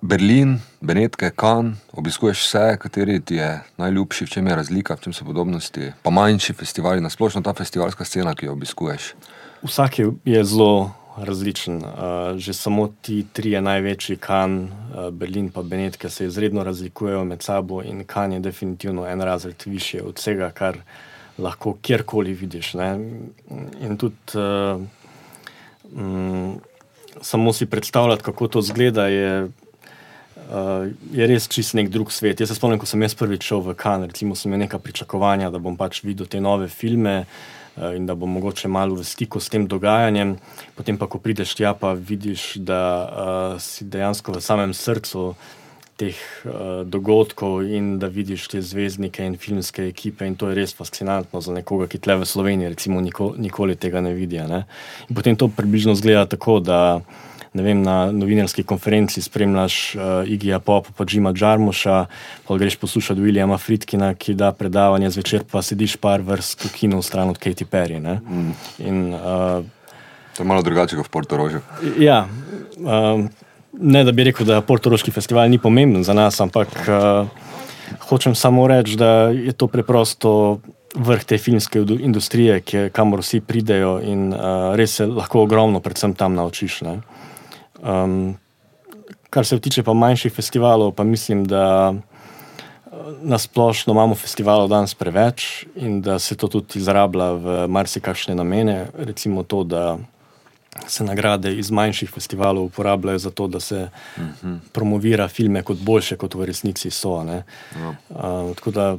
Berlin, 0.00 0.60
Benetke, 0.80 1.32
Kan, 1.34 1.74
obiskuješ 1.90 2.44
vse, 2.44 2.76
kateri 2.78 3.18
ti 3.20 3.40
je 3.40 3.48
najljubši, 3.82 4.24
v 4.24 4.30
čem 4.30 4.46
je 4.46 4.56
razlika, 4.60 4.94
v 4.94 5.08
čem 5.08 5.12
so 5.12 5.26
podobnosti, 5.26 5.90
pa 6.02 6.10
manjši 6.14 6.54
festivali, 6.54 7.02
nasplošno 7.02 7.42
ta 7.42 7.50
festivalska 7.52 8.06
scena, 8.06 8.36
ki 8.38 8.46
jo 8.46 8.54
obiskuješ. 8.54 9.10
Vsak 9.62 9.98
je, 9.98 10.10
je 10.24 10.44
zelo 10.44 10.92
različen. 11.16 11.76
Uh, 11.76 12.38
že 12.38 12.52
samo 12.54 12.88
ti 13.02 13.26
trije 13.32 13.60
največji, 13.60 14.16
Kan, 14.16 14.62
uh, 14.62 15.10
Berlin 15.10 15.50
in 15.54 15.68
Benetke, 15.68 16.08
se 16.08 16.26
izredno 16.26 16.64
razlikujejo 16.64 17.24
med 17.24 17.42
sabo 17.42 17.82
in 17.82 18.04
Kan 18.04 18.32
je 18.32 18.40
definitivno 18.40 19.06
en 19.06 19.20
razred 19.20 19.62
više 19.66 20.02
od 20.02 20.16
vsega, 20.16 20.50
kar 20.50 20.78
lahko 21.38 21.76
kjerkoli 21.82 22.32
vidiš. 22.32 22.74
Ne? 22.74 22.98
In 23.80 23.96
tudi 23.96 24.16
uh, 24.34 24.82
um, 25.96 26.60
samo 27.20 27.52
si 27.52 27.66
predstavljati, 27.66 28.22
kako 28.22 28.48
to 28.48 28.62
zgleda. 28.62 29.06
Je, 29.06 29.48
Uh, 30.48 30.88
je 31.12 31.26
res 31.26 31.44
čist 31.48 31.74
nek 31.74 31.90
drug 31.92 32.08
svet. 32.12 32.40
Jaz 32.40 32.48
se 32.48 32.54
spomnim, 32.56 32.78
ko 32.80 32.86
sem 32.88 33.02
jaz 33.04 33.12
prvič 33.14 33.44
šel 33.44 33.60
v 33.60 33.74
Kanada, 33.76 34.06
recimo, 34.08 34.32
sem 34.32 34.48
imel 34.48 34.62
neka 34.62 34.78
pričakovanja, 34.80 35.50
da 35.52 35.58
bom 35.60 35.76
pač 35.76 36.00
videl 36.00 36.24
te 36.26 36.40
nove 36.40 36.70
filme 36.72 37.18
uh, 37.18 37.57
in 37.96 38.06
da 38.06 38.14
bom 38.14 38.30
mogoče 38.32 38.68
malo 38.68 38.94
v 38.98 39.04
stiku 39.04 39.40
s 39.40 39.48
tem 39.48 39.66
dogajanjem. 39.66 40.36
Potem 40.74 40.98
pa, 40.98 41.06
ko 41.06 41.18
prideš 41.18 41.54
tja, 41.58 41.74
pa 41.74 41.92
vidiš, 41.92 42.56
da 42.62 42.82
uh, 42.82 43.60
si 43.62 43.84
dejansko 43.84 44.36
v 44.36 44.42
samem 44.42 44.74
srcu 44.74 45.34
teh 45.98 46.14
uh, 46.14 46.86
dogodkov 46.86 47.66
in 47.66 47.96
da 47.98 48.06
vidiš 48.06 48.46
te 48.48 48.62
zvezdnike 48.62 49.24
in 49.26 49.38
filmske 49.38 49.88
ekipe. 49.88 50.26
In 50.26 50.36
to 50.38 50.50
je 50.50 50.58
res 50.58 50.74
fascinantno 50.74 51.42
za 51.42 51.54
nekoga, 51.54 51.88
ki 51.90 51.98
tle 51.98 52.20
v 52.22 52.28
Sloveniji, 52.28 52.74
recimo, 52.74 53.00
nikoli, 53.02 53.42
nikoli 53.42 53.74
tega 53.74 54.00
ne 54.00 54.14
vidi. 54.14 54.38
Ne? 54.38 54.64
In 55.10 55.18
potem 55.18 55.36
to 55.36 55.50
približno 55.50 55.98
zgleda 55.98 56.28
tako, 56.36 56.60
da 56.62 57.00
ne 57.58 57.64
vem, 57.66 57.80
na 57.82 58.12
novinarski 58.14 58.62
konferenci 58.62 59.22
spremljaš 59.22 59.78
uh, 59.94 60.02
Igija 60.30 60.60
Popa, 60.62 60.94
pa 60.94 61.04
Džima 61.04 61.32
Džarmuša, 61.34 61.96
pa 62.46 62.58
greš 62.58 62.76
poslušati 62.78 63.20
Williama 63.20 63.58
Fritkina, 63.58 64.12
ki 64.14 64.36
da 64.38 64.52
predavanje 64.54 65.10
zvečer, 65.16 65.42
pa 65.50 65.62
sediš 65.62 65.96
par 65.98 66.22
vrst 66.22 66.68
v 66.68 66.70
kinu 66.76 67.02
stran 67.02 67.34
od 67.34 67.40
Katy 67.42 67.66
Perry. 67.66 67.98
Mm. 67.98 68.54
In, 68.78 69.02
uh, 69.14 69.66
to 70.36 70.46
je 70.46 70.46
malo 70.46 70.62
drugače 70.62 70.96
kot 70.96 71.10
v 71.10 71.14
Portorožju. 71.18 71.60
Ja. 71.98 72.28
Uh, 72.78 73.26
ne, 73.74 74.04
da 74.06 74.14
bi 74.14 74.30
rekel, 74.30 74.46
da 74.46 74.62
Portoroški 74.62 75.10
festival 75.10 75.50
ni 75.50 75.58
pomemben 75.58 76.06
za 76.06 76.14
nas, 76.14 76.38
ampak 76.40 76.78
uh, 76.86 77.26
hočem 78.06 78.38
samo 78.38 78.68
reči, 78.70 78.96
da 78.96 79.34
je 79.34 79.52
to 79.52 79.66
preprosto. 79.66 80.60
Vrh 80.98 81.20
te 81.28 81.36
filmske 81.38 81.82
industrije, 82.00 82.62
kamor 82.96 83.20
vsi 83.20 83.42
pridejo, 83.44 83.98
in 84.00 84.32
uh, 84.32 84.72
res 84.74 84.96
se 84.96 85.04
lahko 85.06 85.42
ogromno, 85.44 85.82
predvsem 85.84 86.14
tam 86.16 86.32
naučiš. 86.34 86.78
Uh, 86.82 87.17
Um, 87.82 88.36
kar 89.30 89.46
se 89.46 89.60
tiče 89.60 89.82
pa 89.82 89.92
manjših 89.92 90.32
festivalov, 90.32 90.92
pa 90.92 91.04
mislim, 91.04 91.44
da 91.44 91.94
nasplošno 93.22 93.92
imamo 93.92 94.14
festivalov 94.14 94.68
danes 94.68 94.94
preveč 94.94 95.66
in 95.76 96.00
da 96.02 96.18
se 96.18 96.36
to 96.36 96.48
tudi 96.48 96.78
izrablja 96.78 97.32
v 97.32 97.66
marsikakšne 97.68 98.34
namene. 98.34 98.86
Recimo 98.98 99.42
to, 99.42 99.64
da 99.64 99.98
se 100.86 101.04
nagrade 101.04 101.54
iz 101.56 101.70
manjših 101.70 102.10
festivalov 102.10 102.64
uporabljajo 102.64 103.18
za 103.18 103.30
to, 103.30 103.46
da 103.46 103.60
se 103.60 103.88
uh 104.16 104.22
mhm. 104.22 104.32
-huh. 104.42 104.58
promovira 104.72 105.28
filme 105.28 105.62
kot 105.62 105.78
boljše, 105.78 106.16
kot 106.16 106.34
v 106.34 106.44
resnici 106.44 106.90
so. 106.90 107.14
Uh, 107.14 108.54
tako 108.54 108.70
da 108.70 108.96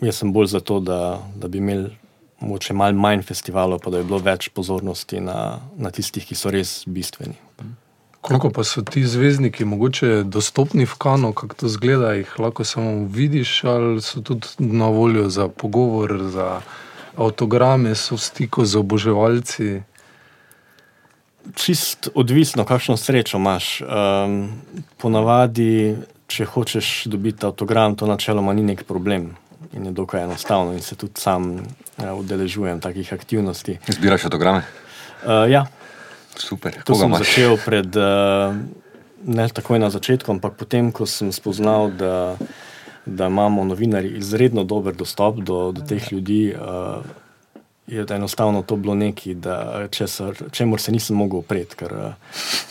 jaz 0.00 0.16
sem 0.16 0.32
bolj 0.32 0.46
za 0.46 0.60
to, 0.60 0.80
da, 0.80 1.22
da 1.36 1.48
bi 1.48 1.58
imeli. 1.58 1.96
Moče 2.40 2.74
malo 2.74 2.92
manj 2.92 3.22
festivalov, 3.22 3.78
pa 3.80 3.90
da 3.90 3.98
je 3.98 4.04
bilo 4.04 4.18
več 4.18 4.48
pozornosti 4.48 5.20
na, 5.20 5.60
na 5.76 5.90
tistih, 5.90 6.26
ki 6.26 6.34
so 6.34 6.50
res 6.50 6.82
bistveni. 6.86 7.43
Koliko 8.24 8.50
pa 8.50 8.64
so 8.64 8.82
ti 8.82 9.04
zvezdniki 9.04 9.64
mogoče 9.64 10.22
dostopni 10.24 10.86
v 10.86 10.94
kanu, 10.98 11.32
kako 11.36 11.54
to 11.54 11.68
zgleda, 11.68 12.14
jih 12.16 12.30
lahko 12.40 12.64
samo 12.64 13.04
vidiš, 13.12 13.64
ali 13.64 14.00
so 14.02 14.22
tudi 14.24 14.48
na 14.58 14.88
voljo 14.88 15.28
za 15.28 15.48
pogovor, 15.48 16.16
za 16.32 16.60
avtograme, 17.16 17.92
so 17.94 18.16
v 18.16 18.20
stiku 18.20 18.64
z 18.64 18.80
oboževalci. 18.80 19.82
Čist 21.54 22.08
odvisno, 22.14 22.64
kakšno 22.64 22.96
srečo 22.96 23.36
imaš. 23.36 23.82
Um, 23.84 24.48
ponavadi, 24.96 25.92
če 26.26 26.48
hočeš 26.48 27.04
dobiti 27.12 27.44
avtogram, 27.44 27.92
to 27.92 28.08
načeloma 28.08 28.56
ni 28.56 28.64
nek 28.64 28.88
problem. 28.88 29.34
In 29.76 29.84
je 29.84 29.92
dokaj 29.92 30.24
enostavno, 30.24 30.72
in 30.72 30.80
se 30.80 30.96
tudi 30.96 31.20
sam 31.20 31.58
ja, 32.00 32.14
udeležujem 32.16 32.80
takih 32.80 33.12
aktivnosti. 33.12 33.78
Zbiraš 33.88 34.24
avtograme? 34.32 34.64
Uh, 35.28 35.44
ja. 35.52 35.66
Super. 36.36 36.82
To 36.84 36.94
sem 36.94 37.08
imaš? 37.08 37.26
začel 37.26 37.58
pred, 37.64 37.96
uh, 37.96 38.54
ne 39.24 39.48
takoj 39.48 39.78
na 39.78 39.90
začetku, 39.90 40.30
ampak 40.32 40.58
potem, 40.58 40.92
ko 40.92 41.06
sem 41.06 41.32
spoznal, 41.32 41.90
da, 41.90 42.36
da 43.06 43.26
imamo 43.26 43.64
novinari 43.64 44.16
izredno 44.18 44.64
dober 44.64 44.94
dostop 44.94 45.40
do, 45.40 45.72
do 45.72 45.80
teh 45.80 46.12
ljudi. 46.12 46.54
Uh, 46.54 47.04
Je 47.84 48.00
enostavno 48.00 48.62
to 48.64 48.78
bilo 48.80 48.94
nekaj, 48.96 49.34
čemu 50.50 50.78
se 50.80 50.92
nisem 50.92 51.16
mogel 51.20 51.42
opreti, 51.44 51.76
ker 51.76 51.92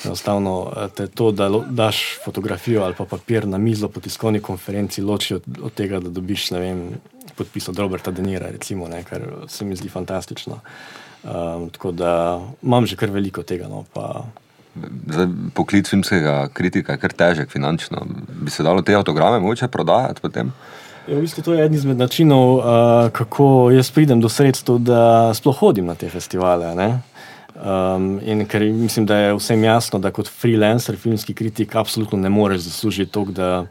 enostavno 0.06 0.74
te 0.98 1.06
to, 1.08 1.28
da 1.32 1.52
daš 1.70 2.18
fotografijo 2.26 2.82
ali 2.82 2.98
pa 2.98 3.06
papir 3.06 3.46
na 3.48 3.58
mizo 3.62 3.92
po 3.94 4.02
tiskovni 4.02 4.42
konferenci, 4.42 5.06
loči 5.06 5.36
od, 5.38 5.46
od 5.62 5.74
tega, 5.78 6.00
da 6.02 6.10
dobiš 6.10 6.50
vem, 6.58 6.98
podpis 7.38 7.70
od 7.70 7.78
Roberta 7.78 8.12
Denira, 8.12 8.50
recimo, 8.50 8.90
ne, 8.90 9.04
kar 9.06 9.22
se 9.48 9.66
mi 9.66 9.78
zdi 9.78 9.90
fantastično. 9.94 10.54
Uh, 10.54 11.03
Um, 11.24 11.70
tako 11.70 11.92
da 11.92 12.42
imam 12.64 12.86
že 12.86 12.96
kar 13.00 13.10
veliko 13.10 13.44
tega. 13.44 13.68
No, 13.72 13.86
Zdaj, 15.08 15.28
poklic 15.54 15.90
filmskega 15.90 16.48
kritika 16.54 16.96
je 16.96 17.00
kar 17.00 17.14
težek 17.14 17.52
finančno. 17.52 18.02
Bi 18.42 18.52
se 18.52 18.64
dalo 18.64 18.82
te 18.82 18.96
avtograme 18.96 19.40
moče 19.40 19.68
prodajati 19.68 20.22
potem? 20.22 20.52
Ja, 21.08 21.18
v 21.18 21.22
bistvu 21.22 21.44
to 21.44 21.54
je 21.54 21.62
eden 21.62 21.78
izmed 21.78 22.00
načinov, 22.00 22.58
uh, 22.58 22.64
kako 23.14 23.70
jaz 23.72 23.92
pridem 23.92 24.22
do 24.24 24.32
sredstev, 24.32 24.80
da 24.82 25.32
sploh 25.36 25.56
hodim 25.60 25.86
na 25.86 25.96
te 25.96 26.10
festivale. 26.10 26.74
Um, 26.74 28.20
in 28.24 28.46
ker 28.50 28.66
mislim, 28.66 29.06
da 29.06 29.18
je 29.18 29.34
vsem 29.38 29.64
jasno, 29.64 30.00
da 30.00 30.12
kot 30.12 30.32
freelancer, 30.32 30.98
filmski 30.98 31.36
kritik, 31.38 31.76
absolutno 31.76 32.18
ne 32.18 32.30
moreš 32.30 32.66
zaslužiti 32.66 33.12
to, 33.12 33.26
da, 33.30 33.66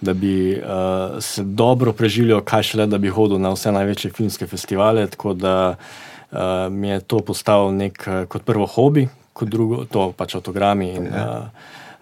da 0.00 0.14
bi 0.14 0.58
uh, 0.58 1.20
se 1.22 1.44
dobro 1.44 1.92
preživljal, 1.92 2.40
kaj 2.40 2.72
šele, 2.72 2.86
da 2.86 2.98
bi 2.98 3.12
hodil 3.12 3.38
na 3.38 3.52
vse 3.54 3.72
največje 3.72 4.10
filmske 4.16 4.46
festivale. 4.46 5.06
Tako 5.06 5.36
da 5.38 5.54
uh, 5.76 6.11
uh, 6.32 6.72
mi 6.72 6.88
je 6.88 7.00
to 7.00 7.20
postal 7.20 7.70
nek 7.74 8.04
uh, 8.06 8.24
kot 8.28 8.44
prvo 8.44 8.66
hobi, 8.66 9.08
kot 9.32 9.48
drugo 9.48 9.84
to 9.84 10.10
pač 10.16 10.36
avtogrami 10.36 10.92
in 10.96 11.08
uh, 11.08 11.48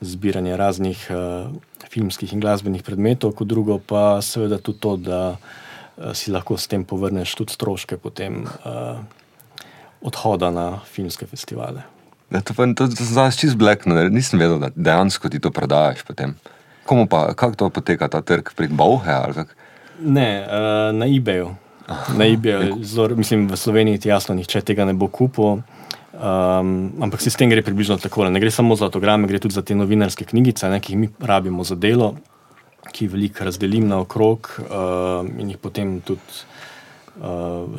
zbiranje 0.00 0.56
raznih 0.56 1.06
uh, 1.10 1.50
filmskih 1.90 2.32
in 2.32 2.40
glasbenih 2.40 2.82
predmetov, 2.86 3.34
kot 3.38 3.48
drugo 3.50 3.78
pa 3.78 4.20
seveda 4.22 4.58
tudi 4.58 4.80
to, 4.80 4.96
da 4.96 5.22
uh, 5.34 6.12
si 6.14 6.30
lahko 6.30 6.56
s 6.56 6.70
tem 6.70 6.84
povrneš 6.84 7.34
tudi 7.34 7.54
stroške 7.54 7.98
potem 7.98 8.44
uh, 8.46 9.00
odhoda 10.00 10.50
na 10.50 10.80
filmske 10.86 11.26
festivale. 11.26 11.84
Ja, 12.30 12.40
to 12.40 12.54
je 12.62 12.94
zdaj 12.94 13.34
čist 13.36 13.58
blekno, 13.58 13.98
nisem 14.08 14.38
vedel, 14.38 14.60
da 14.62 14.70
dejansko 14.74 15.28
ti 15.28 15.40
to 15.42 15.50
prodajaš 15.50 16.04
potem. 16.06 16.36
Komu 16.86 17.06
pa, 17.10 17.34
kako 17.34 17.56
to 17.56 17.70
poteka 17.70 18.08
ta 18.08 18.22
trg, 18.22 18.54
prek 18.56 18.70
Bauhe 18.70 19.12
ali 19.12 19.34
kako? 19.34 19.58
Ne, 20.00 20.46
uh, 20.46 20.94
na 20.96 21.10
eBayu. 21.10 21.50
Na 21.90 22.26
eBayu, 22.26 22.76
mislim, 23.16 23.48
v 23.48 23.56
Sloveniji 23.56 24.00
je 24.04 24.10
jasno, 24.10 24.34
nihče 24.34 24.62
tega 24.62 24.84
ne 24.86 24.94
bo 24.94 25.08
kupil. 25.10 25.62
Um, 26.20 26.92
ampak 27.00 27.22
sistem 27.22 27.50
gre 27.50 27.62
približno 27.64 27.96
tako. 27.98 28.28
Ne 28.28 28.40
gre 28.40 28.50
samo 28.50 28.76
za 28.76 28.86
avtograme, 28.86 29.28
gre 29.30 29.40
tudi 29.42 29.54
za 29.54 29.62
te 29.62 29.74
novinarske 29.74 30.26
knjigice, 30.28 30.68
ne, 30.70 30.80
ki 30.80 30.92
jih 30.92 31.00
mi 31.00 31.08
rabimo 31.18 31.64
za 31.64 31.74
delo, 31.74 32.12
ki 32.92 33.06
jih 33.06 33.12
veliko 33.12 33.46
razdelim 33.48 33.88
na 33.88 34.02
okrog 34.04 34.50
uh, 34.66 35.26
in 35.40 35.54
jih 35.54 35.58
potem 35.58 35.98
tudi 36.04 36.44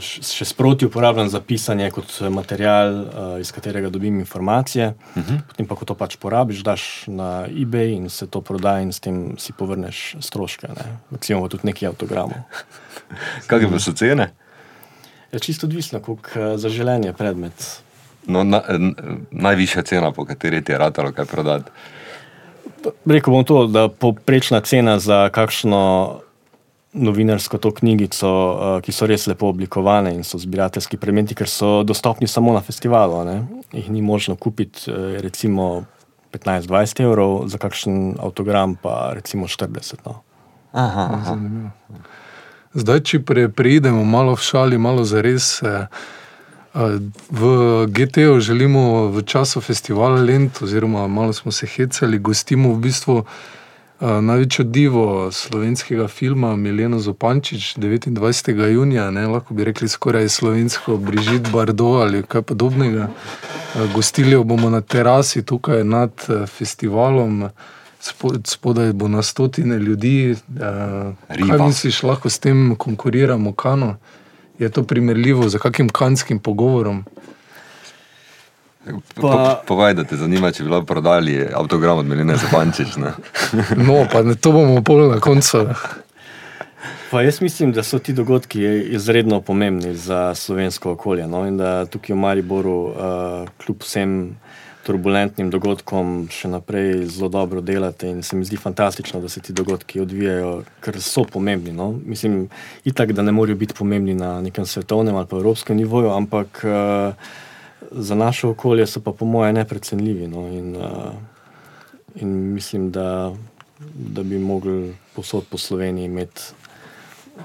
še 0.02 0.46
sproti 0.46 0.86
uporabljam 0.86 1.30
za 1.30 1.40
pisanje 1.42 1.88
kot 1.92 2.14
material, 2.30 2.94
uh, 2.94 3.06
iz 3.42 3.52
katerega 3.52 3.90
dobim 3.90 4.20
informacije. 4.20 4.94
Uh 5.16 5.18
mhm. 5.18 5.34
-huh. 5.34 5.42
Potem 5.48 5.66
pa, 5.66 5.76
ko 5.76 5.86
to 5.86 5.96
pač 5.96 6.16
porabiš, 6.16 6.64
daš 6.64 7.04
na 7.08 7.48
eBay 7.48 7.96
in 7.96 8.10
se 8.10 8.28
to 8.28 8.42
proda 8.42 8.80
in 8.80 8.94
s 8.94 9.00
tem 9.00 9.38
si 9.38 9.54
povrneš 9.54 10.16
stroške. 10.20 10.68
Ne. 10.68 11.00
Recimo 11.12 11.48
tudi 11.48 11.68
nekaj 11.68 11.90
avtogramov. 11.90 12.38
Kaj 13.48 13.72
pa 13.72 13.80
so 13.80 13.94
cene? 13.94 14.24
Je 15.32 15.38
ja, 15.38 15.40
čisto 15.40 15.68
odvisno, 15.68 16.00
koliko 16.00 16.30
uh, 16.36 16.60
za 16.60 16.70
želanje 16.70 17.14
predmet. 17.14 17.82
No, 18.28 18.44
na, 18.44 18.62
najvišja 19.32 19.82
cena, 19.82 20.12
po 20.12 20.26
kateri 20.26 20.64
ti 20.64 20.72
je 20.72 20.78
ratalo 20.78 21.12
kaj 21.12 21.26
prodati. 21.26 21.72
Rekl 23.06 23.32
bom 23.32 23.46
to, 23.46 23.68
da 23.68 23.88
poprečna 23.90 24.62
cena 24.62 25.00
za 25.00 25.30
kakšno 25.30 26.22
novinarsko 26.94 27.58
to 27.58 27.72
knjigico, 27.72 28.28
uh, 28.28 28.82
ki 28.84 28.92
so 28.92 29.08
res 29.08 29.28
lepo 29.28 29.48
oblikovane 29.52 30.14
in 30.16 30.24
so 30.28 30.40
zbirateljski 30.42 30.98
predmeti, 30.98 31.36
ker 31.36 31.50
so 31.50 31.84
dostopni 31.88 32.28
samo 32.28 32.54
na 32.54 32.62
festivalu. 32.62 33.24
Ne? 33.26 33.38
Jih 33.72 33.90
ni 33.92 34.02
možno 34.02 34.36
kupiti, 34.36 34.92
uh, 34.92 35.16
recimo 35.24 35.86
15-20 36.32 37.04
evrov, 37.04 37.48
za 37.48 37.58
kakšen 37.58 38.16
avtogram 38.20 38.76
pa 38.76 39.12
recimo 39.16 39.48
40. 39.48 40.04
No. 40.06 40.22
Aha, 40.72 41.08
aha. 41.14 41.38
Zdaj, 42.74 43.02
če 43.04 43.20
pre, 43.28 43.50
preidemo 43.52 44.04
malo 44.08 44.36
v 44.40 44.44
šali, 44.48 44.80
malo 44.80 45.04
za 45.04 45.22
res. 45.22 45.60
Eh, 45.64 45.88
V 46.72 47.42
GT-u 47.92 48.40
želimo 48.40 49.12
v 49.12 49.28
času 49.28 49.60
festivala 49.60 50.24
Lent, 50.24 50.62
oziroma 50.64 51.04
malo 51.08 51.34
smo 51.34 51.52
se 51.52 51.68
hecali, 51.68 52.20
gostimo 52.20 52.72
v 52.72 52.80
bistvu 52.80 53.26
največjo 54.02 54.66
divo 54.66 55.32
slovenskega 55.32 56.08
filma 56.08 56.56
Milena 56.56 57.00
Zopančič 57.00 57.76
29. 57.78 58.72
junija, 58.74 59.12
ne, 59.12 59.28
lahko 59.28 59.54
bi 59.54 59.64
rekli 59.64 59.90
skoraj 59.90 60.30
slovensko 60.30 60.98
Brigitte 60.98 61.50
Bardot 61.54 62.02
ali 62.02 62.24
kaj 62.24 62.42
podobnega. 62.42 63.10
Gostili 63.94 64.32
jo 64.32 64.44
bomo 64.44 64.70
na 64.70 64.82
terasi 64.82 65.46
tukaj 65.46 65.84
nad 65.84 66.12
festivalom, 66.48 67.50
spodaj 68.46 68.94
bo 68.94 69.08
na 69.08 69.22
stotine 69.22 69.78
ljudi. 69.80 70.36
Kaj 71.28 71.68
misliš, 71.68 72.04
lahko 72.04 72.30
s 72.30 72.40
tem 72.40 72.76
konkuriramo 72.76 73.54
Kano? 73.54 73.96
Je 74.60 74.70
to 74.70 74.84
primerljivo 74.84 75.50
z 75.50 75.58
kakim 75.58 75.90
kanskim 75.90 76.40
pogovorom? 76.40 77.04
Pa... 79.22 79.62
Povej, 79.68 79.94
da 79.94 80.04
te 80.04 80.18
zanima, 80.18 80.50
če 80.52 80.66
bi 80.66 80.72
lahko 80.74 80.88
prodali 80.90 81.36
avtogram 81.54 82.02
od 82.02 82.08
Melina 82.10 82.38
Zapančič. 82.42 82.98
no, 83.88 84.06
pa 84.12 84.24
ne, 84.26 84.34
to 84.36 84.54
bomo 84.56 84.82
pol 84.86 85.06
na 85.12 85.20
koncu. 85.22 85.68
Pa 87.12 87.22
jaz 87.22 87.42
mislim, 87.42 87.74
da 87.76 87.84
so 87.84 88.00
ti 88.00 88.14
dogodki 88.14 88.64
izredno 88.96 89.42
pomembni 89.42 89.94
za 89.96 90.32
slovensko 90.36 90.96
okolje. 90.96 91.28
No? 91.28 91.44
In 91.46 91.60
da 91.60 91.86
tukaj 91.86 92.16
v 92.16 92.20
Mariboru, 92.24 92.80
uh, 92.88 93.52
kljub 93.62 93.86
vsem 93.86 94.16
turbulentnim 94.82 95.52
dogodkom, 95.54 96.26
še 96.34 96.50
naprej 96.50 97.06
zelo 97.12 97.30
dobro 97.30 97.62
delate. 97.62 98.10
In 98.10 98.24
se 98.26 98.40
mi 98.40 98.48
zdi 98.50 98.58
fantastično, 98.58 99.22
da 99.22 99.30
se 99.30 99.44
ti 99.46 99.54
dogodki 99.54 100.02
odvijajo, 100.02 100.56
ker 100.82 100.98
so 101.04 101.28
pomembni. 101.30 101.76
No? 101.76 101.92
Mislim, 102.02 102.48
itak, 102.88 103.14
da 103.14 103.22
ne 103.22 103.36
morajo 103.36 103.62
biti 103.62 103.78
pomembni 103.78 104.18
na 104.18 104.40
nekem 104.42 104.66
svetovnem 104.66 105.16
ali 105.16 105.30
pa 105.30 105.38
evropskem 105.38 105.78
nivoju, 105.78 106.10
ampak. 106.18 106.64
Uh, 106.66 107.38
za 107.92 108.16
naše 108.16 108.48
okolje 108.48 108.88
so 108.88 109.02
pa, 109.02 109.12
po 109.12 109.26
mojem, 109.26 109.56
neprecenljivi. 109.56 110.28
No? 110.28 110.48
In, 110.48 110.76
uh, 110.76 111.14
in 112.16 112.54
mislim, 112.54 112.92
da, 112.92 113.34
da 113.96 114.24
bi 114.24 114.40
mogli 114.40 114.96
posod 115.16 115.44
po 115.50 115.58
Sloveniji 115.58 116.06
imeti 116.06 116.42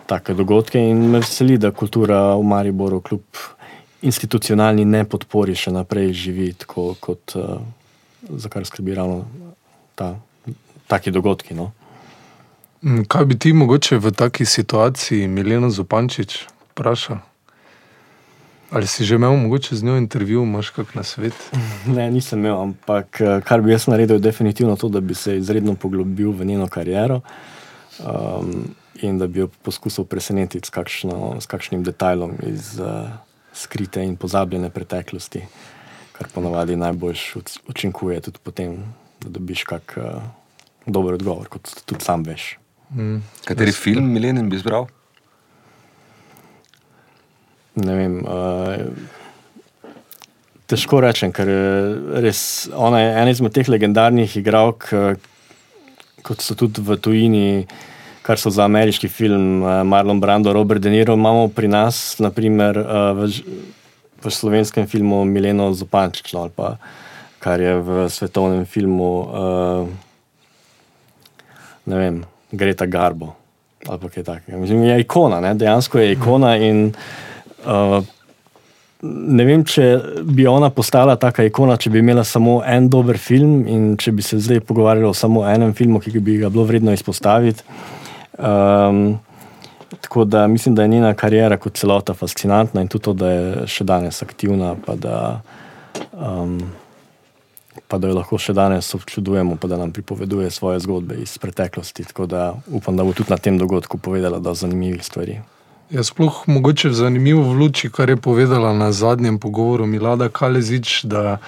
take 0.06 0.34
dogodke. 0.34 0.80
In 0.80 1.10
me 1.10 1.18
veseli, 1.18 1.58
da 1.58 1.70
kultura 1.70 2.34
v 2.36 2.42
Mariboru, 2.42 3.00
kljub 3.00 3.22
institucionalni 4.02 4.84
nepodpori, 4.84 5.54
še 5.54 5.72
naprej 5.74 6.12
živi 6.12 6.52
tako, 6.52 6.94
kot 7.00 7.34
uh, 7.34 7.58
za 8.30 8.48
kar 8.48 8.66
skrbi 8.66 8.94
ravno 8.94 9.24
ta, 9.94 10.14
taki 10.86 11.10
dogodki. 11.10 11.54
No? 11.54 11.72
Mm, 12.82 13.06
kaj 13.08 13.24
bi 13.24 13.38
ti 13.38 13.52
mogoče 13.52 13.98
v 13.98 14.12
taki 14.12 14.44
situaciji, 14.44 15.28
Milena 15.28 15.70
Zupančič, 15.70 16.44
vprašal? 16.70 17.18
Ali 18.70 18.86
si 18.86 19.04
že 19.04 19.14
imel 19.14 19.36
mogoče 19.36 19.76
z 19.76 19.82
njo 19.82 19.96
intervju, 19.96 20.42
imaš 20.42 20.70
kak 20.70 20.94
na 20.94 21.02
svet? 21.02 21.34
Ne, 21.96 22.10
nisem 22.10 22.38
imel, 22.38 22.60
ampak 22.60 23.20
eh, 23.20 23.40
kar 23.44 23.62
bi 23.62 23.70
jaz 23.70 23.86
naredil, 23.86 24.16
je 24.16 24.26
definitivno 24.26 24.76
to, 24.76 24.88
da 24.88 25.00
bi 25.00 25.14
se 25.14 25.36
izredno 25.38 25.74
poglobil 25.74 26.30
v 26.30 26.44
njeno 26.44 26.68
kariero 26.68 27.20
um, 27.98 28.74
in 29.02 29.18
da 29.18 29.26
bi 29.26 29.40
jo 29.40 29.48
poskusil 29.62 30.04
presenetiti 30.04 30.66
s, 30.66 30.70
kakšno, 30.70 31.36
s 31.40 31.46
kakšnim 31.46 31.84
detajlom 31.84 32.34
iz 32.42 32.80
uh, 32.80 33.10
skrite 33.54 34.02
in 34.04 34.16
pozabljene 34.16 34.70
preteklosti, 34.70 35.44
kar 36.12 36.28
ponavadi 36.34 36.76
najbolj 36.76 37.18
učinkuje 37.68 38.20
tudi 38.20 38.38
potem, 38.42 38.76
da 39.22 39.28
dobiš 39.28 39.64
kak 39.64 39.94
uh, 39.96 40.22
dober 40.86 41.14
odgovor, 41.14 41.48
kot 41.48 41.70
tudi 41.84 42.04
sam 42.04 42.22
veš. 42.26 42.56
Mm. 42.90 43.22
Kateri 43.44 43.72
film 43.72 44.12
Milenin 44.12 44.50
bi 44.50 44.56
izbral? 44.56 44.86
Ne 47.76 47.94
vem. 47.96 48.14
Uh, 48.24 48.88
težko 50.70 51.00
rečem, 51.04 51.32
ker 51.34 51.48
res, 52.24 52.68
ona 52.74 53.02
je 53.02 53.10
ena 53.22 53.34
izmed 53.34 53.54
teh 53.54 53.68
legendarnih 53.70 54.36
igralk, 54.40 54.88
uh, 54.96 55.14
kot 56.26 56.42
so 56.42 56.56
tudi 56.58 56.82
v 56.82 56.96
tujini, 56.98 57.48
kar 58.26 58.40
so 58.40 58.50
za 58.50 58.64
ameriški 58.66 59.10
film 59.12 59.62
uh, 59.62 59.82
Marlon 59.86 60.20
Brando, 60.22 60.54
Robert 60.56 60.82
De 60.82 60.90
Niro. 60.90 61.14
Imamo 61.14 61.48
pri 61.52 61.70
nas, 61.70 62.16
naprimer, 62.22 62.80
uh, 62.80 63.12
v, 63.20 63.30
v 64.24 64.32
slovenskem 64.32 64.88
filmu 64.90 65.22
Mileno 65.28 65.70
Zopančič, 65.76 66.34
ali 66.34 66.50
pa 66.56 66.74
kar 67.38 67.62
je 67.62 67.76
v 67.78 68.08
svetovnem 68.10 68.66
filmu. 68.66 69.12
Uh, 69.28 69.94
Ne 71.86 71.94
vem, 71.94 72.16
Greta 72.50 72.82
Garbo 72.90 73.36
ali 73.86 74.08
kaj 74.10 74.24
takega. 74.26 74.58
Mislim, 74.58 74.82
je 74.82 74.96
ikona, 75.04 75.38
ne? 75.40 75.52
dejansko 75.54 76.00
je 76.02 76.16
ikona 76.16 76.56
in 76.58 76.88
uh, 76.88 77.35
Uh, 77.66 78.04
ne 79.02 79.44
vem, 79.44 79.62
če 79.66 79.84
bi 80.24 80.46
ona 80.48 80.70
postala 80.74 81.16
taka 81.20 81.44
ikona, 81.46 81.76
če 81.80 81.90
bi 81.92 82.00
imela 82.00 82.24
samo 82.24 82.58
en 82.66 82.88
dober 82.92 83.18
film 83.20 83.66
in 83.68 83.94
če 84.00 84.14
bi 84.16 84.24
se 84.24 84.38
zdaj 84.42 84.62
pogovarjali 84.68 85.08
o 85.08 85.14
samo 85.16 85.44
enem 85.48 85.74
filmu, 85.76 86.00
ki 86.00 86.20
bi 86.20 86.38
ga 86.40 86.50
bilo 86.52 86.64
vredno 86.68 86.94
izpostaviti. 86.96 87.64
Um, 88.36 89.18
tako 90.00 90.24
da 90.24 90.46
mislim, 90.46 90.74
da 90.74 90.82
je 90.82 90.92
njena 90.94 91.14
karijera 91.14 91.56
kot 91.60 91.76
celota 91.76 92.14
fascinantna 92.14 92.84
in 92.84 92.88
tudi 92.88 93.04
to, 93.04 93.14
da 93.16 93.30
je 93.30 93.66
še 93.70 93.84
danes 93.84 94.22
aktivna, 94.22 94.74
pa 94.86 94.96
da, 95.00 95.18
um, 96.12 96.58
pa 97.88 97.98
da 97.98 98.10
jo 98.10 98.18
lahko 98.18 98.40
še 98.40 98.56
danes 98.56 98.92
občudujemo, 98.96 99.58
pa 99.60 99.68
da 99.72 99.80
nam 99.80 99.92
pripoveduje 99.92 100.50
svoje 100.50 100.80
zgodbe 100.84 101.20
iz 101.22 101.36
preteklosti. 101.42 102.08
Tako 102.12 102.30
da 102.30 102.48
upam, 102.70 102.96
da 102.96 103.04
bo 103.04 103.16
tudi 103.16 103.32
na 103.32 103.40
tem 103.40 103.60
dogodku 103.60 103.98
povedala, 103.98 104.40
da 104.40 104.54
so 104.54 104.66
zanimive 104.66 105.04
stvari. 105.04 105.40
Je 105.90 106.04
sploh 106.04 106.42
mogoče 106.46 106.90
zanimivo 106.90 107.42
v 107.42 107.52
luči, 107.62 107.90
kar 107.90 108.10
je 108.10 108.16
povedala 108.16 108.72
na 108.74 108.92
zadnjem 108.92 109.38
pogovoru 109.38 109.86
Milada 109.86 110.26
Kalezič, 110.28 111.04
da 111.06 111.38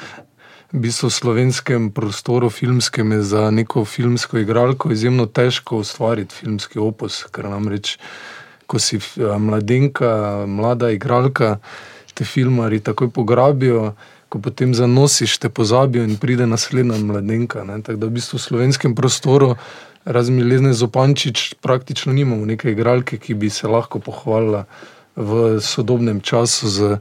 v 0.70 0.78
bistvu 0.78 1.10
v 1.10 1.12
slovenskem 1.12 1.90
prostoru 1.90 2.46
filmskem 2.50 3.12
je 3.12 3.22
za 3.22 3.50
neko 3.50 3.82
filmsko 3.84 4.38
igralko 4.38 4.92
izjemno 4.94 5.26
težko 5.26 5.82
ustvariti 5.82 6.34
filmski 6.34 6.78
opus, 6.78 7.26
ker 7.34 7.50
namreč, 7.50 7.98
ko 8.70 8.78
si 8.78 9.02
eh, 9.02 9.26
mladenka, 9.38 10.46
mlada 10.46 10.94
igralka, 10.94 11.58
te 12.14 12.22
filmari 12.24 12.78
takoj 12.78 13.10
pograbijo, 13.10 13.96
ko 14.28 14.38
potem 14.38 14.70
zanosiš, 14.74 15.38
te 15.38 15.48
pozabijo 15.48 16.04
in 16.06 16.14
pride 16.14 16.46
naslednja 16.46 16.98
mladenka. 17.02 17.66
Tako 17.82 17.98
da 17.98 18.06
v 18.06 18.20
bistvu 18.20 18.38
v 18.38 18.46
slovenskem 18.46 18.94
prostoru 18.94 19.56
razmiljene 20.04 20.72
zopančič, 20.72 21.54
praktično 21.60 22.12
nimamo 22.12 22.46
neke 22.46 22.70
igralke, 22.70 23.18
ki 23.18 23.34
bi 23.34 23.50
se 23.50 23.68
lahko 23.68 23.98
pohvalila 23.98 24.64
v 25.16 25.58
sodobnem 25.60 26.20
času 26.20 26.68
z 26.68 26.98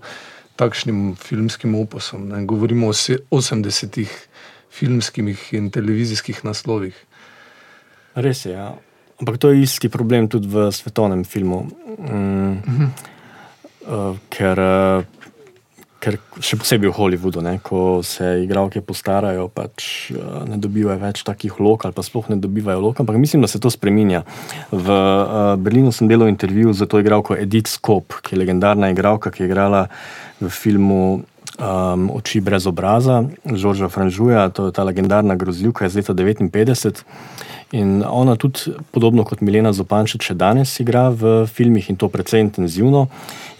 takšnim 0.58 1.16
filmskim 1.16 1.76
opusom. 1.78 2.28
Ne. 2.30 2.46
Govorimo 2.46 2.90
o 2.90 2.94
80-ih 2.94 4.10
filmskih 4.74 5.54
in 5.54 5.70
televizijskih 5.72 6.44
naslovih. 6.46 6.98
Res 8.18 8.46
je, 8.46 8.54
ja. 8.58 8.74
ampak 9.22 9.38
to 9.38 9.54
je 9.54 9.62
isti 9.62 9.90
problem 9.90 10.28
tudi 10.30 10.50
v 10.50 10.72
svetovnem 10.74 11.24
filmu. 11.26 11.70
Mm, 11.98 12.52
uh 12.52 12.64
-huh. 12.66 12.90
uh, 13.86 14.18
ker 14.30 14.60
uh, 14.60 15.06
ker 16.08 16.18
še 16.40 16.56
posebej 16.60 16.88
v 16.88 16.96
Hollywoodu, 16.96 17.44
ne, 17.44 17.58
ko 17.60 18.00
se 18.06 18.24
igralke 18.46 18.80
postarajo, 18.86 19.50
pač 19.52 20.10
uh, 20.16 20.46
ne 20.48 20.56
dobivajo 20.62 21.02
več 21.04 21.24
takih 21.28 21.60
vlog, 21.60 21.84
ali 21.84 21.96
pa 21.98 22.06
sploh 22.06 22.32
ne 22.32 22.40
dobivajo 22.40 22.80
vlog. 22.80 23.02
Ampak 23.04 23.20
mislim, 23.20 23.44
da 23.44 23.52
se 23.52 23.60
to 23.60 23.72
spremenja. 23.74 24.24
V 24.72 24.88
uh, 24.88 25.56
Berlinu 25.60 25.92
sem 25.92 26.08
delal 26.08 26.32
intervju 26.32 26.72
z 26.72 26.88
to 26.88 27.04
igralko 27.04 27.36
Edith 27.36 27.74
Skop, 27.74 28.22
ki 28.24 28.36
je 28.36 28.44
legendarna 28.46 28.94
igralka, 28.96 29.34
ki 29.34 29.44
je 29.44 29.50
igrala 29.52 29.88
v 30.40 30.52
filmu 30.54 31.02
um, 31.60 32.08
Oči 32.16 32.40
brez 32.40 32.68
obraza, 32.70 33.26
Žorža 33.44 33.92
Franžuja, 33.92 34.48
to 34.50 34.70
je 34.70 34.76
ta 34.78 34.88
legendarna 34.88 35.36
grozljivka 35.36 35.86
iz 35.86 36.00
leta 36.00 36.14
1959. 36.14 37.04
In 37.72 38.04
ona 38.08 38.36
tudi, 38.36 38.72
podobno 38.92 39.26
kot 39.28 39.42
Milena 39.44 39.74
Zopančič, 39.76 40.30
še 40.30 40.36
danes 40.40 40.72
igra 40.80 41.10
v 41.12 41.44
filmih 41.52 41.90
in 41.92 42.00
to 42.00 42.08
precej 42.08 42.40
intenzivno. 42.46 43.08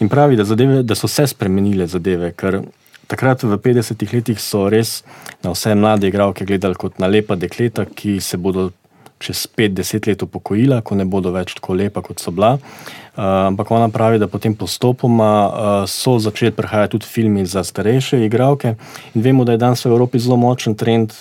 In 0.00 0.08
pravi, 0.08 0.38
da, 0.38 0.46
zadeve, 0.48 0.80
da 0.82 0.96
so 0.96 1.10
se 1.12 1.26
spremenile 1.28 1.84
zadeve, 1.86 2.32
ker 2.32 2.62
takrat 3.08 3.44
v 3.44 3.56
50-ih 3.60 4.14
letih 4.16 4.40
so 4.40 4.68
res 4.72 5.02
na 5.44 5.52
vse 5.52 5.74
mlade 5.76 6.08
igralke 6.08 6.48
gledali 6.48 6.76
kot 6.76 6.96
na 7.00 7.08
lepa 7.08 7.36
dekleta, 7.36 7.84
ki 7.84 8.16
se 8.20 8.40
bodo 8.40 8.70
čez 9.18 9.48
5-10 9.58 10.08
let 10.08 10.22
upokojila, 10.22 10.80
ko 10.80 10.96
ne 10.96 11.04
bodo 11.04 11.32
več 11.34 11.56
tako 11.58 11.76
lepa, 11.76 12.00
kot 12.06 12.22
so 12.22 12.32
bila. 12.32 12.56
Uh, 13.18 13.50
ampak 13.50 13.70
ona 13.74 13.88
pravi, 13.90 14.20
da 14.22 14.28
potem 14.30 14.54
postopoma 14.54 15.30
uh, 15.44 15.80
so 15.90 16.16
začeli 16.22 16.54
prihajati 16.54 16.96
tudi 16.96 17.10
filmi 17.10 17.44
za 17.46 17.64
starejše 17.66 18.22
igralke. 18.24 18.76
In 19.14 19.24
vemo, 19.24 19.44
da 19.44 19.56
je 19.56 19.64
danes 19.64 19.82
v 19.84 19.90
Evropi 19.90 20.22
zelo 20.22 20.38
močen 20.38 20.78
trend 20.78 21.16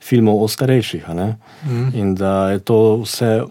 filmov 0.00 0.42
o 0.42 0.48
starejših. 0.48 1.06
Mm. 1.08 1.88
In 1.94 2.14
da 2.14 2.50
je 2.50 2.58
to 2.58 3.00
vse 3.02 3.42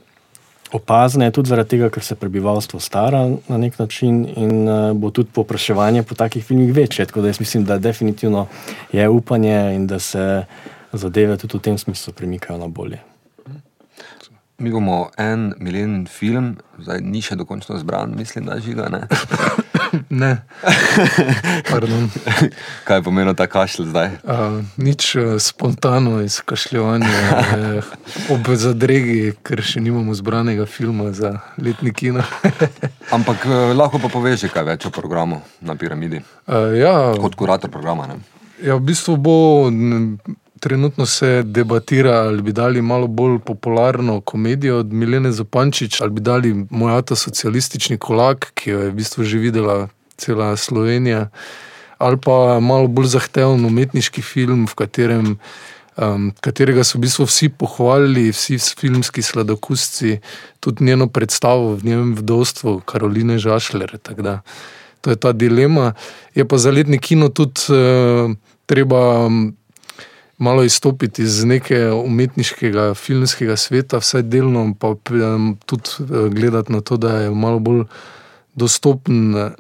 opazne, 0.74 1.32
tudi 1.32 1.50
zaradi 1.50 1.76
tega, 1.76 1.90
ker 1.90 2.04
se 2.04 2.16
prebivalstvo 2.16 2.80
stara 2.80 3.24
na 3.48 3.58
nek 3.58 3.80
način 3.80 4.26
in 4.36 4.68
uh, 4.68 4.92
bo 4.94 5.12
tudi 5.12 5.30
popraševanje 5.34 6.04
po 6.04 6.16
takih 6.16 6.46
filmih 6.46 6.74
večje. 6.74 7.06
Tako 7.06 7.22
da 7.22 7.28
jaz 7.28 7.40
mislim, 7.40 7.66
da 7.66 7.78
definitivno 7.78 8.48
je 8.92 9.10
upanje 9.10 9.76
in 9.76 9.88
da 9.88 10.00
se 10.00 10.46
zadeve 10.94 11.38
tudi 11.38 11.58
v 11.58 11.62
tem 11.62 11.78
smislu 11.78 12.14
premikajo 12.14 12.60
na 12.60 12.68
bolje. 12.68 13.00
Mi 14.58 14.72
bomo 14.72 15.10
en 15.18 15.54
milen 15.60 16.08
film, 16.10 16.56
zdaj 16.80 17.02
ni 17.02 17.22
še 17.22 17.36
dokončno 17.38 17.78
zbran, 17.78 18.16
mislim, 18.18 18.46
da 18.46 18.60
žiga. 18.60 18.90
Ne, 20.22 20.32
pardon. 21.70 22.10
Kaj 22.88 23.02
pomeni 23.06 23.36
ta 23.36 23.48
kašelj 23.48 23.90
zdaj? 23.90 24.10
Uh, 24.24 24.62
nič 24.78 25.16
uh, 25.16 25.36
spontano 25.42 26.22
izkašljevanje 26.22 27.08
uh, 27.08 27.92
ob 28.34 28.50
zadregi, 28.56 29.34
ker 29.44 29.62
še 29.64 29.84
nimamo 29.84 30.16
zbranega 30.18 30.66
filma 30.66 31.12
za 31.14 31.38
letni 31.62 31.94
kino. 31.94 32.24
Ampak 33.16 33.46
eh, 33.46 33.74
lahko 33.78 34.02
pa 34.04 34.12
poveš 34.12 34.48
kaj 34.54 34.66
več 34.68 34.88
o 34.88 34.94
programu 34.94 35.42
na 35.62 35.76
piramidi, 35.80 36.24
uh, 36.48 36.74
ja, 36.78 36.96
kot 37.22 37.38
kurator 37.40 37.72
programa. 37.72 38.08
Ne? 38.12 38.20
ja, 38.64 38.76
v 38.78 38.82
bistvu 38.82 39.18
bo. 39.18 39.38
Trenutno 40.60 41.06
se 41.06 41.44
debatira, 41.44 42.22
ali 42.22 42.42
bi 42.42 42.52
dali 42.52 42.82
malo 42.82 43.08
bolj 43.08 43.40
popularno 43.40 44.22
komedijo 44.22 44.80
od 44.80 44.94
Milene 44.94 45.32
Zopančič, 45.32 46.02
ali 46.02 46.12
bi 46.12 46.22
dali 46.22 46.66
moj 46.70 46.98
ata 46.98 47.16
socialistični 47.16 47.98
kolak, 47.98 48.52
ki 48.54 48.70
jo 48.70 48.80
je 48.80 48.90
v 48.90 48.96
bistvu 48.96 49.24
že 49.24 49.38
videla 49.38 49.88
cela 50.18 50.56
Slovenija, 50.58 51.30
ali 51.98 52.18
pa 52.18 52.60
malo 52.60 52.88
bolj 52.88 53.14
zahteven 53.14 53.66
umetniški 53.66 54.22
film, 54.22 54.66
v 54.68 54.76
katerem, 54.76 55.38
um, 55.98 56.32
katerega 56.42 56.84
so 56.84 56.98
v 56.98 57.06
bistvu 57.06 57.28
vsi 57.30 57.50
pohvalili, 57.50 58.32
vsi 58.32 58.58
filmski 58.80 59.22
sladokusci, 59.22 60.18
tudi 60.60 60.84
njeno 60.84 61.08
predstavo 61.08 61.76
v 61.76 61.86
njenem 61.86 62.16
vdovstvu, 62.16 62.82
Karoline 62.86 63.38
Žašler. 63.38 63.98
To 65.02 65.10
je 65.10 65.16
ta 65.16 65.32
dilema. 65.32 65.94
Je 66.36 66.46
pa 66.48 66.58
za 66.58 66.72
letni 66.72 66.98
kino 67.00 67.30
tudi 67.30 67.62
uh, 67.70 68.34
treba 68.66 69.26
um, 69.26 69.54
malo 70.38 70.64
izstopiti 70.64 71.22
iz 71.22 71.44
nekega 71.46 71.96
umetniškega 71.96 72.94
filmskega 72.94 73.56
sveta, 73.58 73.98
vsaj 73.98 74.22
delno, 74.22 74.74
pa 74.80 74.96
tudi 75.66 75.90
uh, 76.00 76.28
gledati 76.34 76.74
na 76.74 76.82
to, 76.82 76.98
da 76.98 77.18
je 77.18 77.32
malo 77.32 77.60
bolj 77.60 77.84
dostopen 78.56 79.36
uh, 79.36 79.52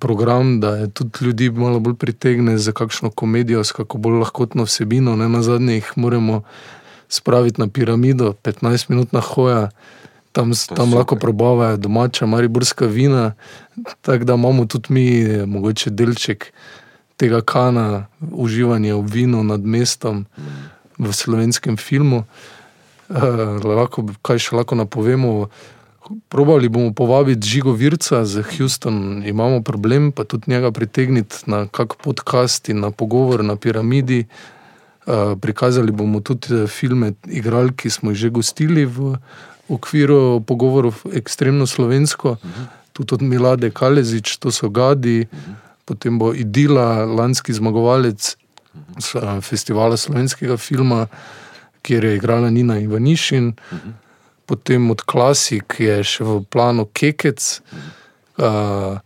program, 0.00 0.60
da 0.60 0.76
je 0.76 0.90
tudi 0.90 1.24
ljudi 1.24 1.50
malo 1.50 1.80
bolj 1.80 1.94
pritegne 1.94 2.58
za 2.58 2.72
kakšno 2.72 3.10
komedijo, 3.10 3.64
s 3.64 3.72
kako 3.72 3.98
bolj 3.98 4.18
lahkotno 4.18 4.64
vsebino. 4.64 5.16
Ne 5.16 5.28
na 5.28 5.42
zadnje 5.42 5.74
jih 5.74 5.92
moramo 5.96 6.42
spraviti 7.08 7.60
na 7.60 7.68
piramido, 7.68 8.34
15-minutna 8.42 9.20
hoja. 9.20 9.68
Tam, 10.32 10.52
tam 10.76 10.94
lahko 10.94 11.16
probavajo 11.16 11.76
domača, 11.76 12.26
mariborska 12.26 12.86
vina, 12.86 13.32
tako 14.02 14.24
da 14.24 14.34
imamo 14.34 14.66
tudi 14.66 14.92
mi, 14.92 15.20
eh, 15.22 15.46
mogoče 15.46 15.90
delček 15.90 16.52
tega 17.16 17.40
kana, 17.40 18.06
uživanje 18.20 18.94
v 18.94 19.06
vinu 19.08 19.44
nad 19.44 19.60
mestom 19.64 20.26
v 20.98 21.12
slovenskem 21.12 21.76
filmu. 21.76 22.24
Uh, 23.06 23.62
lahko, 23.62 24.04
kaj 24.22 24.40
še 24.40 24.56
lahko 24.56 24.76
napovemo? 24.76 25.48
Probali 26.30 26.70
bomo 26.70 26.94
povabiti 26.94 27.42
Žigo 27.42 27.74
Virca 27.74 28.22
z 28.22 28.42
Houston, 28.54 29.26
imamo 29.26 29.58
problem, 29.62 30.12
pa 30.14 30.22
tudi 30.22 30.54
njega 30.54 30.70
pritegniti 30.70 31.50
na 31.50 31.66
kak 31.66 31.98
podcast 31.98 32.68
in 32.70 32.78
na 32.80 32.94
pogovor 32.94 33.42
na 33.42 33.56
piramidi. 33.56 34.26
Uh, 35.06 35.34
prikazali 35.38 35.92
bomo 35.94 36.18
tudi 36.18 36.50
eh, 36.50 36.66
filme, 36.66 37.14
igralk, 37.30 37.78
ki 37.82 37.90
smo 37.90 38.10
jih 38.10 38.26
že 38.26 38.30
gostili 38.34 38.82
v 38.86 39.14
okviru 39.70 40.42
pogovorov 40.42 41.06
ekstremno 41.14 41.66
slovensko, 41.66 42.36
tudi 42.92 43.14
od 43.14 43.22
Milade 43.22 43.70
Kalezič, 43.70 44.38
to 44.42 44.50
so 44.50 44.70
Gadi, 44.70 45.26
potem 45.86 46.18
bo 46.18 46.34
Idila, 46.34 47.06
lanski 47.06 47.54
zmagovalec 47.54 48.34
festivala 49.40 49.96
slovenskega 49.96 50.56
filma, 50.56 51.06
kjer 51.82 52.04
je 52.04 52.16
igrala 52.16 52.50
Nina 52.50 52.78
Ivanišin, 52.78 53.52
potem 54.46 54.90
od 54.90 55.02
Klasik 55.02 55.78
je 55.78 56.02
še 56.04 56.26
v 56.26 56.42
planu 56.50 56.86
Kekec, 56.92 57.62
uh, 58.38 58.98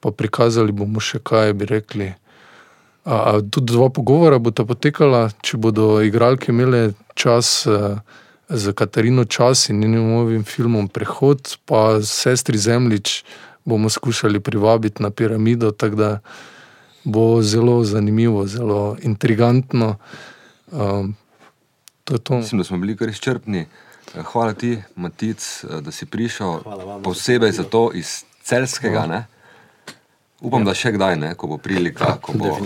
pa 0.00 0.10
prikazali 0.10 0.72
bomo 0.72 1.00
še 1.00 1.20
kaj, 1.22 1.52
bi 1.56 1.68
rekli. 1.68 2.08
A, 3.04 3.14
a 3.14 3.32
tudi 3.40 3.76
dva 3.76 3.90
pogovora 3.92 4.40
bodo 4.40 4.64
potekala, 4.68 5.28
če 5.44 5.60
bodo 5.60 6.00
igralke 6.04 6.52
imele 6.52 6.92
čas 7.14 7.64
uh, 7.68 8.00
z 8.48 8.72
Katarino 8.76 9.24
Čas 9.24 9.68
in 9.68 9.80
njenim 9.80 10.08
novim 10.08 10.44
filmom 10.44 10.88
Prehod, 10.88 11.56
pa 11.64 12.00
sestri 12.04 12.58
Zemljič 12.58 13.24
bomo 13.64 13.90
skušali 13.90 14.40
privabiti 14.40 15.02
na 15.02 15.10
piramido, 15.10 15.70
tako 15.70 15.96
da 15.96 16.18
bo 17.04 17.42
zelo 17.42 17.84
zanimivo, 17.84 18.46
zelo 18.46 18.96
intrigantno. 19.02 19.96
Um, 20.72 21.16
to 22.04 22.18
to. 22.18 22.36
Mislim, 22.36 22.58
da 22.58 22.64
smo 22.64 22.78
bili 22.78 22.96
kar 22.96 23.08
izčrpni. 23.08 23.66
Eh, 24.14 24.22
Hvala 24.22 24.52
ti, 24.52 24.82
Matic, 24.96 25.64
eh, 25.64 25.80
da 25.80 25.90
si 25.90 26.06
prišel, 26.06 26.62
Hvala 26.62 26.84
vam 26.84 27.02
posebej 27.02 27.52
za 27.52 27.64
to 27.64 27.90
iz 27.94 28.24
celskega. 28.42 29.06
Ne? 29.06 29.26
Upam, 30.40 30.64
da 30.64 30.74
še 30.74 30.92
kdaj, 30.92 31.16
ne? 31.16 31.34
ko 31.34 31.46
bo 31.46 31.58
prilika, 31.58 32.16
ko 32.22 32.32
bo, 32.36 32.58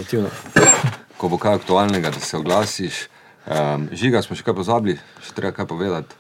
ko 1.17 1.29
bo 1.29 1.39
kaj 1.39 1.61
aktualnega, 1.63 2.11
da 2.11 2.21
se 2.21 2.37
oglasiš. 2.37 3.07
Um, 3.49 3.89
žiga, 3.93 4.23
smo 4.23 4.37
še 4.37 4.45
kaj 4.45 4.55
pozabili, 4.55 4.99
še 5.25 5.33
treba 5.37 5.55
kaj 5.57 5.67
povedati. 5.71 6.17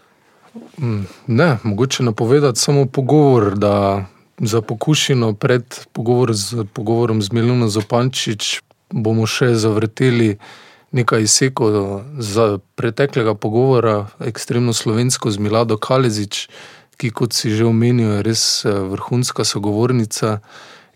Ne, 1.26 1.58
mogoče 1.62 2.02
napovedati 2.02 2.60
samo 2.60 2.86
pogovor, 2.86 3.52
da 3.58 4.06
za 4.40 4.60
pokušino 4.62 5.32
pred 5.34 5.64
pogovor 5.92 6.34
z, 6.34 6.64
pogovorom 6.72 7.22
z 7.22 7.32
Milano 7.32 7.68
Zopančič 7.68 8.62
bomo 8.90 9.26
še 9.26 9.54
zavrteli 9.54 10.38
nekaj 10.92 11.22
izsekov 11.22 12.02
za 12.16 12.58
preteklega 12.74 13.34
pogovora, 13.34 14.08
ekstremno 14.24 14.72
slovensko 14.72 15.30
z 15.30 15.38
Milado 15.38 15.76
Kalezič, 15.76 16.48
ki, 16.96 17.10
kot 17.12 17.36
si 17.36 17.52
že 17.52 17.68
omenil, 17.68 18.18
je 18.18 18.24
res 18.26 18.42
eh, 18.64 18.72
vrhunska 18.72 19.44
sogovornica. 19.44 20.40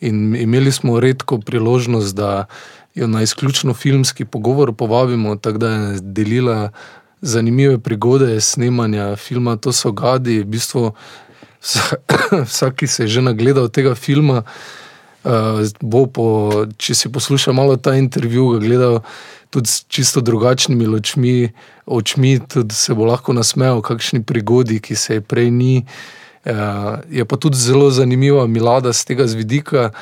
In 0.02 0.34
imeli 0.34 0.72
smo 0.72 0.98
redko 0.98 1.38
priložnost, 1.38 2.16
da 2.16 2.46
jo 2.94 3.06
na 3.06 3.22
izključno 3.22 3.74
filmski 3.74 4.24
pogovor 4.24 4.72
povabimo, 4.74 5.36
tako 5.36 5.58
da 5.58 5.68
je 5.70 6.00
delila 6.02 6.70
zanimive 7.22 7.78
prigode 7.78 8.40
snemanja 8.40 9.16
filma 9.16 9.56
To 9.56 9.72
so 9.72 9.92
gadi. 9.92 10.42
V 10.42 10.44
bistvu 10.44 10.92
vsak, 12.50 12.76
ki 12.76 12.86
se 12.86 13.02
je 13.02 13.08
že 13.08 13.22
nagledal 13.22 13.68
tega 13.68 13.94
filma, 13.94 14.42
uh, 14.42 15.62
bo, 15.80 16.06
po, 16.06 16.26
če 16.76 16.94
si 16.94 17.12
posluša 17.12 17.54
malo 17.54 17.76
ta 17.76 17.94
intervju, 17.94 18.56
ga 18.56 18.58
gledal 18.58 18.96
tudi 19.52 19.68
s 19.68 19.84
čisto 19.88 20.20
drugačnimi 20.20 20.86
ločmi, 20.86 21.52
očmi, 21.86 22.40
tudi 22.40 22.74
se 22.74 22.94
bo 22.94 23.04
lahko 23.04 23.36
nasmejal 23.36 23.82
kakšni 23.84 24.24
prigodi, 24.24 24.80
ki 24.80 24.96
se 24.96 25.20
je 25.20 25.24
prej 25.24 25.50
ni. 25.50 25.84
Uh, 26.42 26.98
je 27.06 27.22
pa 27.24 27.38
tudi 27.38 27.56
zelo 27.56 27.90
zanimiva 27.94 28.46
Milada 28.50 28.90
z 28.92 29.04
tega 29.06 29.28
vidika, 29.30 29.92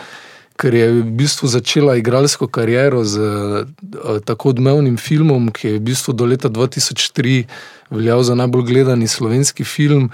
ker 0.56 0.72
je 0.76 0.86
v 0.92 1.02
bistvu 1.16 1.48
začela 1.48 1.96
igralsko 1.96 2.48
kariero 2.48 3.04
z 3.04 3.20
uh, 3.20 4.20
tako 4.24 4.54
odmevnim 4.56 4.96
filmom, 4.96 5.50
ki 5.52 5.66
je 5.66 5.76
v 5.76 5.84
bistvu 5.92 6.16
do 6.16 6.24
leta 6.24 6.48
2003 6.48 7.44
veljal 7.92 8.24
za 8.24 8.38
najbolj 8.38 8.64
gledani 8.72 9.08
slovenski 9.08 9.64
film. 9.64 10.08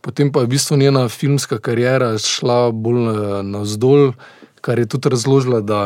Potem 0.00 0.32
pa 0.32 0.40
je 0.40 0.46
v 0.46 0.52
bistvu 0.56 0.76
njena 0.76 1.08
filmska 1.08 1.58
kariera 1.58 2.16
šla 2.18 2.70
bolj 2.72 3.08
eh, 3.08 3.42
navzdol, 3.42 4.12
kar 4.60 4.78
je 4.78 4.88
tudi 4.88 5.12
razložila, 5.12 5.60
da 5.60 5.80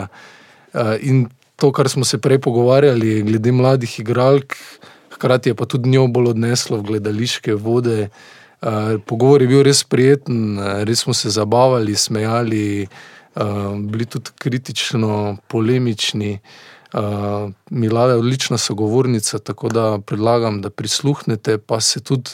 eh, 0.75 0.99
in 1.03 1.27
to, 1.57 1.73
kar 1.73 1.89
smo 1.89 2.05
se 2.05 2.19
prej 2.19 2.39
pogovarjali, 2.39 3.23
glede 3.23 3.53
mladih 3.53 3.99
igralk, 4.01 4.55
hkrati 5.15 5.51
je 5.51 5.55
pa 5.55 5.67
tudi 5.67 5.91
njo 5.91 6.07
bolj 6.07 6.35
odneslo 6.35 6.79
v 6.79 6.95
gledališke 6.95 7.55
vode. 7.55 8.09
Eh, 8.09 8.99
Pogovor 9.07 9.43
je 9.43 9.49
bil 9.49 9.63
res 9.67 9.85
prijeten, 9.85 10.59
res 10.87 11.03
smo 11.03 11.15
se 11.15 11.31
zabavali, 11.31 11.97
smejali, 11.97 12.87
bili 13.91 14.07
tudi 14.07 14.31
kritično 14.39 15.37
polemični. 15.51 16.39
Uh, 16.95 17.51
Milada 17.71 18.13
je 18.13 18.19
odlična 18.19 18.59
sogovornica, 18.59 19.39
tako 19.39 19.69
da 19.69 19.99
predlagam, 19.99 20.61
da 20.63 20.71
prisluhnete, 20.71 21.59
pa 21.59 21.81
se 21.81 22.01
tudi 22.01 22.31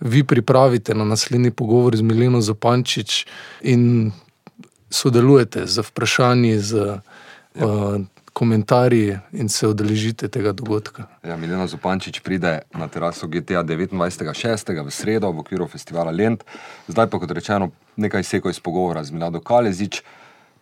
vi 0.00 0.24
pripravite 0.24 0.94
na 0.94 1.04
naslednji 1.04 1.50
pogovor 1.50 1.96
z 1.96 2.02
Mileno 2.02 2.40
Zopančič 2.40 3.26
in 3.62 4.12
sodelujete 4.90 5.66
z 5.66 5.82
vprašanji, 5.82 6.58
z 6.58 6.74
uh, 7.54 8.00
komentarji 8.34 9.18
in 9.32 9.48
se 9.48 9.68
odeležite 9.68 10.28
tega 10.28 10.52
dogodka. 10.52 11.06
Ja, 11.22 11.36
Milena 11.36 11.66
Zupančič 11.66 12.20
pride 12.20 12.66
na 12.74 12.88
teraso 12.88 13.26
GTA 13.26 13.62
29.6. 13.62 14.84
v 14.84 14.90
sredo 14.90 15.30
v 15.30 15.38
okviru 15.46 15.68
festivala 15.70 16.10
Lent. 16.10 16.42
Zdaj 16.88 17.06
pa, 17.10 17.18
kot 17.22 17.30
rečeno, 17.30 17.70
nekaj 17.96 18.26
sekov 18.26 18.50
iz 18.50 18.60
pogovora 18.60 19.04
z 19.04 19.14
Milado 19.14 19.40
Kalezič. 19.40 20.02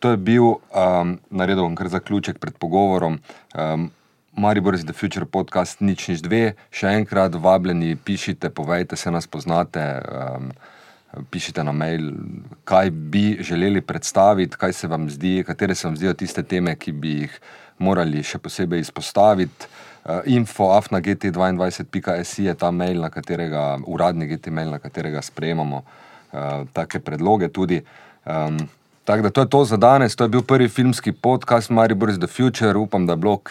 To 0.05 0.13
je 0.13 0.21
bil, 0.21 0.61
um, 0.69 1.17
naredil 1.31 1.65
bom 1.65 1.77
kar 1.79 1.89
zaključek 1.89 2.39
pred 2.39 2.61
pogovorom. 2.61 3.21
Um, 3.57 3.89
Maribor 4.37 4.75
is 4.75 4.85
the 4.85 4.93
Future 4.93 5.27
podcast, 5.27 5.85
nič 5.85 6.09
nič 6.09 6.21
dve. 6.25 6.55
Še 6.73 6.89
enkrat 6.97 7.37
vabljeni, 7.37 7.97
pišite, 8.01 8.49
povejte, 8.49 8.97
se 8.97 9.13
nas 9.13 9.29
poznate. 9.29 9.85
Um, 10.09 10.53
Pišite 11.29 11.61
na 11.61 11.75
mail, 11.77 12.07
kaj 12.65 12.89
bi 12.89 13.37
želeli 13.45 13.83
predstaviti, 13.85 14.57
kaj 14.57 14.73
se 14.73 14.89
vam 14.89 15.11
zdi, 15.13 15.43
katere 15.45 15.75
se 15.77 15.85
vam 15.85 15.97
zdijo 16.01 16.15
tiste 16.17 16.41
teme, 16.41 16.73
ki 16.73 16.95
bi 16.97 17.13
jih 17.19 17.35
morali 17.85 18.23
še 18.25 18.41
posebej 18.41 18.81
izpostaviti. 18.81 19.69
Uh, 20.09 20.25
info 20.25 20.71
afna.gt22.si 20.73 22.49
je 22.49 22.57
ta 22.57 22.73
mail, 22.73 23.05
na 23.05 23.13
katerega, 23.13 23.77
uradni 23.85 24.31
GT 24.33 24.49
mail, 24.49 24.73
na 24.73 24.81
katerega 24.81 25.21
sprejemamo 25.21 25.85
uh, 25.85 26.65
take 26.73 27.05
predloge 27.05 27.53
tudi. 27.53 27.85
Um, 28.25 28.57
Tako 29.05 29.23
da 29.27 29.31
to 29.35 29.41
je 29.43 29.51
to 29.51 29.65
za 29.67 29.77
danes. 29.77 30.15
To 30.17 30.25
je 30.25 30.31
bil 30.31 30.43
prvi 30.47 30.69
filmski 30.71 31.13
podcast 31.13 31.71
Maribor 31.75 32.11
is 32.11 32.23
the 32.23 32.31
Future. 32.31 32.79
Upam, 32.79 33.07
da 33.07 33.13
je 33.13 33.17
bilo 33.17 33.33
ok. 33.35 33.51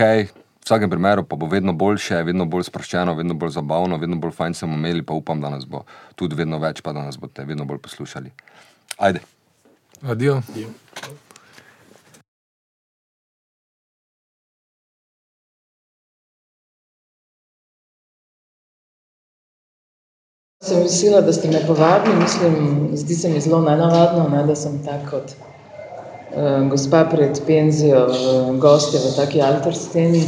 V 0.61 0.69
vsakem 0.69 0.89
primeru 0.89 1.23
pa 1.25 1.35
bo 1.35 1.47
vedno 1.49 1.73
boljše, 1.73 2.19
vedno 2.23 2.45
bolj 2.45 2.67
sproščeno, 2.69 3.15
vedno 3.17 3.33
bolj 3.33 3.55
zabavno, 3.57 3.97
vedno 3.97 4.19
bolj 4.21 4.31
fajn 4.37 4.53
smo 4.53 4.75
imeli, 4.77 5.01
pa 5.01 5.13
upam, 5.17 5.41
da 5.41 5.49
nas 5.49 5.65
bo 5.65 5.81
tudi 6.15 6.37
vedno 6.37 6.59
več, 6.61 6.83
pa 6.85 6.93
da 6.93 7.01
nas 7.01 7.17
boste 7.17 7.45
vedno 7.49 7.65
bolj 7.65 7.81
poslušali. 7.81 8.31
Ajde. 8.97 9.25
Adijo. 10.05 10.41
Sem 20.61 20.83
vesela, 20.85 21.21
da 21.25 21.33
ste 21.33 21.49
me 21.49 21.65
povabili. 21.67 22.21
Mislim, 22.21 22.89
zdi 22.93 23.15
se 23.15 23.29
mi 23.29 23.41
zelo 23.41 23.61
nenavadno, 23.65 24.29
ne, 24.29 24.43
da 24.45 24.55
sem 24.55 24.77
tako 24.85 25.09
kot 25.09 25.33
gospa 26.69 27.05
pred 27.11 27.39
penzijo 27.45 28.07
uh, 28.07 28.59
gostja 28.59 28.99
v 28.99 29.15
taki 29.15 29.41
alter 29.41 29.75
sceni. 29.75 30.23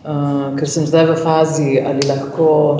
Uh, 0.00 0.56
ker 0.56 0.68
sem 0.68 0.86
zdaj 0.86 1.06
v 1.10 1.16
fazi, 1.20 1.70
ali 1.76 2.00
lahko, 2.08 2.78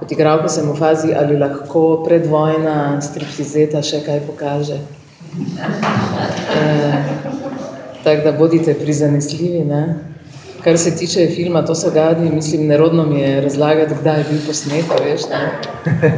kot 0.00 0.12
igralka 0.12 0.48
sem 0.52 0.66
v 0.68 0.76
fazi, 0.76 1.14
ali 1.14 1.38
lahko 1.38 2.02
predvojna 2.04 3.00
striptizeta 3.00 3.80
še 3.82 4.02
kaj 4.04 4.20
pokaže. 4.26 4.80
Uh, 5.36 6.98
tako 8.04 8.20
da 8.24 8.32
bodite 8.36 8.74
prizanesljivi. 8.74 9.64
Ne. 9.64 9.82
Kar 10.66 10.78
se 10.78 10.96
tiče 10.96 11.28
filma, 11.30 11.64
to 11.64 11.74
so 11.74 11.90
gadi, 11.94 12.30
mislim, 12.30 12.66
nerodno 12.66 13.06
mi 13.06 13.20
je 13.20 13.40
razlagati, 13.40 13.94
kdaj 14.00 14.18
je 14.18 14.24
bil 14.30 14.38
posnet, 14.46 14.84
veš, 15.04 15.20
ne. 15.30 15.50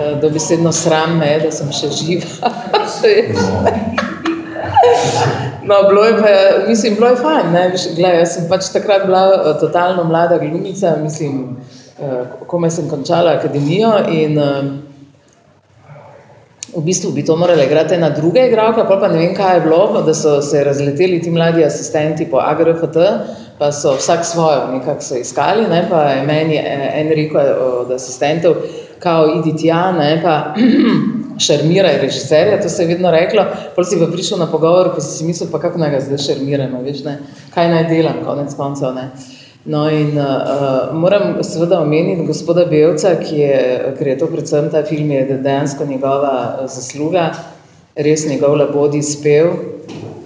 Uh, 0.00 0.20
dobesedno 0.20 0.72
sram 0.72 1.18
me, 1.18 1.38
da 1.42 1.50
sem 1.50 1.72
še 1.72 1.88
živa. 1.94 2.26
No, 5.70 5.76
bilo 5.88 6.04
je 6.04 6.16
pa, 6.18 6.28
mislim, 6.68 6.94
bilo 6.94 7.08
je 7.08 7.16
fajn, 7.16 7.52
ne, 7.52 7.68
veš, 7.68 7.82
gledaj, 7.94 8.16
jaz 8.18 8.32
sem 8.34 8.46
pač 8.50 8.72
takrat 8.74 9.04
bila 9.06 9.20
uh, 9.28 9.60
totalno 9.60 10.04
mlada 10.04 10.38
glumica, 10.38 10.96
mislim, 11.02 11.56
uh, 11.98 12.24
komaj 12.50 12.72
sem 12.74 12.88
končala 12.90 13.36
akademijo 13.38 13.92
in 14.10 14.38
v 16.76 16.82
bistvu 16.84 17.10
bi 17.12 17.24
to 17.24 17.36
morala 17.36 17.64
igrati 17.64 17.94
ena 17.94 18.10
druga 18.10 18.44
igralka, 18.46 18.84
pol 18.86 19.00
pa 19.00 19.08
ne 19.08 19.18
vem, 19.18 19.34
kaj 19.34 19.56
je 19.56 19.62
bilo, 19.64 20.02
da 20.06 20.14
so 20.14 20.40
se 20.42 20.64
razleteli 20.64 21.20
ti 21.22 21.30
mladi 21.30 21.64
asistenti 21.64 22.26
po 22.30 22.38
AGRFT, 22.38 22.98
pa 23.58 23.72
so 23.72 23.96
vsak 23.98 24.24
svojo 24.24 24.68
nekako 24.72 25.02
so 25.02 25.16
iskali, 25.16 25.66
ne, 25.70 25.86
pa 25.90 26.02
je 26.10 26.22
meni 26.26 26.60
en 26.62 27.10
rekel 27.16 27.52
od 27.62 27.90
asistentov, 27.92 28.54
kao 28.98 29.26
idi 29.38 29.56
tja, 29.56 29.90
ne, 29.92 30.20
pa 30.22 30.54
šarmiraj 31.46 31.98
režiserja, 32.02 32.60
to 32.62 32.68
se 32.68 32.82
je 32.82 32.88
vedno 32.94 33.10
reklo, 33.10 33.44
pol 33.74 33.84
si 33.84 33.98
pa 33.98 34.06
prišel 34.12 34.38
na 34.38 34.46
pogovor, 34.46 34.94
pa 34.94 35.00
si 35.00 35.18
si 35.18 35.24
mislil, 35.24 35.50
pa 35.52 35.60
kako 35.60 35.82
naj 35.82 35.90
ga 35.90 36.00
zdaj 36.06 36.24
šarmiramo, 36.28 36.82
veš, 36.86 37.04
ne, 37.04 37.18
kaj 37.54 37.70
naj 37.74 37.86
delam, 37.90 38.24
konec 38.24 38.54
koncev, 38.54 38.94
ne. 38.94 39.10
No 39.64 39.90
in 39.90 40.16
uh, 40.16 40.88
moram 40.92 41.42
seveda 41.44 41.80
omeniti 41.80 42.24
gospoda 42.26 42.64
Belca, 42.64 43.12
ki 43.20 43.36
je, 43.36 43.56
ker 43.98 44.08
je 44.08 44.16
to 44.18 44.28
predvsem 44.32 44.70
ta 44.72 44.80
film, 44.88 45.10
je 45.12 45.36
dejansko 45.36 45.84
njegova 45.84 46.64
zasluga, 46.64 47.26
res 47.96 48.24
njegov 48.28 48.56
labodi 48.56 49.02
spev. 49.04 49.52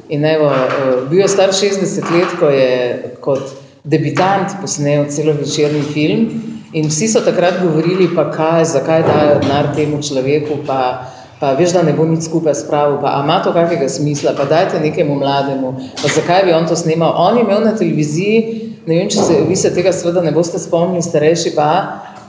In 0.09 0.25
evo, 0.25 0.53
uh, 0.53 1.09
bil 1.11 1.25
je 1.25 1.29
star 1.29 1.51
60 1.51 2.13
let, 2.15 2.37
ko 2.39 2.53
je 2.53 3.15
kot 3.25 3.57
debitant 3.83 4.55
posnel 4.61 5.09
celovečerni 5.11 5.83
film 5.83 6.29
in 6.75 6.87
vsi 6.87 7.09
so 7.11 7.21
takrat 7.27 7.59
govorili, 7.63 8.07
pa 8.15 8.29
kaj, 8.31 8.65
zakaj 8.71 9.03
dajo 9.03 9.41
denar 9.43 9.73
temu 9.75 9.99
človeku, 10.03 10.61
pa, 10.67 11.11
pa 11.41 11.53
veš, 11.59 11.75
da 11.75 11.83
ne 11.83 11.93
bo 11.95 12.07
nič 12.07 12.29
skupaj 12.29 12.55
spravil, 12.63 13.01
pa 13.03 13.19
ima 13.25 13.41
to 13.43 13.53
kakega 13.55 13.89
smisla, 13.91 14.35
pa 14.39 14.47
dajte 14.47 14.79
nekemu 14.83 15.19
mlademu, 15.19 15.75
pa 16.03 16.11
zakaj 16.15 16.47
bi 16.47 16.55
on 16.55 16.67
to 16.71 16.79
snemal. 16.79 17.15
On 17.19 17.39
je 17.39 17.43
imel 17.43 17.67
na 17.67 17.75
televiziji 17.75 18.74
ne 18.87 18.99
vem, 18.99 19.09
če 19.09 19.23
se 19.25 19.41
vi 19.49 19.57
se 19.57 19.73
tega 19.75 19.93
seveda 19.93 20.23
ne 20.25 20.33
boste 20.35 20.61
spomnili, 20.61 21.03
starejši 21.05 21.55
pa, 21.57 21.71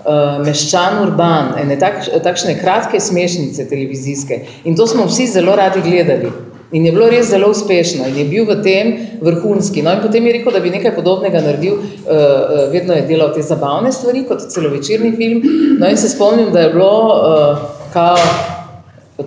uh, 0.05 0.41
Meščan 0.45 1.01
Urban, 1.03 1.53
ene 1.61 1.77
tak, 1.81 2.03
takšne 2.23 2.57
kratke 2.61 2.99
smešnice 3.01 3.67
televizijske. 3.69 4.41
In 4.65 4.77
to 4.77 4.87
smo 4.87 5.07
vsi 5.09 5.27
zelo 5.35 5.55
radi 5.59 5.83
gledali. 5.85 6.31
In 6.75 6.85
je 6.87 6.91
bilo 6.91 7.07
res 7.11 7.29
zelo 7.29 7.51
uspešno 7.53 8.07
in 8.09 8.17
je 8.17 8.25
bil 8.27 8.47
v 8.49 8.55
tem 8.65 8.89
vrhunski. 9.23 9.83
No 9.85 9.93
in 9.93 10.01
potem 10.03 10.25
je 10.25 10.33
rekel, 10.39 10.51
da 10.51 10.59
bi 10.63 10.73
nekaj 10.73 10.95
podobnega 10.97 11.43
naredil, 11.45 11.77
uh, 11.77 12.65
vedno 12.73 12.97
je 12.97 13.05
delal 13.09 13.35
te 13.35 13.45
zabavne 13.45 13.93
stvari, 13.95 14.25
kot 14.27 14.47
celovečerni 14.51 15.13
film. 15.15 15.45
No 15.79 15.89
in 15.89 15.97
se 15.97 16.09
spomnim, 16.11 16.51
da 16.55 16.65
je 16.65 16.73
bilo 16.73 16.91
uh, 17.13 17.63
kao, 17.93 18.17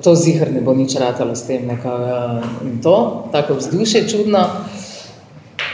to 0.02 0.14
zihar 0.18 0.50
ne 0.52 0.60
bo 0.60 0.74
nič 0.76 0.98
ratalo 1.00 1.36
s 1.36 1.46
tem, 1.46 1.64
nekaj 1.70 2.10
uh, 2.10 2.50
in 2.66 2.82
to, 2.84 2.98
tako 3.32 3.60
vzdušje 3.62 4.08
čudno. 4.10 4.44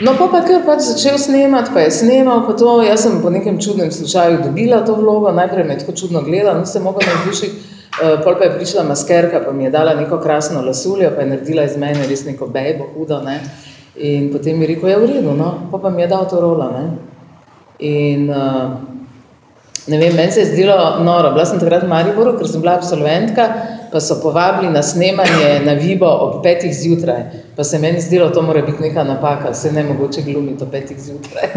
No, 0.00 0.16
pa 0.18 0.26
pa 0.26 0.40
kar 0.42 0.64
pač 0.66 0.80
začel 0.88 1.14
snemati, 1.22 1.70
pa 1.70 1.84
je 1.84 1.90
snemal, 1.94 2.40
pa 2.48 2.56
to, 2.58 2.82
jaz 2.82 3.04
sem 3.04 3.20
po 3.22 3.30
nekem 3.30 3.60
čudnem 3.62 3.92
slučaju 3.94 4.40
dobila 4.42 4.80
to 4.82 4.96
vlogo, 4.98 5.30
najprej 5.30 5.64
me 5.64 5.76
je 5.76 5.84
tako 5.84 5.92
čudno 5.94 6.22
gledala, 6.26 6.58
nisem 6.58 6.82
mogla 6.82 7.06
navdušiti, 7.06 7.54
uh, 8.02 8.16
pol 8.24 8.34
pa 8.34 8.48
je 8.48 8.56
prišla 8.56 8.82
maskerka, 8.88 9.44
pa 9.46 9.52
mi 9.52 9.68
je 9.68 9.70
dala 9.70 9.94
neko 9.94 10.18
krasno 10.18 10.64
lasuljo, 10.66 11.12
pa 11.14 11.22
je 11.22 11.28
naredila 11.28 11.68
iz 11.68 11.76
mene 11.78 12.08
res 12.10 12.24
neko 12.26 12.50
bejbo, 12.50 12.88
hudo, 12.96 13.20
ne, 13.22 13.38
in 13.94 14.32
potem 14.32 14.58
mi 14.58 14.66
je 14.66 14.72
rekel, 14.74 14.90
je 14.90 14.98
v 14.98 15.12
redu, 15.12 15.36
no, 15.38 15.52
pa 15.70 15.78
pa 15.78 15.94
mi 15.94 16.02
je 16.02 16.10
dal 16.10 16.26
to 16.26 16.42
rolo, 16.42 16.72
ne, 16.74 16.84
in 17.78 18.26
uh, 18.34 18.74
ne 19.86 20.02
vem, 20.02 20.16
meni 20.16 20.32
se 20.32 20.42
je 20.42 20.50
zdelo 20.56 21.04
noro, 21.06 21.30
bila 21.38 21.46
sem 21.46 21.62
takrat 21.62 21.86
v 21.86 21.94
Mariboru, 21.94 22.34
ker 22.34 22.50
sem 22.50 22.66
bila 22.66 22.80
absolventka, 22.82 23.46
pa 23.94 24.02
so 24.02 24.18
povabili 24.18 24.74
na 24.74 24.82
snemanje 24.82 25.60
na 25.62 25.78
Vibo 25.78 26.10
ob 26.10 26.40
petih 26.42 26.74
zjutraj, 26.74 27.43
pa 27.56 27.64
se 27.64 27.78
meni 27.78 28.00
zdelo, 28.00 28.30
to 28.30 28.42
mora 28.42 28.62
biti 28.62 28.82
neka 28.82 29.04
napaka, 29.04 29.54
se 29.54 29.72
ne 29.72 29.84
mogoče 29.84 30.22
glumiti 30.22 30.64
ob 30.64 30.70
petih 30.70 30.98
zjutraj, 31.00 31.48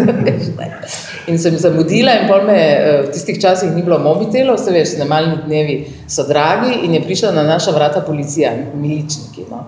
in 1.29 1.39
sem 1.39 1.57
zamudila 1.57 2.13
in 2.21 2.27
pol 2.27 2.45
me, 2.45 2.59
v 3.07 3.11
tistih 3.13 3.41
časih 3.41 3.73
ni 3.75 3.83
bilo 3.83 3.99
mobitelov, 3.99 4.59
se 4.61 4.71
veš, 4.71 4.95
snemalni 4.97 5.41
dnevi 5.45 5.79
so 6.07 6.27
dragi 6.27 6.83
in 6.83 6.93
je 6.93 7.03
prišla 7.03 7.31
na 7.31 7.43
naša 7.43 7.71
vrata 7.71 8.01
policija, 8.01 8.53
miličniki, 8.73 9.47
no. 9.49 9.65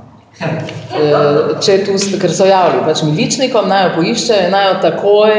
Če 1.60 1.80
tu, 1.84 1.98
ker 2.22 2.32
so 2.32 2.46
javili, 2.48 2.86
pač 2.86 3.02
miličnikom, 3.04 3.68
naj 3.68 3.88
jo 3.88 3.96
poiščejo, 3.98 4.52
naj 4.54 4.68
jo 4.68 4.78
takoj 4.86 5.36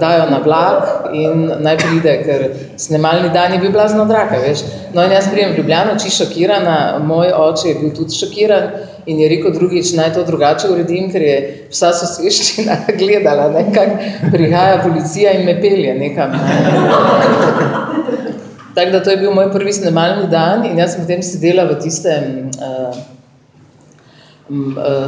dajo 0.00 0.30
na 0.30 0.38
vlak 0.44 1.08
in 1.16 1.46
naj 1.64 1.76
pride, 1.80 2.14
ker 2.24 2.42
snemalni 2.76 3.30
dan 3.32 3.52
je 3.52 3.60
bil 3.62 3.72
blazno 3.72 4.04
drag, 4.04 4.34
veš. 4.42 4.64
No 4.94 5.04
in 5.04 5.12
jaz 5.12 5.30
prijem 5.32 5.54
v 5.54 5.62
Ljubljano, 5.62 5.96
či 5.98 6.12
šokirana, 6.12 6.98
moj 7.04 7.32
oče 7.32 7.68
je 7.68 7.74
bil 7.80 7.94
tudi 7.96 8.18
šokiran 8.18 8.70
in 9.06 9.20
je 9.20 9.28
rekel 9.28 9.52
drugič, 9.56 9.94
naj 9.96 10.12
to 10.14 10.24
drugače 10.28 10.68
uredim, 10.68 11.08
ker 11.12 11.24
je 11.24 11.36
vsa 11.70 11.94
soseščina 11.96 12.76
gledala, 13.00 13.48
ne, 13.54 13.64
kak 13.72 14.32
prihaja 14.32 14.82
policija 14.84 15.32
in 15.38 15.46
me 15.48 15.56
pelje 15.60 15.94
nekam. 15.96 16.36
Tako 18.74 18.90
da 18.90 19.02
to 19.02 19.10
je 19.10 19.16
bil 19.16 19.32
moj 19.34 19.48
prvi 19.52 19.72
snemalni 19.72 20.28
dan 20.30 20.66
in 20.68 20.78
jaz 20.78 20.92
sem 20.94 21.06
potem 21.06 21.22
sedela 21.24 21.64
v 21.72 21.80
tistem 21.82 22.50
uh, 22.60 23.00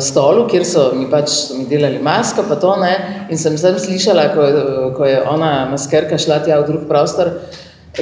stolu, 0.01 0.45
kjer 0.51 0.65
so 0.69 0.91
mi 0.97 1.07
pač 1.11 1.33
so 1.33 1.57
mi 1.57 1.65
delali 1.71 2.01
masko, 2.05 2.45
pa 2.49 2.59
to 2.61 2.75
ne, 2.81 2.93
in 3.33 3.41
sem 3.41 3.57
sem 3.59 3.79
slišala, 3.79 4.29
ko, 4.35 4.47
ko 4.97 5.09
je 5.09 5.19
ona 5.25 5.71
maskerka 5.71 6.19
šla 6.21 6.43
tja 6.45 6.61
v 6.61 6.69
drug 6.69 6.87
prostor, 6.89 7.33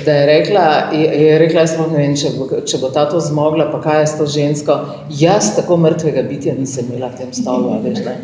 da 0.05 0.12
je 0.12 0.26
rekla, 0.26 0.64
je, 0.93 1.05
je 1.22 1.39
rekla, 1.41 1.62
jaz 1.64 1.76
ne 1.78 1.86
vem, 1.95 2.16
če 2.18 2.34
bo, 2.36 2.49
če 2.68 2.80
bo 2.82 2.91
ta 2.93 3.07
to 3.09 3.20
zmogla, 3.24 3.70
pa 3.72 3.80
kaj 3.86 4.01
je 4.03 4.09
s 4.11 4.18
to 4.18 4.26
žensko, 4.34 4.76
jaz 5.20 5.55
tako 5.57 5.78
mrtvega 5.80 6.26
bitja 6.28 6.53
nisem 6.59 6.91
imela 6.91 7.09
v 7.14 7.22
tem 7.22 7.32
stolu, 7.32 7.78
veš, 7.86 8.03
ne. 8.05 8.18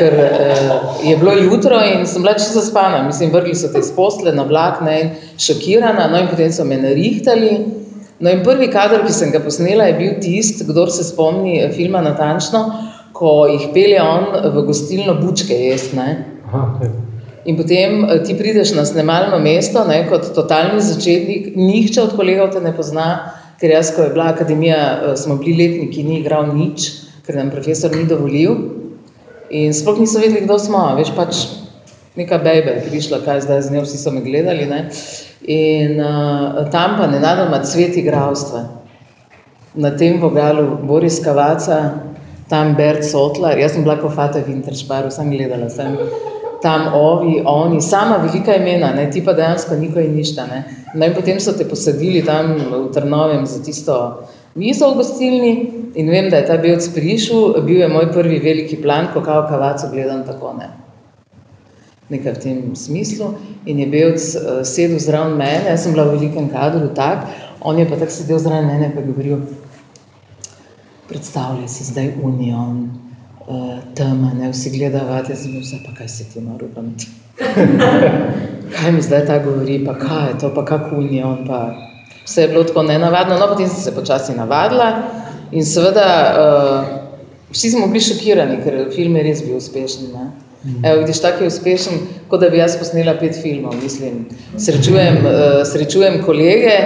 Ker 0.00 0.16
eh, 0.24 0.74
je 1.06 1.14
bilo 1.20 1.36
jutro 1.38 1.78
in 1.78 2.06
sem 2.08 2.24
bila 2.24 2.34
čisto 2.34 2.58
zaspana, 2.58 3.04
mislim, 3.06 3.30
vrgli 3.36 3.54
so 3.54 3.70
te 3.72 3.84
iz 3.84 3.92
postle 3.94 4.34
na 4.34 4.48
vlak, 4.48 4.82
ne, 4.82 5.00
in 5.04 5.12
šokirana, 5.38 6.08
no 6.10 6.24
in 6.24 6.30
potem 6.32 6.50
so 6.52 6.66
me 6.66 6.80
narihtali, 6.80 7.52
No 8.20 8.30
in 8.32 8.40
prvi 8.44 8.70
kader, 8.72 9.02
ki 9.04 9.12
sem 9.12 9.32
ga 9.32 9.42
posnela, 9.44 9.90
je 9.90 9.98
bil 9.98 10.14
tisti, 10.24 10.64
kdor 10.64 10.88
se 10.92 11.04
spomni 11.04 11.58
filma 11.76 12.00
natančno, 12.04 12.62
ko 13.16 13.44
jih 13.50 13.68
pelje 13.74 14.00
on 14.00 14.30
v 14.54 14.62
gostilno 14.68 15.18
bučke 15.20 15.56
jest, 15.56 15.92
ne. 15.96 16.24
In 17.46 17.58
potem 17.58 18.06
ti 18.26 18.34
prideš 18.38 18.72
na 18.74 18.86
snemalno 18.88 19.38
mesto, 19.44 19.84
ne, 19.88 20.00
kot 20.08 20.32
totalni 20.34 20.80
začetnik, 20.80 21.52
nihče 21.56 22.06
od 22.06 22.16
kolegov 22.16 22.54
te 22.54 22.64
ne 22.64 22.72
pozna, 22.76 23.10
ker 23.60 23.72
jaz, 23.72 23.92
ko 23.96 24.06
je 24.06 24.14
bila 24.16 24.30
akademija, 24.32 24.80
smo 25.20 25.36
bili 25.40 25.60
letniki, 25.60 26.04
ni 26.04 26.20
igral 26.22 26.48
nič, 26.56 26.88
ker 27.26 27.36
nam 27.36 27.52
profesor 27.52 27.92
ni 27.92 28.08
dovolil. 28.08 28.56
In 29.52 29.76
sploh 29.76 30.00
niso 30.00 30.20
vedeli, 30.24 30.44
kdo 30.48 30.58
smo, 30.60 30.88
veš, 30.98 31.12
pač 31.16 31.44
neka 32.16 32.38
bejba 32.38 32.76
je 32.76 32.84
prišla, 32.90 33.20
kaj 33.24 33.40
zdaj 33.46 33.62
z 33.62 33.74
njo, 33.74 33.84
vsi 33.84 33.98
so 33.98 34.10
me 34.10 34.20
gledali, 34.24 34.66
ne. 34.66 34.86
In 35.52 36.00
uh, 36.00 36.64
tam 36.72 36.96
pa 36.98 37.06
nenadoma 37.06 37.62
cvet 37.64 37.96
igralstva. 37.96 38.64
Na 39.74 39.92
tem 39.96 40.20
vogalu 40.20 40.78
Boris 40.88 41.20
Kavaca, 41.24 41.80
tam 42.48 42.74
Bert 42.76 43.04
Sotlar, 43.04 43.58
jaz 43.58 43.76
sem 43.76 43.84
bila 43.84 43.98
ko 44.00 44.08
Fata 44.08 44.40
Winterspar, 44.46 45.10
sem 45.12 45.30
gledala, 45.30 45.68
sem 45.70 45.98
tam 46.62 46.88
ovi, 46.96 47.42
oni, 47.44 47.82
sama 47.84 48.16
velika 48.24 48.56
imena, 48.56 48.94
ne, 48.96 49.10
ti 49.12 49.20
pa 49.24 49.36
dejansko 49.36 49.76
niko 49.76 50.00
in 50.00 50.16
ništa, 50.16 50.46
ne. 50.48 50.64
No 50.94 51.06
in 51.06 51.14
potem 51.14 51.40
so 51.40 51.52
te 51.52 51.68
posadili 51.68 52.24
tam 52.24 52.56
v 52.56 52.86
Trnovem 52.94 53.44
za 53.46 53.60
tisto 53.62 53.98
mizo 54.56 54.88
v 54.94 55.02
gostilni 55.02 55.52
In 55.96 56.10
vem, 56.12 56.28
da 56.28 56.42
je 56.42 56.46
ta 56.46 56.56
belc 56.60 56.86
prišel, 56.92 57.62
bil 57.64 57.78
je 57.80 57.88
moj 57.88 58.10
prvi 58.12 58.36
veliki 58.44 58.76
plan, 58.82 59.08
ko 59.14 59.22
kao 59.24 59.46
kavaco 59.48 59.88
gledam 59.92 60.26
tako 60.26 60.52
ne. 60.58 60.68
Nekaj 62.10 62.32
v 62.32 62.42
tem 62.42 62.58
smislu. 62.78 63.32
In 63.66 63.80
je 63.82 63.86
belc 63.90 64.20
uh, 64.20 64.60
sedel 64.62 65.00
zraven 65.02 65.38
mene, 65.38 65.66
jaz 65.70 65.84
sem 65.84 65.94
bila 65.96 66.06
v 66.06 66.18
velikem 66.18 66.50
kadru, 66.52 66.92
tak, 66.94 67.26
on 67.60 67.78
je 67.78 67.86
pa 67.88 67.98
tako 67.98 68.14
sedel 68.14 68.38
zraven 68.38 68.68
mene, 68.70 68.92
je 68.94 69.06
govoril, 69.08 69.40
predstavljaj 71.08 71.68
si 71.68 71.88
zdaj 71.90 72.12
union, 72.22 72.86
uh, 73.48 73.78
tema, 73.98 74.30
ne, 74.38 74.50
vsi 74.50 74.70
gledavate, 74.78 75.34
jaz 75.34 75.42
sem 75.42 75.58
vse, 75.58 75.82
pa 75.86 75.94
kaj 75.98 76.08
se 76.08 76.28
ti 76.30 76.40
noro 76.40 76.70
pameti. 76.74 77.10
kaj 78.76 78.92
mi 78.92 79.02
zdaj 79.02 79.26
ta 79.26 79.38
govori, 79.42 79.80
pa 79.86 79.98
kaj 79.98 80.28
je 80.28 80.38
to, 80.40 80.54
pa 80.54 80.64
kak 80.64 80.92
union, 80.92 81.44
pa 81.46 81.74
vse 82.24 82.42
je 82.42 82.48
bilo 82.48 82.64
tako 82.64 82.82
nenavadno, 82.82 83.38
no 83.38 83.50
potem 83.50 83.68
sem 83.68 83.82
se 83.82 83.94
počasi 83.94 84.34
navadila 84.34 84.92
in 85.52 85.64
seveda 85.64 86.06
uh, 86.38 86.96
vsi 87.50 87.70
smo 87.70 87.86
bili 87.86 88.00
šokirani, 88.00 88.58
ker 88.64 88.90
film 88.94 89.16
je 89.16 89.22
res 89.22 89.42
bil 89.46 89.56
uspešen, 89.60 90.10
ne. 90.14 90.45
Evo, 90.82 91.00
vidiš, 91.00 91.20
tako 91.22 91.44
je 91.44 91.48
uspešen, 91.48 91.92
kot 92.28 92.40
da 92.40 92.50
bi 92.50 92.58
jaz 92.58 92.76
posnela 92.78 93.14
pet 93.20 93.36
filmov, 93.42 93.74
mislim. 93.82 94.26
Srečujem, 94.58 95.18
uh, 95.26 95.32
srečujem 95.72 96.22
kolege, 96.26 96.76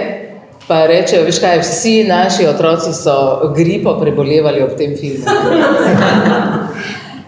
pa 0.67 0.85
rečejo, 0.87 1.23
veš 1.25 1.39
kaj, 1.41 1.59
vsi 1.65 2.03
naši 2.07 2.45
otroci 2.47 2.93
so 2.93 3.15
gripo 3.55 3.95
prebolevali 3.99 4.63
ob 4.63 4.75
tem 4.77 4.93
filmu. 4.97 5.25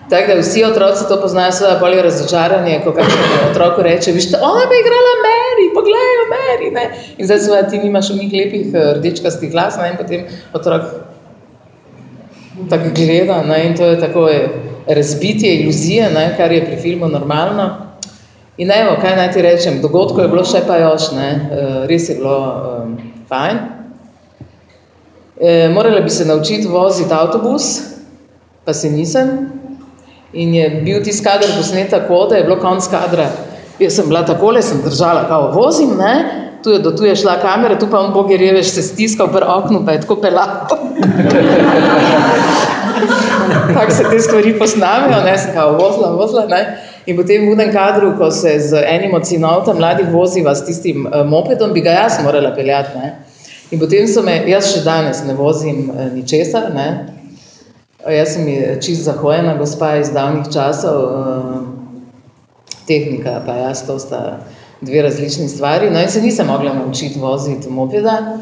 Tako 0.09 0.33
da 0.33 0.39
vsi 0.39 0.63
otroci 0.63 1.07
to 1.09 1.21
poznajo, 1.21 1.51
seveda 1.51 1.79
bolj 1.79 2.01
razočaranje, 2.05 2.81
ko 2.83 2.91
kakšen 2.93 3.47
otrok 3.49 3.79
reče, 3.87 4.11
veš, 4.13 4.27
ona 4.37 4.67
bi 4.69 4.77
igrala 4.81 5.13
Mary, 5.23 5.65
poglej, 5.73 6.19
Mary, 6.33 6.69
ne. 6.75 6.83
In 7.17 7.25
zdaj 7.25 7.39
seveda 7.47 7.69
ti 7.69 7.79
nimaš 7.81 8.11
v 8.13 8.19
njih 8.19 8.35
lepih 8.41 8.77
rdečkastih 8.99 9.51
glas, 9.51 9.79
ne, 9.81 9.89
in 9.89 9.97
potem 9.97 10.27
otrok 10.53 10.85
tako 12.69 12.93
gleda, 12.95 13.41
ne, 13.47 13.59
in 13.65 13.75
to 13.77 13.89
je 13.89 13.99
tako 13.99 14.27
razbitje 14.87 15.55
iluzije, 15.55 16.09
ne, 16.09 16.33
kar 16.37 16.51
je 16.51 16.65
pri 16.65 16.77
filmu 16.81 17.07
normalno. 17.07 17.69
In 18.57 18.71
evo, 18.71 18.97
kaj 19.01 19.15
naj 19.15 19.31
ti 19.31 19.41
rečem, 19.41 19.81
dogodkov 19.81 20.23
je 20.23 20.29
bilo 20.29 20.43
še 20.45 20.61
pa 20.67 20.77
još, 20.77 21.11
ne, 21.17 21.29
res 21.89 22.09
je 22.09 22.15
bilo 22.19 22.35
um, 22.83 22.97
fajn. 23.29 23.57
E, 25.41 25.69
morala 25.73 26.01
bi 26.05 26.09
se 26.09 26.25
naučiti 26.25 26.67
voziti 26.67 27.13
avtobus, 27.13 27.79
pa 28.65 28.73
se 28.73 28.89
nisem. 28.89 29.49
In 30.33 30.53
je 30.53 30.69
bil 30.85 31.03
tisti 31.03 31.23
kader 31.25 31.49
posnet 31.57 31.89
tako, 31.89 32.27
da 32.29 32.35
je 32.37 32.43
bilo 32.43 32.59
konc 32.61 32.85
kadra. 32.87 33.27
Jaz 33.79 33.97
sem 33.97 34.07
bila 34.07 34.21
takole, 34.25 34.61
sem 34.61 34.81
držala, 34.85 35.25
kao 35.27 35.51
vozim, 35.51 35.97
ne, 35.97 36.13
tu 36.63 36.69
je, 36.69 36.79
do 36.79 36.91
tu 36.91 37.05
je 37.05 37.15
šla 37.15 37.39
kamera, 37.41 37.79
tu 37.79 37.89
pa 37.91 37.99
on 37.99 38.13
bogi 38.13 38.37
revež 38.37 38.69
se 38.69 38.81
stiskal 38.81 39.27
pri 39.33 39.45
oknu, 39.47 39.81
pa 39.85 39.97
je 39.97 40.01
tako 40.01 40.15
pelal. 40.21 40.49
Tako 43.75 43.91
se 43.91 44.03
te 44.09 44.19
stvari 44.19 44.53
posnamejo, 44.59 45.23
ne, 45.25 45.37
sem 45.37 45.53
kao 45.53 45.77
vozila, 45.77 46.11
vozila, 46.17 46.45
ne. 46.49 46.63
In 47.05 47.17
potem 47.17 47.47
v 47.47 47.51
unem 47.51 47.71
kadru, 47.73 48.13
ko 48.17 48.31
se 48.31 48.55
z 48.59 48.83
enim 48.87 49.13
od 49.13 49.27
sinov 49.27 49.65
tam 49.65 49.77
mladih 49.77 50.07
voziva 50.11 50.55
s 50.55 50.65
tistim 50.65 51.05
uh, 51.05 51.23
mopedom, 51.27 51.73
bi 51.73 51.81
ga 51.81 51.97
jaz 52.03 52.21
morala 52.23 52.53
peljati, 52.55 52.97
ne. 52.97 53.15
In 53.71 53.79
potem 53.79 54.07
so 54.07 54.23
me, 54.23 54.37
jaz 54.47 54.71
še 54.71 54.85
danes 54.85 55.23
ne 55.27 55.35
vozim 55.35 55.89
uh, 55.89 56.07
ničesar, 56.13 56.71
ne, 56.75 56.87
Jaz 58.03 58.33
sem 58.35 58.47
čist 58.83 59.05
zahojena 59.07 59.53
gospa 59.55 59.93
iz 59.95 60.09
davnih 60.11 60.49
časov, 60.51 61.05
tehnika 62.87 63.39
pa 63.45 63.55
jaz, 63.55 63.85
to 63.87 63.95
sta 63.99 64.39
dve 64.81 65.01
različni 65.01 65.47
stvari. 65.47 65.89
No 65.89 66.01
in 66.01 66.09
se 66.09 66.21
nisem 66.21 66.47
mogla 66.47 66.73
naučiti 66.73 67.19
voziti 67.19 67.69
mopeda, 67.69 68.39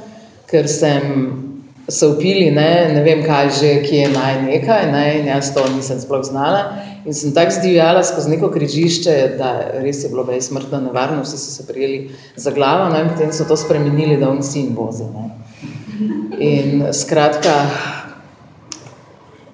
ker 0.49 0.67
sem 0.67 1.03
se 1.87 2.07
vpili, 2.07 2.51
ne, 2.51 2.91
ne 2.93 3.03
vem 3.03 3.23
kaj 3.25 3.49
že, 3.59 3.71
kje 3.85 4.09
naj 4.13 4.41
nekaj, 4.45 4.91
ne, 4.91 5.05
in 5.19 5.27
jaz 5.27 5.53
to 5.55 5.63
nisem 5.75 5.99
sploh 5.99 6.23
znala. 6.23 6.81
In 7.05 7.13
sem 7.17 7.33
tako 7.33 7.55
zdivjala 7.57 8.03
skozi 8.05 8.29
neko 8.29 8.51
križišče, 8.53 9.15
da 9.39 9.53
res 9.81 10.03
je 10.03 10.11
bilo 10.11 10.23
bej 10.27 10.41
smrtno 10.45 10.81
nevarno, 10.83 11.23
vsi 11.25 11.37
so 11.37 11.51
se 11.51 11.65
prijeli 11.67 12.11
za 12.35 12.51
glavo, 12.51 12.89
no 12.89 12.99
in 13.01 13.09
potem 13.09 13.33
so 13.33 13.47
to 13.49 13.57
spremenili, 13.57 14.19
da 14.21 14.29
on 14.29 14.43
sin 14.43 14.75
vozi, 14.77 15.07
ne. 15.09 15.29
In 16.39 16.85
skratka, 16.93 17.55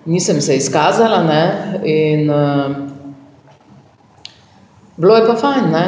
nisem 0.05 0.41
se 0.41 0.57
izkazala, 0.57 1.23
ne, 1.23 1.43
in 1.84 2.30
uh, 2.30 2.75
bilo 4.97 5.15
je 5.15 5.25
pa 5.28 5.36
fajn, 5.39 5.71
ne. 5.71 5.88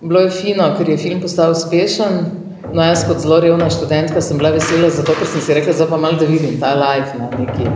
Bilo 0.00 0.20
je 0.20 0.30
fino, 0.30 0.68
ker 0.76 0.88
je 0.88 1.00
film 1.00 1.20
postal 1.20 1.52
uspešen, 1.52 2.39
no, 2.74 2.82
jaz 2.82 3.04
kot 3.08 3.22
zelo 3.22 3.40
revna 3.42 3.70
študentka 3.70 4.22
sem 4.22 4.38
bila 4.38 4.52
vesela 4.54 4.90
zato, 4.90 5.14
ker 5.18 5.28
sem 5.28 5.42
si 5.44 5.54
rekla, 5.56 5.74
zdaj 5.76 5.90
pa 5.90 5.98
malo, 6.00 6.18
da 6.20 6.28
vidim 6.28 6.58
ta 6.60 6.74
life, 6.78 7.16
ne, 7.18 7.28
neki. 7.40 7.68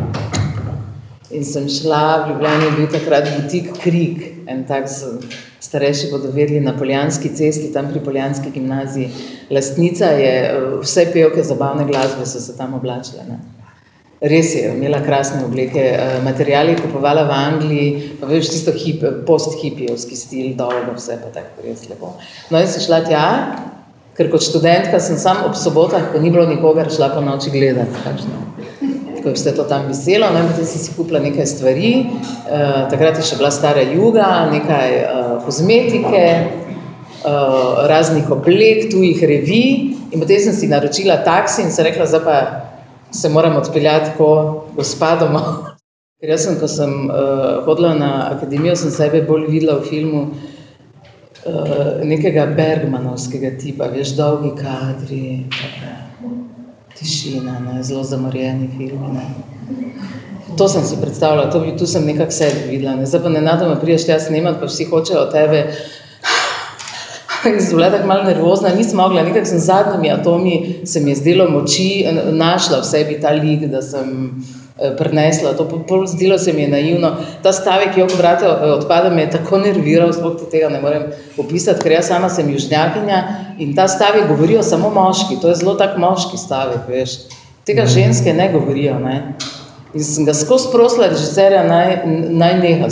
In 1.34 1.44
sem 1.44 1.66
šla, 1.68 2.02
v 2.24 2.30
Ljubljani 2.30 2.66
je 2.68 2.74
bil 2.76 2.90
takrat 2.92 3.26
butik 3.34 3.72
Krik, 3.82 4.20
en 4.46 4.62
tak 4.68 4.86
starejši 5.64 6.10
bodo 6.12 6.30
vedeli, 6.30 6.60
na 6.62 6.76
Poljanski 6.78 7.32
cesti, 7.34 7.72
tam 7.74 7.88
pri 7.90 8.04
Poljanski 8.04 8.52
gimnaziji. 8.54 9.08
Lastnica 9.50 10.12
je, 10.14 10.34
vse 10.84 11.08
pevke 11.12 11.42
zabavne 11.42 11.88
glasbe 11.88 12.26
so 12.26 12.40
se 12.40 12.56
tam 12.56 12.76
oblačile, 12.78 13.26
ne. 13.28 13.40
Res 14.24 14.54
je, 14.54 14.68
imela 14.76 15.02
krasne 15.04 15.42
obleke, 15.44 15.82
material 16.24 16.70
je 16.70 16.78
kupovala 16.78 17.26
v 17.28 17.34
Angliji, 17.36 17.88
pa 18.20 18.28
veš, 18.30 18.52
tisto 18.54 18.72
hip, 18.72 19.02
post-hipijevski 19.26 20.16
stil, 20.16 20.52
dolgo 20.56 20.94
vse 20.94 21.18
pa 21.20 21.32
tako 21.34 21.66
res 21.66 21.88
lepo. 21.90 22.14
No, 22.50 22.62
in 22.62 22.70
sem 22.70 22.86
šla 22.86 23.02
tja, 23.04 23.26
ker 24.14 24.30
kot 24.30 24.44
študentka 24.46 25.00
sem 25.02 25.18
samo 25.18 25.48
ob 25.50 25.56
sobotah, 25.58 26.10
ko 26.12 26.22
ni 26.22 26.30
bilo 26.30 26.46
nikogar, 26.46 26.90
šla 26.90 27.10
po 27.14 27.22
noči 27.24 27.50
gledat, 27.54 27.90
kakšno. 28.04 28.42
Ko 29.22 29.32
je 29.32 29.34
vse 29.38 29.54
to 29.56 29.64
tam 29.66 29.88
viselo, 29.88 30.28
no, 30.30 30.42
in 30.44 30.50
potem 30.52 30.68
sem 30.68 30.82
si 30.82 30.94
kupila 30.94 31.22
nekaj 31.24 31.48
stvari, 31.50 31.90
uh, 32.04 32.84
takrat 32.92 33.18
je 33.18 33.26
še 33.26 33.40
bila 33.40 33.50
stara 33.54 33.82
juga, 33.88 34.28
nekaj 34.52 34.96
uh, 35.00 35.32
kozmetike, 35.46 36.24
uh, 37.24 37.84
raznih 37.90 38.30
oblek, 38.30 38.90
tujih 38.92 39.24
revij, 39.24 39.68
in 40.12 40.22
potem 40.22 40.46
sem 40.46 40.54
si 40.54 40.70
naročila 40.70 41.22
taksi 41.26 41.66
in 41.66 41.74
sem 41.74 41.88
rekla, 41.88 42.06
zdaj 42.06 42.24
pa 42.28 42.38
se 43.14 43.30
moram 43.32 43.56
odpeljati 43.58 44.14
ko 44.18 44.28
gospa 44.76 45.14
domov. 45.18 45.72
Ker 46.22 46.30
jaz 46.30 46.46
sem, 46.46 46.54
ko 46.60 46.70
sem 46.70 46.92
uh, 47.10 47.64
hodila 47.66 47.96
na 47.98 48.10
akademijo, 48.30 48.76
sem 48.78 48.92
sebe 48.94 49.24
bolj 49.26 49.48
videla 49.50 49.80
v 49.80 49.88
filmu 49.90 50.22
nekega 52.04 52.46
Bergmanovskega 52.56 53.50
tipa, 53.60 53.88
veš, 53.92 54.14
dolgi 54.16 54.54
kadri, 54.56 55.44
tišina, 56.98 57.58
ne, 57.60 57.82
zelo 57.82 58.02
zamorjeni 58.02 58.68
filmi, 58.76 59.12
ne. 59.12 59.26
To 60.58 60.68
sem 60.68 60.84
si 60.84 60.96
predstavljala, 61.00 61.50
to, 61.50 61.64
tu 61.78 61.86
sem 61.86 62.06
nekako 62.06 62.32
sebe 62.32 62.68
videla, 62.70 62.94
ne. 62.96 63.06
Zdaj 63.06 63.22
pa 63.22 63.34
nenadoma 63.34 63.76
prideš 63.80 64.06
tja 64.08 64.18
snemat, 64.20 64.60
pa 64.60 64.70
vsi 64.70 64.88
hočejo 64.90 65.26
od 65.26 65.32
tebe 65.32 65.66
sem 67.60 67.76
bila 67.76 67.90
tako 67.90 68.06
malo 68.06 68.24
nervozna, 68.24 68.74
nisem 68.76 68.96
mogla, 68.96 69.22
nekako 69.22 69.46
sem 69.46 69.58
z 69.58 69.64
zadnjimi 69.64 70.10
atomi, 70.10 70.80
se 70.84 71.00
mi 71.00 71.10
je 71.10 71.16
zdelo 71.16 71.48
moči, 71.50 72.06
našla 72.32 72.80
v 72.80 72.84
sebi 72.84 73.20
ta 73.20 73.30
lik, 73.36 73.66
da 73.68 73.82
sem 73.82 74.30
prinesla 74.74 75.54
to, 75.54 75.68
pol 75.88 76.06
zdelo 76.06 76.38
se 76.38 76.52
mi 76.52 76.62
je 76.62 76.68
naivno. 76.68 77.16
Ta 77.42 77.52
stavek, 77.52 77.96
Jok 77.96 78.16
vrate 78.18 78.48
odpada, 78.48 79.10
me 79.10 79.22
je 79.22 79.30
tako 79.30 79.58
nerviral, 79.62 80.12
sploh 80.12 80.34
ti 80.38 80.50
tega 80.50 80.68
ne 80.68 80.80
morem 80.82 81.06
opisati, 81.38 81.82
ker 81.82 81.92
jaz 81.92 82.10
sama 82.10 82.28
sem 82.28 82.50
južnjakinja 82.50 83.22
in 83.58 83.74
ta 83.76 83.88
stavek 83.88 84.28
govorijo 84.28 84.62
samo 84.62 84.90
moški, 84.90 85.38
to 85.40 85.48
je 85.48 85.60
zelo 85.62 85.74
tak 85.78 85.98
moški 85.98 86.38
stavek, 86.38 86.88
veš. 86.88 87.18
Tega 87.64 87.86
ženske 87.86 88.34
ne 88.34 88.50
govorijo, 88.52 88.98
ne. 88.98 89.36
In 89.94 90.02
sem 90.02 90.26
ga 90.26 90.34
skozi 90.34 90.72
prosila 90.72 91.06
režiserja, 91.06 91.62
naj, 91.68 92.00
naj 92.34 92.54
neha, 92.58 92.88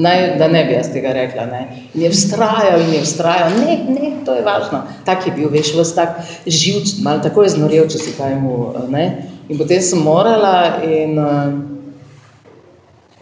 naj, 0.00 0.22
da 0.40 0.48
ne 0.48 0.62
bi 0.64 0.78
jaz 0.78 0.88
tega 0.94 1.12
rekla, 1.12 1.44
ne. 1.46 1.60
In 1.92 2.06
je 2.06 2.10
vztrajal 2.14 2.80
in 2.86 2.94
je 2.96 3.02
vztrajal, 3.04 3.52
ne, 3.60 3.76
ne, 3.84 4.12
to 4.24 4.34
je 4.34 4.46
važno. 4.46 4.80
Tak 5.04 5.28
je 5.28 5.34
bil, 5.36 5.52
veš, 5.52 5.74
ves 5.76 5.92
tak 5.94 6.22
živčen, 6.46 7.04
malo 7.04 7.20
tako 7.22 7.44
je 7.44 7.52
znorel, 7.58 7.84
če 7.92 8.00
si 8.00 8.16
kaj 8.16 8.38
mu, 8.40 8.72
ne. 8.88 9.04
In 9.48 9.56
potem 9.56 9.80
sem 9.80 9.98
morala 10.04 10.82
in 10.84 11.16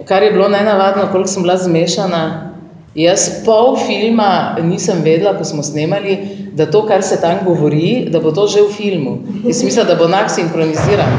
kar 0.04 0.22
je 0.22 0.32
bilo 0.32 0.48
nenavadno, 0.48 1.08
koliko 1.12 1.30
sem 1.30 1.42
bila 1.42 1.56
zmešana, 1.56 2.52
jaz 2.94 3.28
pol 3.44 3.76
filma 3.76 4.56
nisem 4.62 5.02
vedela, 5.04 5.36
ko 5.38 5.44
smo 5.44 5.62
snemali, 5.62 6.18
da 6.52 6.66
to, 6.70 6.82
kar 6.86 7.02
se 7.02 7.20
tam 7.20 7.44
govori, 7.44 8.08
da 8.10 8.20
bo 8.20 8.32
to 8.32 8.46
že 8.46 8.62
v 8.62 8.72
filmu. 8.72 9.18
Jaz 9.44 9.58
sem 9.58 9.70
mislila, 9.70 9.86
da 9.86 9.94
bo 9.94 10.08
enak 10.08 10.30
sinhroniziran. 10.30 11.18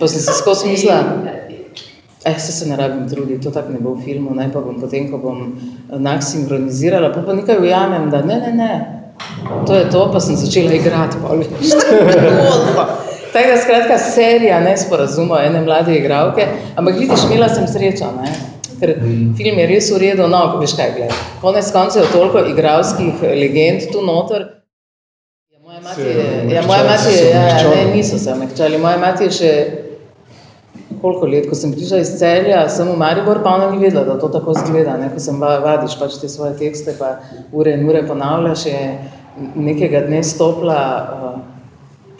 Pa 0.00 0.08
sem 0.08 0.20
si 0.20 0.34
skozi 0.38 0.68
mislila, 0.68 0.98
eh, 2.24 2.38
saj 2.38 2.52
se 2.52 2.68
ne 2.68 2.76
rabim 2.76 3.08
truditi, 3.08 3.42
to 3.44 3.50
tako 3.50 3.72
ne 3.72 3.78
bo 3.78 3.94
v 3.94 4.04
filmu, 4.04 4.34
ne, 4.34 4.50
pa 4.52 4.60
bom 4.60 4.80
potem, 4.80 5.10
ko 5.10 5.18
bom 5.18 5.54
enak 5.92 6.22
sinhronizirala, 6.22 7.12
pol 7.14 7.24
pa 7.26 7.38
nekaj 7.38 7.62
ujamem, 7.62 8.10
da 8.10 8.22
ne, 8.22 8.40
ne, 8.40 8.52
ne, 8.52 8.72
to 9.66 9.74
je 9.74 9.88
to, 9.90 10.08
pa 10.12 10.20
sem 10.20 10.36
začela 10.36 10.74
igrati 10.74 11.22
pol, 11.22 11.42
veš, 11.60 11.74
zgodba. 11.74 13.11
Tako 13.32 13.48
da 13.48 13.56
skratka 13.56 13.98
serija 13.98 14.60
nesporazumov 14.60 15.38
ene 15.40 15.60
mlade 15.60 15.96
igralke, 15.96 16.46
ampak 16.76 16.94
vidiš, 16.98 17.20
imela 17.30 17.48
sem 17.48 17.68
srečo, 17.68 18.10
ne, 18.22 18.32
ker 18.80 18.92
film 19.36 19.60
je 19.62 19.68
res 19.70 19.88
v 19.92 20.00
redu, 20.02 20.26
no, 20.28 20.42
veš 20.60 20.74
kaj, 20.76 20.90
glej, 20.96 21.14
konec 21.40 21.70
koncev 21.72 22.04
je 22.04 22.10
toliko 22.12 22.42
igralskih 22.52 23.22
legend 23.22 23.86
tu 23.92 24.04
noter. 24.04 24.44
Ja, 25.52 25.62
moja 25.64 25.80
mati, 25.80 26.10
ja, 26.54 26.66
moja 26.66 26.84
mati, 26.90 27.14
ja, 27.30 27.46
ne, 27.70 27.86
niso 27.94 28.18
se 28.18 28.32
omehčali, 28.32 28.78
moja 28.78 29.00
mati 29.00 29.30
je 29.30 29.38
še 29.38 29.54
koliko 31.02 31.26
let, 31.26 31.48
ko 31.50 31.56
sem 31.58 31.72
prišla 31.72 31.98
iz 32.02 32.12
celja, 32.20 32.60
sem 32.70 32.86
v 32.86 32.98
Maribor, 33.00 33.40
pa 33.42 33.56
ona 33.56 33.70
ni 33.72 33.80
vedela, 33.82 34.04
da 34.06 34.18
to 34.20 34.28
tako 34.30 34.54
zgleda, 34.54 34.94
ne? 35.00 35.08
ko 35.10 35.22
sem 35.22 35.40
vadiš 35.40 35.96
pač 35.98 36.20
te 36.20 36.28
svoje 36.30 36.52
tekste, 36.60 36.94
pa 36.98 37.16
ure 37.52 37.74
in 37.74 37.88
ure 37.88 38.04
ponavljaš, 38.06 38.66
je 38.68 38.82
nekega 39.56 40.04
dne 40.06 40.20
stopila 40.22 40.78
uh, 41.00 41.51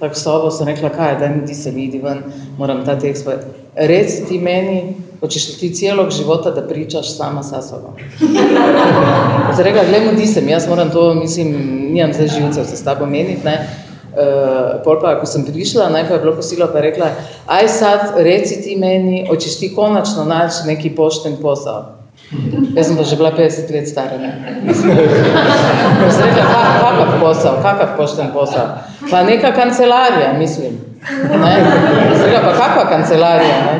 tako 0.02 0.18
sobo, 0.18 0.50
sem 0.50 0.66
rekla, 0.66 0.90
kaj, 0.90 1.16
daj 1.20 1.28
mi 1.30 1.44
ti 1.46 1.54
se 1.54 1.70
vidi 1.70 2.00
ven, 2.02 2.24
moram 2.58 2.82
ta 2.84 2.96
tekst 2.98 3.24
pa 3.24 3.36
rec 3.76 4.16
ti 4.28 4.38
meni, 4.38 4.96
hočeš 5.20 5.44
ti 5.60 5.70
celog 5.78 6.10
života, 6.10 6.50
da 6.50 6.66
pričaš 6.66 7.14
sama 7.16 7.42
sa 7.42 7.62
sobo. 7.62 7.94
Zdaj 9.54 9.64
rekla, 9.64 9.84
glej, 9.88 10.02
mudi 10.08 10.26
se 10.26 10.42
mi, 10.42 10.50
jaz 10.50 10.66
moram 10.68 10.90
to, 10.90 11.14
mislim, 11.14 11.54
nimam 11.92 12.12
zdaj 12.12 12.28
živcev 12.34 12.64
se 12.64 12.76
s 12.76 12.84
tabo 12.84 13.06
meniti, 13.06 13.44
ne, 13.44 13.56
Uh, 14.12 14.82
pol 14.84 14.98
pa, 15.00 15.14
ko 15.16 15.24
sem 15.24 15.40
prišla, 15.46 15.86
najprej 15.88 16.18
je 16.18 16.20
bilo 16.20 16.34
posilo, 16.36 16.66
pa 16.68 16.82
je 16.82 16.84
rekla, 16.90 17.06
aj 17.48 17.68
sad, 17.72 18.18
reci 18.20 18.58
ti 18.60 18.74
meni, 18.76 19.22
hočeš 19.24 19.56
ti 19.56 19.70
konačno 19.72 20.26
naći 20.28 20.66
neki 20.68 20.90
pošten 20.92 21.38
posao. 21.40 22.01
Jaz 22.76 22.86
sem 22.88 22.96
pa 22.96 23.04
že 23.04 23.16
bila 23.16 23.32
50 23.36 23.70
let 23.72 23.88
stara, 23.88 24.16
ne. 24.16 24.32
Sem 24.72 26.24
rekla, 26.24 26.44
kakav 26.80 27.20
posao, 27.20 27.60
kakav 27.62 27.96
pošten 27.96 28.32
posao? 28.32 28.78
Pa 29.10 29.22
neka 29.22 29.52
kancelarija, 29.52 30.32
mislim. 30.38 30.80
Ne? 31.28 31.54
Sem 32.16 32.24
rekla, 32.24 32.40
pa 32.40 32.52
kakva 32.56 32.84
kancelarija, 32.88 33.58
ne? 33.68 33.76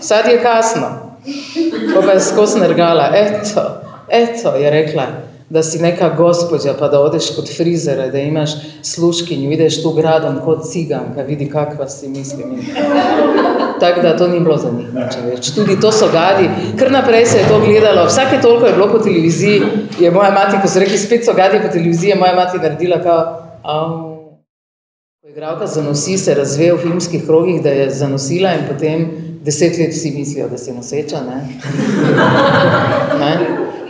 Sad 0.00 0.30
je 0.30 0.38
kasno. 0.42 1.18
Pa 1.94 2.00
pa 2.06 2.12
je 2.12 2.20
skozi 2.20 2.60
nergala, 2.60 3.10
eto, 3.14 3.82
eto, 4.08 4.54
je 4.54 4.70
rekla, 4.70 5.06
da 5.50 5.62
si 5.62 5.78
neka 5.78 6.14
gospođa, 6.16 6.74
pa 6.78 6.88
da 6.88 7.00
odeš 7.00 7.34
kod 7.36 7.56
frizera, 7.56 8.08
da 8.08 8.18
imaš 8.18 8.50
sluškinju, 8.82 9.52
ideš 9.52 9.82
tu 9.82 9.92
gradom 9.92 10.40
kot 10.44 10.70
ciganka, 10.72 11.22
vidi 11.22 11.50
kakva 11.50 11.88
si, 11.88 12.08
mislim. 12.08 12.66
Tako 13.80 14.00
da 14.00 14.16
to 14.16 14.28
ni 14.28 14.40
bilo 14.40 14.56
za 14.56 14.70
njih 14.70 14.94
nič 14.94 15.16
več. 15.24 15.50
Tudi 15.54 15.80
to 15.80 15.92
so 15.92 16.08
gadi, 16.12 16.48
kar 16.78 16.92
naprej 16.92 17.26
se 17.26 17.38
je 17.38 17.48
to 17.48 17.60
gledalo, 17.66 18.06
vsake 18.06 18.40
toliko 18.42 18.66
je 18.66 18.72
bilo 18.72 18.88
po 18.92 18.98
televiziji, 18.98 19.62
je 20.00 20.10
moja 20.10 20.30
mati, 20.30 20.58
ko 20.62 20.68
so 20.68 20.80
rekli, 20.80 20.98
spet 20.98 21.24
so 21.24 21.32
gadi 21.32 21.62
po 21.62 21.72
televiziji, 21.72 22.10
je 22.10 22.16
moja 22.16 22.34
mati 22.34 22.58
naredila 22.58 23.00
kao, 23.02 23.20
au. 23.62 23.88
Ko 25.22 25.28
igralka 25.30 25.66
zanosi, 25.66 26.18
se 26.18 26.34
razve 26.34 26.72
v 26.72 26.78
filmskih 26.82 27.24
krogih, 27.26 27.62
da 27.62 27.70
je 27.70 27.90
zanosila 27.90 28.52
in 28.54 28.68
potem 28.68 29.08
deset 29.44 29.78
let 29.78 29.94
vsi 29.94 30.10
mislijo, 30.10 30.48
da 30.48 30.58
si 30.58 30.72
noseča, 30.72 31.20
ne. 31.20 31.40
ne? 33.20 33.32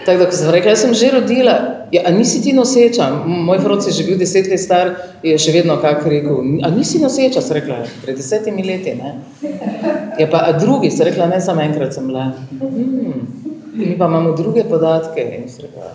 Tako 0.08 0.18
da, 0.18 0.26
ko 0.30 0.32
sem 0.32 0.50
rekla, 0.54 0.72
jaz 0.72 0.82
sem 0.86 0.92
že 0.96 1.10
rodila, 1.12 1.54
ja, 1.92 2.02
a 2.08 2.10
nisi 2.16 2.40
ti 2.40 2.54
noseča? 2.56 3.10
Moj 3.28 3.58
frod 3.60 3.84
je 3.84 3.92
že 3.92 4.06
bil 4.06 4.16
deset 4.16 4.48
let 4.48 4.60
star, 4.62 4.94
je 5.20 5.36
še 5.36 5.52
vedno 5.52 5.76
kak 5.82 6.06
rekel, 6.08 6.40
a 6.64 6.70
nisi 6.72 6.96
noseča, 7.02 7.42
sem 7.44 7.58
rekla, 7.58 7.82
pred 8.06 8.16
desetimi 8.16 8.64
leti, 8.64 8.96
ne. 8.96 9.18
Ja, 10.16 10.30
pa 10.32 10.46
a 10.48 10.56
drugi, 10.56 10.88
sem 10.88 11.10
rekla, 11.10 11.28
ne, 11.28 11.44
samo 11.44 11.60
enkrat 11.60 11.92
sem 11.92 12.08
bila. 12.08 12.30
Hmm, 12.56 13.20
mi 13.76 13.98
pa 14.00 14.08
imamo 14.08 14.32
druge 14.32 14.64
podatke. 14.64 15.28
In 15.42 15.44
sem 15.52 15.68
rekla, 15.68 15.92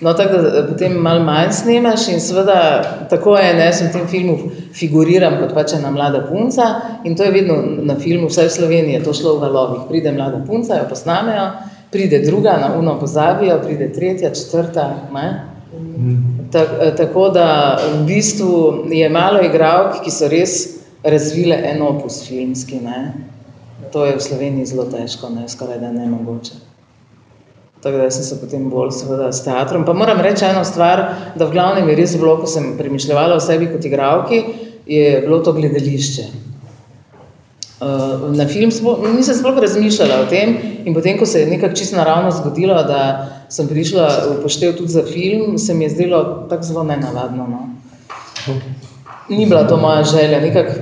No, 0.00 0.14
tako 0.16 0.38
da 0.42 0.62
potem 0.66 0.92
malo 0.92 1.20
manj 1.24 1.50
snemaš 1.52 2.06
in 2.08 2.20
seveda 2.24 2.60
tako 3.10 3.34
je, 3.36 3.50
ne, 3.54 3.66
jaz 3.66 3.82
v 3.82 3.90
tem 3.92 4.06
filmu 4.08 4.36
figuriram 4.72 5.36
kot 5.42 5.52
pač 5.52 5.74
ena 5.76 5.90
mlada 5.92 6.22
punca 6.30 6.68
in 7.04 7.16
to 7.16 7.26
je 7.26 7.34
vedno 7.34 7.58
na 7.84 7.98
filmu, 8.00 8.30
vsaj 8.30 8.48
v 8.48 8.54
Sloveniji 8.54 8.96
je 8.96 9.02
to 9.04 9.12
šlo 9.12 9.34
v 9.36 9.42
valovih. 9.44 9.82
Pride 9.90 10.14
mlada 10.16 10.40
punca, 10.46 10.78
jo 10.78 10.86
posnamejo, 10.88 11.44
pride 11.92 12.18
druga, 12.18 12.56
na 12.60 12.74
uno 12.78 12.98
pozabijo, 13.00 13.60
pride 13.64 13.92
tretja, 13.92 14.30
četrta, 14.34 15.08
ne. 15.14 15.46
Tak, 16.52 16.68
tako 16.96 17.28
da 17.28 17.78
v 17.94 18.06
bistvu 18.06 18.84
je 18.90 19.10
malo 19.10 19.42
igralk, 19.42 20.00
ki 20.04 20.10
so 20.10 20.28
res 20.28 20.56
razvile 21.04 21.56
en 21.70 21.82
opus 21.82 22.24
filmski, 22.28 22.80
ne. 22.80 23.12
To 23.92 24.06
je 24.06 24.16
v 24.16 24.22
Sloveniji 24.22 24.66
zelo 24.66 24.84
težko, 24.90 25.30
ne, 25.34 25.48
skorajda 25.48 25.92
nemogoče. 25.92 26.58
Tako 27.82 27.96
da 27.96 28.10
sem 28.10 28.24
se 28.24 28.36
potem 28.40 28.68
bolj 28.70 28.90
seveda 28.92 29.30
s 29.32 29.44
teatrom. 29.44 29.86
Pa 29.88 29.92
moram 29.96 30.20
reči 30.20 30.44
eno 30.44 30.64
stvar, 30.64 31.00
da 31.34 31.46
v 31.46 31.54
glavnem 31.54 31.88
je 31.88 31.96
res 31.96 32.16
bilo, 32.20 32.36
ko 32.42 32.46
sem 32.46 32.74
premišljevala 32.78 33.38
o 33.38 33.40
sebi 33.40 33.70
kot 33.72 33.84
igralki, 33.84 34.42
je 34.86 35.20
bilo 35.24 35.40
to 35.40 35.54
gledališče. 35.56 36.26
Uh, 37.80 38.36
na 38.36 38.44
film 38.46 38.70
smo, 38.70 38.98
nisem 39.16 39.34
sploh 39.34 39.58
razmišljala 39.58 40.20
o 40.20 40.26
tem 40.28 40.56
in 40.84 40.94
potem, 40.94 41.18
ko 41.18 41.26
se 41.26 41.40
je 41.40 41.46
nekako 41.46 41.76
čisto 41.76 41.96
naravno 41.96 42.30
zgodilo, 42.30 42.74
da 42.84 43.28
sem 43.48 43.68
prišla 43.68 44.08
v 44.28 44.42
poštev 44.42 44.76
tudi 44.76 44.92
za 44.92 45.02
film, 45.02 45.58
se 45.58 45.74
mi 45.74 45.84
je 45.84 45.90
zdelo 45.90 46.46
tako 46.50 46.62
zelo 46.62 46.84
nenavadno, 46.84 47.46
no. 47.48 47.60
Ni 49.28 49.46
bila 49.46 49.64
to 49.68 49.76
moja 49.76 50.04
želja, 50.04 50.40
nekako 50.40 50.72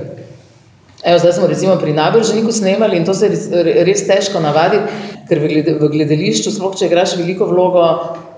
Evo, 1.03 1.19
zdaj 1.19 1.33
smo 1.33 1.47
recimo 1.47 1.75
pri 1.79 1.93
Nabrežniku 1.93 2.51
snemali 2.51 2.97
in 2.97 3.05
to 3.05 3.13
se 3.13 3.29
je 3.29 3.83
res 3.87 4.01
težko 4.07 4.41
navaditi, 4.43 4.83
ker 5.29 5.39
v 5.39 5.87
gledališču, 5.93 6.51
sploh 6.51 6.75
če 6.75 6.89
igraš 6.89 7.13
veliko 7.21 7.47
vlogo, 7.47 7.85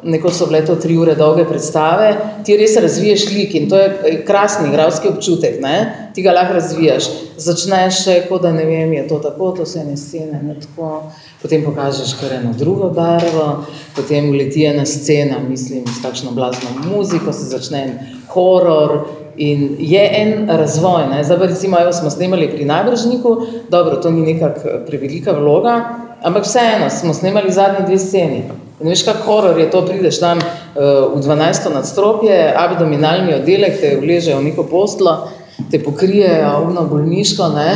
nekoč 0.04 0.36
so 0.38 0.46
bile 0.50 0.62
to 0.68 0.76
tri 0.82 0.94
ure 0.98 1.16
dolge 1.18 1.48
predstave, 1.50 2.12
ti 2.46 2.58
res 2.60 2.76
razviješ 2.78 3.26
lik 3.34 3.56
in 3.58 3.68
to 3.70 3.82
je 3.82 4.14
krasni 4.28 4.70
igralski 4.70 5.10
občutek, 5.10 5.58
ne? 5.64 5.76
ti 6.14 6.22
ga 6.22 6.36
lahko 6.38 6.60
razvijaš. 6.60 7.10
Začneš 7.42 8.04
še, 8.04 8.16
kot 8.30 8.46
da 8.46 8.54
ne 8.54 8.68
vem, 8.70 8.94
je 8.94 9.08
to 9.10 9.18
tako, 9.24 9.54
to 9.58 9.66
so 9.66 9.82
ene 9.82 9.98
scene, 9.98 10.42
ne 10.46 10.60
tako, 10.62 11.08
potem 11.42 11.66
pokažeš 11.66 12.14
kar 12.22 12.38
eno 12.38 12.54
drugo 12.58 12.92
barvo, 12.94 13.64
potem 13.98 14.30
uleti 14.30 14.68
ena 14.70 14.86
scena, 14.86 15.42
mislim, 15.42 15.88
s 15.90 16.04
takšno 16.06 16.36
blazno 16.38 16.76
muziko, 16.84 17.34
se 17.34 17.50
začne 17.56 17.86
horor, 18.34 19.00
In 19.42 19.76
je 19.80 20.10
en 20.14 20.50
razvoj, 20.50 21.08
ne. 21.10 21.24
zdaj 21.24 21.38
recimo, 21.48 21.80
evo, 21.80 21.94
smo 21.94 22.10
snemali 22.10 22.50
pri 22.52 22.66
Nabrežniku, 22.66 23.38
dobro, 23.70 23.96
to 23.96 24.12
ni 24.12 24.34
nekako 24.34 24.70
prevelika 24.88 25.32
vloga, 25.32 25.96
ampak 26.24 26.44
vseeno, 26.44 26.90
smo 26.90 27.14
snemali 27.14 27.52
zadnji 27.52 27.86
dve 27.86 27.98
sceni. 27.98 28.44
In 28.82 28.90
veš, 28.90 29.06
kak 29.06 29.24
horor 29.26 29.60
je 29.60 29.70
to, 29.72 29.86
prideš 29.86 30.20
tam 30.20 30.38
uh, 30.38 31.16
v 31.16 31.22
dvanajsto 31.22 31.70
nadstropje, 31.70 32.54
abdominalni 32.58 33.34
oddelek, 33.34 33.80
te 33.82 33.96
vležejo 34.02 34.38
v 34.40 34.50
neko 34.52 34.68
postlo, 34.70 35.16
te 35.72 35.80
pokrijejo 35.80 36.52
ovno 36.58 36.86
bolniško, 36.90 37.50
ne, 37.56 37.72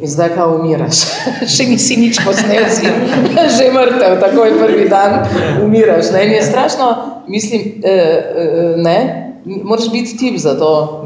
in 0.00 0.08
zdaj 0.08 0.34
kao 0.34 0.56
umiraš. 0.56 1.04
Še 1.54 1.68
nisi 1.68 2.00
nič 2.00 2.22
posnel, 2.24 2.66
si 2.70 2.88
že 3.58 3.70
mrtev, 3.74 4.18
takoj 4.24 4.56
prvi 4.58 4.88
dan 4.88 5.20
umiraš, 5.62 6.14
ne, 6.16 6.24
in 6.26 6.38
je 6.38 6.46
strašno, 6.48 6.94
mislim, 7.28 7.82
uh, 7.82 7.92
uh, 7.92 8.80
ne, 8.82 9.21
moraš 9.44 9.90
biti 9.92 10.16
tip 10.16 10.38
za 10.38 10.58
to. 10.58 11.04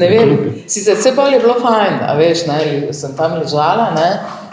Ne 0.00 0.08
vem, 0.08 0.36
sicer 0.66 0.96
vse 0.96 1.12
bolj 1.16 1.34
je 1.34 1.40
bilo 1.40 1.58
fajn, 1.60 2.00
a 2.06 2.14
veš, 2.18 2.46
ne, 2.46 2.92
sem 2.92 3.14
tam 3.16 3.38
ležala, 3.40 3.90
ne, 3.96 4.08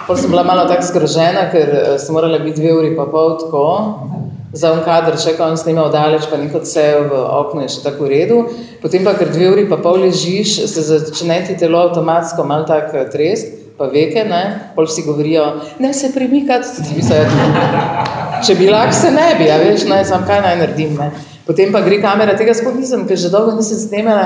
potem 0.08 0.24
sem 0.24 0.32
bila 0.32 0.44
malo 0.44 0.68
tako 0.70 0.88
zgrožena, 0.92 1.50
ker 1.52 1.98
sem 2.02 2.16
morala 2.16 2.40
biti 2.40 2.62
dve 2.62 2.74
uri 2.74 2.96
pa 2.98 3.06
pol 3.10 3.38
tako, 3.42 3.66
za 4.56 4.72
on 4.72 4.82
kader, 4.86 5.18
če 5.20 5.36
on 5.44 5.58
snimal 5.60 5.92
daleč, 5.92 6.30
pa 6.32 6.40
nikot 6.40 6.68
se 6.68 6.84
v 7.10 7.20
okno 7.42 7.66
je 7.66 7.74
še 7.76 7.84
tako 7.84 8.08
v 8.08 8.14
redu, 8.14 8.40
potem 8.82 9.04
pa, 9.04 9.16
ker 9.20 9.30
dve 9.34 9.52
uri 9.52 9.68
pa 9.70 9.78
pol 9.84 10.00
ležiš, 10.06 10.62
se 10.72 10.88
začne 10.88 11.42
ti 11.48 11.58
telo 11.60 11.82
avtomatsko 11.90 12.48
malo 12.48 12.68
tak 12.70 12.96
trest, 13.12 13.52
pa 13.76 13.90
veke, 13.92 14.24
ne, 14.24 14.72
pol 14.78 14.88
vsi 14.88 15.04
govorijo, 15.04 15.46
ne 15.84 15.92
se 15.94 16.14
premikati, 16.16 16.78
ti 16.80 16.96
mislijo, 16.96 17.28
če 18.48 18.56
bi 18.56 18.72
lahko 18.72 18.96
se 18.96 19.12
ne 19.12 19.34
bi, 19.36 19.52
a 19.52 19.60
veš, 19.60 19.90
ne, 19.92 20.00
sam 20.08 20.24
kaj 20.28 20.46
naj 20.48 20.62
naredim, 20.64 20.96
ne. 21.02 21.35
Potem 21.46 21.72
pa 21.72 21.82
gre 21.86 22.00
kamera, 22.02 22.34
tega 22.34 22.56
sploh 22.58 22.74
nisem, 22.74 23.04
ker 23.06 23.20
že 23.22 23.30
dolgo 23.30 23.54
nisem 23.54 23.78
snemala, 23.78 24.26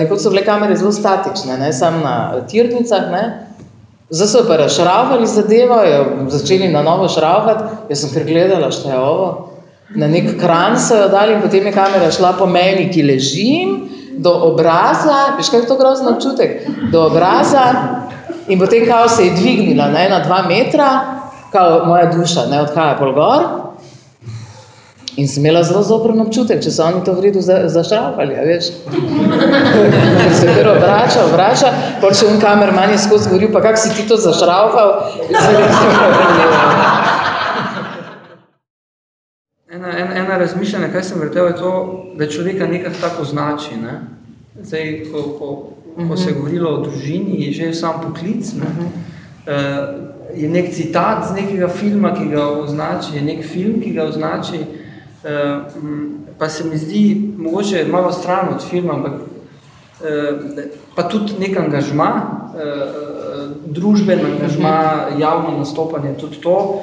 nekoč 0.00 0.24
so 0.24 0.32
bile 0.32 0.42
kamere 0.42 0.74
zelo 0.76 0.90
statične, 0.90 1.54
ne, 1.60 1.70
samo 1.72 2.02
na 2.02 2.42
tirnicah, 2.50 3.06
ne. 3.12 3.22
Zdaj 4.10 4.28
so 4.32 4.42
pa 4.48 4.56
razšravali 4.58 5.26
zadevo, 5.30 5.78
jo 5.86 6.00
začeli 6.34 6.72
na 6.72 6.82
novo 6.82 7.06
šravati, 7.08 7.86
jaz 7.92 8.02
sem 8.02 8.10
kar 8.10 8.26
gledala, 8.26 8.72
šta 8.74 8.90
je 8.90 8.98
ovo. 8.98 9.28
Na 9.94 10.08
nek 10.10 10.34
kran 10.40 10.74
so 10.78 10.98
jo 10.98 11.06
dali 11.08 11.36
in 11.38 11.44
potem 11.44 11.66
je 11.66 11.72
kamera 11.72 12.10
šla 12.10 12.32
po 12.38 12.50
meni, 12.50 12.88
ki 12.90 13.06
ležim, 13.06 13.76
do 14.18 14.34
obraza, 14.50 15.36
veš, 15.38 15.52
kaj 15.54 15.62
je 15.62 15.70
to 15.70 15.78
grozen 15.78 16.10
občutek, 16.10 16.66
do 16.90 17.06
obraza 17.06 17.64
in 18.50 18.58
potem 18.58 18.86
kao 18.86 19.08
se 19.08 19.28
je 19.28 19.36
dvignila, 19.38 19.86
ne, 19.94 20.08
na 20.10 20.18
dva 20.26 20.42
metra, 20.48 20.90
kao 21.52 21.84
moja 21.86 22.10
duša, 22.10 22.46
ne, 22.50 22.62
odhaja 22.66 22.98
pol 22.98 23.14
gor. 23.14 23.46
In 25.20 25.28
sem 25.28 25.44
imela 25.44 25.62
zelo 25.62 25.82
zopren 25.84 26.20
občutek, 26.22 26.62
če 26.64 26.70
so 26.72 26.84
oni 26.88 27.02
to 27.04 27.12
v 27.12 27.26
redu 27.26 27.42
zašravali, 27.44 28.38
a 28.40 28.44
veš. 28.48 28.70
Ker 28.88 30.32
se 30.38 30.46
kar 30.48 30.68
obrača, 30.70 31.26
obrača, 31.26 31.72
pol 32.00 32.14
še 32.16 32.24
un 32.30 32.40
kamerman 32.40 32.94
je 32.94 33.02
skozi 33.04 33.28
govoril, 33.28 33.50
pa 33.52 33.60
kako 33.66 33.82
si 33.82 33.92
ti 33.98 34.06
to 34.08 34.16
zašravkal? 34.16 34.94
Ena, 39.70 39.92
ena, 39.94 40.14
ena 40.18 40.34
razmišljanja, 40.40 40.88
kaj 40.90 41.04
sem 41.06 41.20
vrtel, 41.22 41.52
je 41.52 41.58
to, 41.60 41.68
da 42.18 42.26
človeka 42.26 42.66
nekaj 42.66 42.96
tako 43.00 43.22
znači. 43.28 43.76
Ne? 43.78 44.00
Zdaj, 44.58 44.88
ko, 45.12 45.22
ko, 45.38 45.50
ko 46.08 46.18
se 46.18 46.32
je 46.32 46.38
govorilo 46.40 46.72
o 46.74 46.80
družini, 46.88 47.36
je 47.44 47.52
že 47.54 47.68
sam 47.78 48.00
poklic. 48.02 48.50
Ne? 48.58 48.72
Uh, 48.80 49.54
je 50.34 50.50
nek 50.50 50.72
citat 50.74 51.28
z 51.28 51.38
nekega 51.38 51.70
filma, 51.70 52.10
ki 52.16 52.32
ga 52.32 52.48
označi, 52.64 53.14
je 53.20 53.22
nek 53.28 53.46
film, 53.46 53.78
ki 53.84 53.94
ga 54.00 54.10
označi, 54.10 54.64
Uh, 54.64 54.79
pa 56.38 56.48
se 56.48 56.64
mi 56.64 56.78
zdi 56.78 57.32
mogoče 57.36 57.84
malo 57.90 58.12
stran 58.12 58.48
od 58.54 58.68
filma, 58.70 58.94
ampak 58.94 59.12
uh, 59.12 59.18
pa 60.94 61.08
tudi 61.08 61.32
nek 61.38 61.56
angažma 61.56 62.10
uh, 62.54 63.50
družben 63.66 64.20
angažma, 64.24 65.06
javno 65.18 65.58
nastopanje, 65.58 66.14
tudi 66.20 66.36
to 66.40 66.82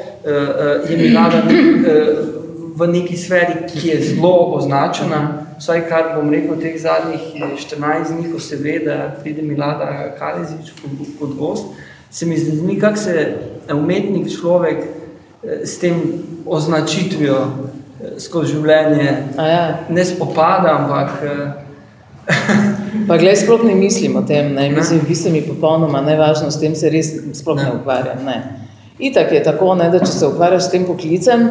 je 0.90 0.98
Milada 0.98 1.38
uh, 1.38 2.38
v 2.78 2.88
neki 2.88 3.18
sferi, 3.18 3.66
ki 3.74 3.88
je 3.88 4.02
zelo 4.02 4.54
označena, 4.54 5.48
vsaj 5.58 5.88
kar 5.90 6.12
bom 6.16 6.30
rekel 6.30 6.60
teh 6.62 6.78
zadnjih 6.78 7.42
14 7.58 8.14
dni, 8.14 8.32
ko 8.34 8.40
se 8.40 8.56
ve, 8.62 8.78
da 8.86 9.16
pride 9.24 9.42
Milada 9.42 10.14
Kalezič 10.20 10.76
kot 11.20 11.34
gost, 11.40 11.66
se 12.12 12.26
mi 12.26 12.38
zdi, 12.38 12.78
kako 12.80 12.98
se 12.98 13.26
umetnik 13.74 14.30
človek 14.30 14.86
s 15.64 15.80
tem 15.80 16.02
označitvijo 16.46 17.48
skozi 18.22 18.54
življenje 18.54 19.08
ja. 19.38 19.64
ne 19.90 20.06
spopada, 20.06 20.76
ampak 20.78 21.66
Pa 23.08 23.16
gled, 23.18 23.38
sploh 23.40 23.64
ne 23.64 23.76
mislim 23.76 24.16
o 24.20 24.22
tem, 24.28 24.54
ne. 24.54 24.70
mislim, 24.70 25.02
vi 25.08 25.16
ste 25.16 25.30
mi 25.32 25.42
popolnoma 25.42 26.02
nevažno, 26.02 26.52
s 26.52 26.60
tem 26.60 26.76
se 26.76 26.90
res 26.92 27.14
sploh 27.40 27.56
ne, 27.56 27.64
ne 27.64 27.76
ukvarjam. 27.80 28.26
Ne. 28.26 28.38
Itak 29.00 29.32
je 29.32 29.44
tako, 29.44 29.76
ne, 29.80 29.90
da 29.94 30.02
če 30.04 30.12
se 30.12 30.28
ukvarjaš 30.28 30.68
s 30.68 30.74
tem 30.74 30.86
poklicem, 30.88 31.46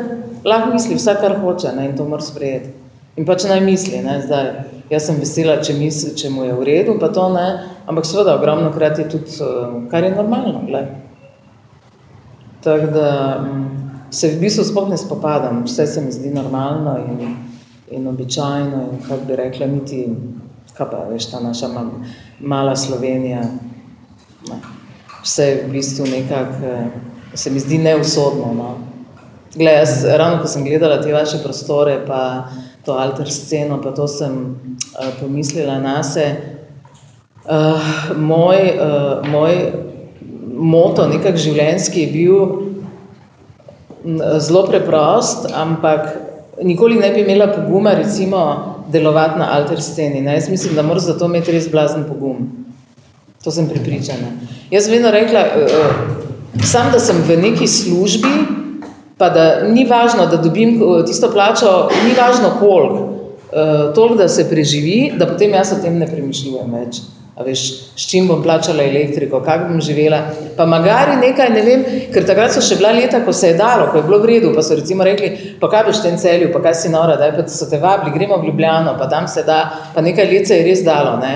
lahko 0.44 0.74
misli 0.74 0.98
vse, 0.98 1.14
kar 1.20 1.38
hoče 1.40 1.72
ne, 1.78 1.88
in 1.88 1.96
to 1.96 2.04
mora 2.08 2.24
sprejeti. 2.24 2.74
In 3.16 3.24
pač 3.24 3.46
naj 3.48 3.62
misli, 3.64 4.02
ne, 4.04 4.18
zdaj, 4.26 4.50
jaz 4.92 5.08
sem 5.08 5.20
vesela, 5.22 5.56
če, 5.64 5.78
misli, 5.78 6.12
če 6.18 6.30
mu 6.34 6.44
je 6.44 6.58
v 6.58 6.68
redu, 6.68 6.98
pa 7.00 7.08
to 7.14 7.30
ne, 7.32 7.46
ampak 7.88 8.04
seveda 8.04 8.36
ogromno 8.36 8.68
krat 8.74 9.00
je 9.00 9.08
tudi, 9.16 9.38
eh, 9.40 9.80
kar 9.92 10.04
je 10.04 10.12
normalno. 10.12 10.60
Gled. 10.68 10.92
Tako 12.66 12.92
da 12.92 13.08
mm, 13.40 13.85
se 14.16 14.28
v 14.32 14.40
bistvu 14.40 14.64
sploh 14.64 14.88
ne 14.88 14.96
spopadam, 14.96 15.64
vse 15.66 15.86
se 15.86 16.00
mi 16.00 16.12
zdi 16.12 16.30
normalno 16.32 16.96
in, 16.98 17.36
in 17.90 18.08
običajno 18.08 18.82
in 18.92 19.02
kako 19.08 19.24
bi 19.28 19.36
rekla, 19.36 19.66
niti 19.66 20.06
kaj 20.76 20.90
pa 20.90 21.04
veš, 21.10 21.30
ta 21.30 21.40
naša 21.40 21.68
mala 22.40 22.76
Slovenija. 22.76 23.42
Ne. 24.48 24.58
Vse 25.22 25.44
je 25.44 25.62
v 25.66 25.70
bistvu 25.72 26.06
nekako, 26.06 26.64
eh, 26.64 26.88
se 27.34 27.50
mi 27.50 27.60
zdi 27.60 27.78
neusodno. 27.78 28.52
No. 28.54 28.74
Glej, 29.54 29.74
jaz, 29.74 30.04
ravno 30.04 30.42
ko 30.42 30.48
sem 30.48 30.64
gledala 30.64 31.00
te 31.02 31.12
vaše 31.12 31.40
prostore, 31.42 32.00
pa 32.06 32.48
to 32.84 32.92
alter 32.92 33.30
sceno, 33.30 33.80
pa 33.82 33.90
to 33.92 34.08
sem 34.08 34.36
uh, 34.36 35.08
pomislila 35.20 35.78
na 35.80 36.02
se. 36.02 36.26
Uh, 37.44 38.16
moj, 38.16 38.56
uh, 38.76 39.28
moj 39.28 39.72
moto, 40.52 41.08
nekak 41.08 41.36
življenjski, 41.36 42.00
je 42.00 42.12
bil 42.12 42.65
zelo 44.38 44.66
preprost, 44.66 45.48
ampak 45.54 46.16
nikoli 46.62 46.98
ne 46.98 47.10
bi 47.12 47.20
imela 47.20 47.46
poguma, 47.52 47.94
recimo, 47.94 48.42
delovati 48.92 49.38
na 49.38 49.50
alter 49.56 49.82
sceni. 49.82 50.20
Ne? 50.20 50.34
Jaz 50.34 50.48
mislim, 50.50 50.74
da 50.74 50.82
moraš 50.82 51.02
za 51.02 51.18
to 51.18 51.26
imeti 51.26 51.52
res 51.52 51.70
blazen 51.70 52.04
pogum. 52.08 52.48
To 53.44 53.50
sem 53.50 53.68
pripričana. 53.68 54.32
Jaz 54.70 54.88
vedno 54.88 55.10
rekla, 55.10 55.40
uh, 55.40 56.64
sam, 56.64 56.90
da 56.92 56.98
sem 56.98 57.16
v 57.28 57.36
neki 57.42 57.66
službi, 57.66 58.32
pa 59.18 59.28
da 59.30 59.44
ni 59.68 59.86
važno, 59.86 60.26
da 60.26 60.36
dobim 60.36 60.80
tisto 61.06 61.30
plačo, 61.32 61.88
ni 62.04 62.14
važno 62.18 62.56
koliko, 62.58 63.02
uh, 63.04 63.94
toliko, 63.94 64.14
da 64.14 64.28
se 64.28 64.48
preživi, 64.50 65.12
da 65.18 65.26
potem 65.26 65.54
jaz 65.54 65.72
o 65.72 65.82
tem 65.82 65.98
ne 65.98 66.08
premišljujem 66.10 66.74
več. 66.80 67.04
A 67.36 67.44
veš, 67.44 67.62
s 67.92 68.06
čim 68.08 68.30
bom 68.30 68.40
plačala 68.42 68.80
elektriko, 68.82 69.42
kako 69.44 69.68
bom 69.68 69.80
živela. 69.84 70.22
Pa 70.56 70.64
magari 70.66 71.18
nekaj, 71.20 71.50
ne 71.52 71.64
vem, 71.66 71.82
ker 72.14 72.24
takrat 72.24 72.54
so 72.54 72.62
še 72.64 72.78
bila 72.80 72.94
leta, 72.96 73.20
ko 73.26 73.34
se 73.36 73.50
je 73.50 73.58
dalo, 73.58 73.90
ko 73.92 74.00
je 74.00 74.06
bilo 74.06 74.22
v 74.22 74.30
redu, 74.30 74.52
pa 74.56 74.64
so 74.64 74.78
recimo 74.78 75.04
rekli, 75.04 75.28
pa 75.60 75.68
kaj 75.68 75.84
boš 75.84 76.00
v 76.00 76.06
tem 76.06 76.16
celju, 76.22 76.48
pa 76.54 76.62
kaj 76.64 76.78
si 76.80 76.92
nora, 76.94 77.18
pa 77.20 77.44
so 77.44 77.68
te 77.68 77.76
vabili, 77.82 78.14
gremo 78.14 78.40
v 78.40 78.48
Ljubljano, 78.48 78.96
pa 78.96 79.10
tam 79.12 79.28
se 79.28 79.44
da, 79.44 79.58
pa 79.92 80.00
nekaj 80.00 80.30
let 80.32 80.48
se 80.48 80.56
je 80.56 80.64
res 80.64 80.80
dalo, 80.86 81.18
ne. 81.20 81.34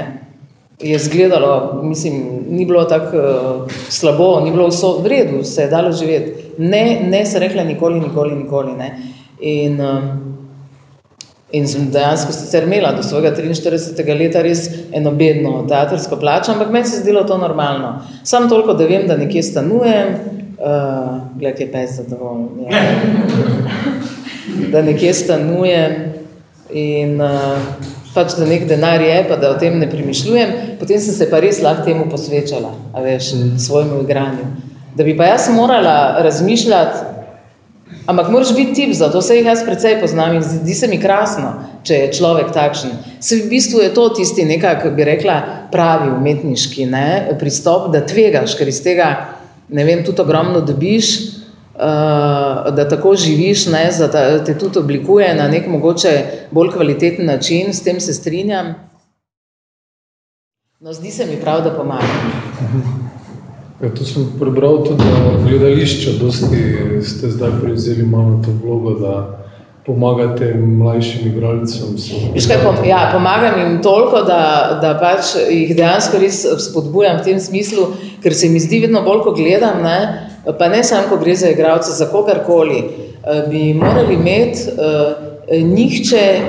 Je 0.80 0.96
zgledalo, 0.96 1.82
mislim, 1.84 2.48
ni 2.48 2.64
bilo 2.64 2.86
tako 2.88 3.20
uh, 3.20 3.76
slabo, 3.92 4.30
ni 4.40 4.54
bilo 4.56 4.70
vso 4.72 4.94
v 5.04 5.12
redu, 5.12 5.44
se 5.44 5.66
je 5.66 5.68
dalo 5.68 5.92
živeti. 5.92 6.56
Ne, 6.64 7.02
ne 7.04 7.26
se 7.28 7.44
rekla 7.44 7.68
nikoli, 7.68 8.00
nikoli, 8.00 8.40
nikoli, 8.40 8.72
ne. 8.80 8.90
In, 9.44 9.76
um, 9.84 10.29
In 11.52 11.66
sem 11.66 11.88
dejansko 11.90 12.32
sicer 12.32 12.62
imela 12.62 12.92
do 12.94 13.02
svojega 13.02 13.32
43. 13.34 14.18
leta 14.18 14.42
res 14.42 14.68
eno 14.94 15.10
bedno 15.10 15.64
teatrsko 15.68 16.20
plačo, 16.20 16.52
ampak 16.52 16.70
meni 16.70 16.86
se 16.86 16.96
je 16.96 17.02
zdelo 17.02 17.24
to 17.26 17.38
normalno. 17.38 17.96
Sam 18.24 18.48
toliko, 18.48 18.76
da 18.78 18.86
vem, 18.86 19.08
da 19.10 19.16
nekje 19.18 19.42
stanujem, 19.42 20.14
uh, 20.60 21.16
gled, 21.40 21.60
je 21.60 21.66
pes 21.72 21.96
zadovoljen, 21.98 22.48
ja. 22.70 22.84
da 24.72 24.82
nekje 24.86 25.14
stanujem 25.14 25.96
in 26.70 27.18
uh, 27.18 27.58
pač, 28.14 28.38
da 28.38 28.46
nek 28.46 28.68
denar 28.70 29.02
je, 29.02 29.18
pa 29.28 29.36
da 29.40 29.50
o 29.50 29.58
tem 29.58 29.78
ne 29.82 29.90
premišljujem, 29.90 30.54
potem 30.78 31.02
sem 31.02 31.18
se 31.18 31.30
pa 31.30 31.42
res 31.42 31.58
lahko 31.66 31.88
temu 31.88 32.06
posvečala, 32.10 32.70
a 32.94 33.02
veš, 33.02 33.34
svojemu 33.66 34.04
igranju. 34.04 34.52
Da 34.94 35.06
bi 35.06 35.16
pa 35.18 35.32
jaz 35.32 35.48
morala 35.54 36.22
razmišljati, 36.22 37.19
Ampak 38.10 38.28
moraš 38.28 38.54
biti 38.54 38.74
tip 38.74 38.92
za 38.94 39.06
to, 39.12 39.20
vse 39.22 39.36
jih 39.36 39.46
jaz 39.46 39.60
precej 39.62 40.00
poznam 40.00 40.34
in 40.34 40.42
zdi 40.42 40.74
se 40.74 40.88
mi 40.90 40.98
krasno, 40.98 41.52
če 41.86 41.94
je 41.94 42.12
človek 42.18 42.50
takšen. 42.50 42.90
Se 43.22 43.36
v 43.38 43.50
bistvu 43.52 43.84
je 43.84 43.92
to 43.94 44.08
tisti 44.16 44.42
nekak, 44.48 44.82
bi 44.96 45.06
rekla, 45.06 45.36
pravi 45.70 46.10
umetniški 46.10 46.88
ne, 46.90 47.36
pristop, 47.38 47.92
da 47.94 48.02
tvegaš, 48.02 48.56
ker 48.58 48.68
iz 48.68 48.80
tega, 48.82 49.10
ne 49.70 49.86
vem, 49.86 50.02
tudi 50.02 50.24
ogromno 50.24 50.58
dobiš, 50.66 51.10
uh, 51.78 52.72
da 52.74 52.88
tako 52.90 53.14
živiš, 53.14 53.68
ne, 53.70 53.84
da 54.00 54.24
te 54.44 54.58
tudi 54.58 54.82
oblikuje 54.82 55.30
na 55.38 55.46
nek 55.52 55.68
mogoče 55.70 56.14
bolj 56.50 56.72
kvaliteten 56.74 57.30
način, 57.30 57.70
s 57.70 57.86
tem 57.86 58.00
se 58.02 58.14
strinjam. 58.14 58.74
No, 60.80 60.92
zdi 60.92 61.14
se 61.14 61.30
mi 61.30 61.38
prav, 61.38 61.62
da 61.62 61.76
pomagam. 61.76 62.98
Ja, 63.82 63.88
to 63.88 64.04
sem 64.04 64.26
prebral 64.38 64.82
tudi 64.84 65.04
na 65.08 65.38
gledališču, 65.40 66.18
dosti 66.20 66.58
ste 67.00 67.30
zdaj 67.32 67.50
prevzeli 67.62 68.04
malo 68.04 68.42
to 68.44 68.52
vlogo, 68.60 68.92
da 69.00 69.14
pomagate 69.86 70.54
mlajšim 70.54 71.30
igralcem. 71.30 71.96
Ja, 72.84 73.08
pomagam 73.12 73.56
jim 73.60 73.78
toliko, 73.82 74.20
da, 74.28 74.78
da 74.82 74.92
pač 75.00 75.32
jih 75.48 75.72
dejansko 75.76 76.20
res 76.20 76.42
spodbujam 76.66 77.22
v 77.22 77.24
tem 77.30 77.40
smislu, 77.40 77.86
ker 78.20 78.36
se 78.36 78.52
mi 78.52 78.60
zdi 78.60 78.82
vedno 78.84 79.00
bolj, 79.06 79.24
ko 79.24 79.32
gledam, 79.38 79.80
ne, 79.82 80.28
pa 80.44 80.68
ne 80.68 80.84
samo, 80.84 81.08
ko 81.08 81.16
gre 81.24 81.38
za 81.40 81.54
igralce, 81.54 81.96
za 81.96 82.10
kogarkoli, 82.12 82.84
eh, 82.84 83.42
bi 83.48 83.72
morali 83.80 84.20
imeti 84.20 84.76
uh, 84.76 85.29
nihče 85.50 86.40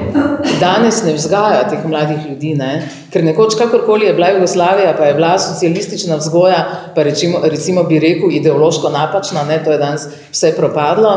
danes 0.60 1.04
ne 1.04 1.14
vzgaja 1.14 1.64
teh 1.70 1.86
mladih 1.86 2.26
ljudi, 2.30 2.54
ne? 2.56 2.88
ker 3.12 3.24
nekoč 3.26 3.56
kakorkoli 3.58 4.06
je 4.06 4.14
bila 4.14 4.30
Jugoslavija, 4.30 4.94
pa 4.98 5.06
je 5.06 5.14
bila 5.14 5.40
socialistična 5.40 6.16
vzgoja, 6.16 6.66
pa 6.96 7.04
rečimo, 7.04 7.40
recimo 7.44 7.84
bi 7.84 8.00
rekel 8.00 8.32
ideološko 8.32 8.90
napačna, 8.90 9.44
ne? 9.44 9.64
to 9.64 9.72
je 9.72 9.78
danes 9.78 10.08
vse 10.32 10.54
propadlo, 10.58 11.14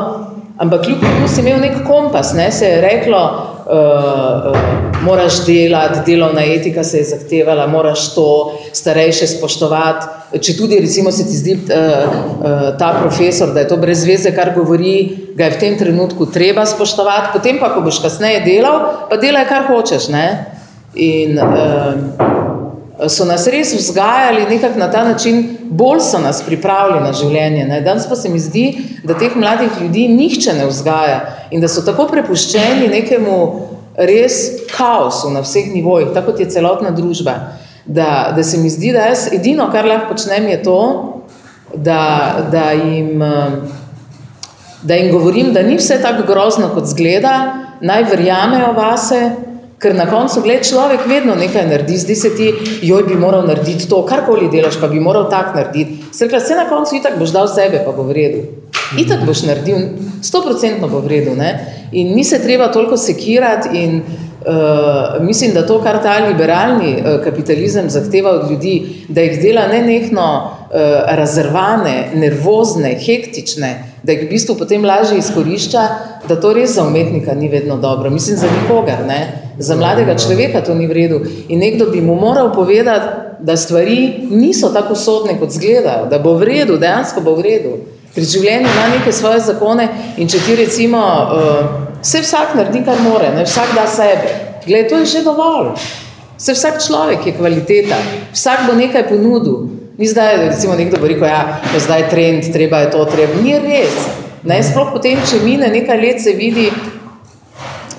ampak 0.59 0.85
kljub 0.85 1.01
temu 1.01 1.29
si 1.29 1.41
imel 1.41 1.61
nek 1.61 1.85
kompas, 1.87 2.33
ne? 2.33 2.51
se 2.53 2.67
je 2.67 2.81
reklo, 2.81 3.54
uh, 3.67 4.57
moraš 5.03 5.45
delati, 5.47 5.99
delovna 6.07 6.45
etika 6.45 6.85
se 6.85 6.99
je 6.99 7.05
zahtevala, 7.05 7.67
moraš 7.67 8.15
to 8.15 8.59
starejše 8.73 9.27
spoštovati, 9.27 10.39
če 10.41 10.57
tudi 10.57 10.81
recimo 10.81 11.13
se 11.13 11.27
ti 11.29 11.37
zdi 11.37 11.55
uh, 11.55 11.61
uh, 11.69 12.79
ta 12.79 12.95
profesor, 13.01 13.53
da 13.55 13.61
je 13.61 13.69
to 13.69 13.77
brez 13.77 14.05
veze, 14.07 14.35
kar 14.35 14.53
govori, 14.57 14.95
ga 15.35 15.45
je 15.45 15.57
v 15.57 15.61
tem 15.61 15.79
trenutku 15.79 16.27
treba 16.27 16.67
spoštovati, 16.67 17.33
potem 17.33 17.59
pa, 17.61 17.75
ko 17.75 17.85
boš 17.85 18.03
kasneje 18.03 18.45
delal, 18.47 19.09
pa 19.11 19.17
delaj, 19.17 19.49
kar 19.49 19.69
hočeš. 19.69 20.09
Ne? 20.15 20.27
In 20.95 21.39
uh, 21.39 22.44
so 23.09 23.25
nas 23.27 23.47
res 23.51 23.75
vzgajali 23.75 24.47
nekako 24.51 24.79
na 24.79 24.91
ta 24.91 25.05
način, 25.05 25.59
bolj 25.71 26.01
so 26.01 26.19
nas 26.23 26.43
pripravili 26.47 27.01
na 27.03 27.13
življenje. 27.13 27.65
Ne? 27.67 27.81
Danes 27.83 28.07
pa 28.09 28.17
se 28.17 28.29
mi 28.29 28.39
zdi, 28.39 28.67
da 29.05 29.19
teh 29.19 29.35
mladih 29.37 29.81
ljudi 29.83 30.07
nihče 30.09 30.55
ne 30.55 30.69
vzgaja 30.71 31.21
in 31.51 31.61
da 31.61 31.69
so 31.69 31.83
tako 31.83 32.07
prepuščeni 32.13 32.89
nekemu 32.93 33.39
res 33.99 34.41
kaosu 34.71 35.31
na 35.35 35.43
vseh 35.43 35.73
nivojih, 35.75 36.13
tako 36.15 36.33
kot 36.33 36.41
je 36.41 36.51
celotna 36.55 36.95
družba. 36.95 37.35
Da, 37.85 38.33
da 38.37 38.43
se 38.43 38.59
mi 38.63 38.71
zdi, 38.73 38.95
da 38.95 39.11
jaz 39.11 39.27
edino, 39.35 39.67
kar 39.73 39.85
lahko 39.85 40.15
počnem, 40.15 40.47
je 40.49 40.63
to, 40.65 40.79
da, 41.75 42.47
da, 42.53 42.71
jim, 42.73 43.21
da 44.83 44.97
jim 44.97 45.11
govorim, 45.13 45.53
da 45.53 45.63
ni 45.63 45.77
vse 45.77 45.99
tako 46.03 46.25
grozno, 46.31 46.71
kot 46.75 46.89
zgleda, 46.89 47.35
naj 47.85 48.07
verjamejo 48.09 48.73
vase, 48.79 49.21
ker 49.79 49.95
na 49.95 50.07
koncu 50.11 50.43
gled 50.43 50.65
človek 50.65 51.07
vedno 51.09 51.35
nekaj 51.35 51.67
naredi, 51.69 51.97
zdi 51.99 52.17
se 52.17 52.31
ti, 52.37 52.51
joj 52.83 53.05
bi 53.09 53.17
moral 53.21 53.47
narediti 53.47 53.89
to, 53.89 54.03
karkoli 54.07 54.49
delaš, 54.53 54.79
pa 54.81 54.89
bi 54.89 55.01
moral 55.01 55.29
tak 55.31 55.55
narediti. 55.57 55.99
Srekla, 56.13 56.41
vse 56.41 56.59
na 56.59 56.69
koncu 56.71 56.97
itak 56.97 57.19
boš 57.19 57.35
dal 57.35 57.49
sebe, 57.53 57.83
pa 57.85 57.93
bo 57.93 58.07
v 58.09 58.17
redu. 58.17 58.45
Itak 59.01 59.25
boš 59.27 59.45
naredil, 59.49 59.97
sto 60.23 60.43
procentno 60.45 60.89
bo 60.89 61.03
v 61.05 61.13
redu. 61.17 61.35
Ne? 61.37 61.51
In 61.93 62.15
ni 62.15 62.25
se 62.25 62.43
treba 62.43 62.71
toliko 62.73 62.97
sekirati 62.97 63.75
in 63.83 64.01
uh, 64.01 65.21
mislim, 65.21 65.55
da 65.55 65.67
to, 65.67 65.81
kar 65.83 66.01
ta 66.03 66.19
liberalni 66.27 66.97
uh, 66.97 67.19
kapitalizem 67.25 67.91
zahteva 67.91 68.39
od 68.41 68.51
ljudi, 68.51 69.05
da 69.09 69.21
jih 69.21 69.41
dela 69.43 69.67
ne 69.73 69.83
nekno 69.83 70.29
uh, 70.37 70.54
razrvane, 71.17 72.11
nervozne, 72.15 72.95
hektične, 72.99 73.71
da 74.03 74.13
jih 74.13 74.27
v 74.27 74.31
bistvu 74.31 74.57
potem 74.59 74.85
lažje 74.85 75.19
izkorišča, 75.19 75.83
da 76.29 76.37
to 76.41 76.53
res 76.53 76.75
za 76.75 76.85
umetnika 76.85 77.35
ni 77.35 77.49
vedno 77.49 77.77
dobro. 77.77 78.11
Mislim, 78.11 78.37
za 78.37 78.47
nikogar, 78.51 79.05
ne? 79.07 79.45
za 79.59 79.77
mladega 79.77 80.17
človeka 80.19 80.65
to 80.67 80.75
ni 80.75 80.87
v 80.87 80.93
redu. 80.93 81.21
In 81.49 81.59
nekdo 81.59 81.87
bi 81.91 82.01
mu 82.01 82.15
moral 82.15 82.53
povedati, 82.55 83.35
da 83.41 83.57
stvari 83.57 84.27
niso 84.31 84.69
tako 84.69 84.95
sodne, 84.95 85.39
kot 85.39 85.51
izgledajo, 85.53 86.07
da 86.11 86.19
bo 86.19 86.35
v 86.35 86.49
redu, 86.49 86.79
dejansko 86.79 87.21
bo 87.21 87.35
v 87.35 87.45
redu. 87.45 87.75
Ker 88.15 88.25
življenje 88.25 88.71
ima 88.71 88.87
neke 88.95 89.13
svoje 89.13 89.41
zakone 89.45 89.89
in 90.17 90.31
če 90.31 90.41
ti 90.47 90.57
recimo, 90.57 90.99
uh, 90.99 91.99
vse 92.01 92.23
vsak 92.23 92.55
naredi, 92.55 92.85
kar 92.87 93.01
more, 93.03 93.31
ne, 93.35 93.45
vsak 93.45 93.75
da 93.75 93.87
sebe. 93.91 94.35
Glej, 94.67 94.89
to 94.89 95.03
je 95.03 95.11
že 95.17 95.25
dovolj. 95.27 95.75
Vse 96.39 96.55
vsak 96.55 96.81
človek 96.87 97.27
je 97.27 97.35
kvaliteta, 97.37 97.99
vsak 98.33 98.67
bo 98.69 98.79
nekaj 98.79 99.09
ponudil. 99.11 99.74
Ni 99.99 100.07
zdaj, 100.07 100.37
da 100.39 100.49
recimo 100.49 100.75
nekdo 100.75 100.99
bo 101.01 101.07
rekel, 101.07 101.29
ja, 101.29 101.61
je 101.75 101.81
zdaj 101.81 102.09
trend, 102.11 102.53
treba 102.53 102.79
je 102.83 102.91
to, 102.91 103.05
treba. 103.05 103.39
Ni 103.43 103.55
res. 103.59 103.95
Ne, 104.43 104.59
sploh 104.63 104.91
potem, 104.93 105.21
če 105.23 105.39
mine 105.45 105.69
nekaj 105.71 106.01
let, 106.01 106.19
se 106.21 106.33
vidi, 106.35 106.67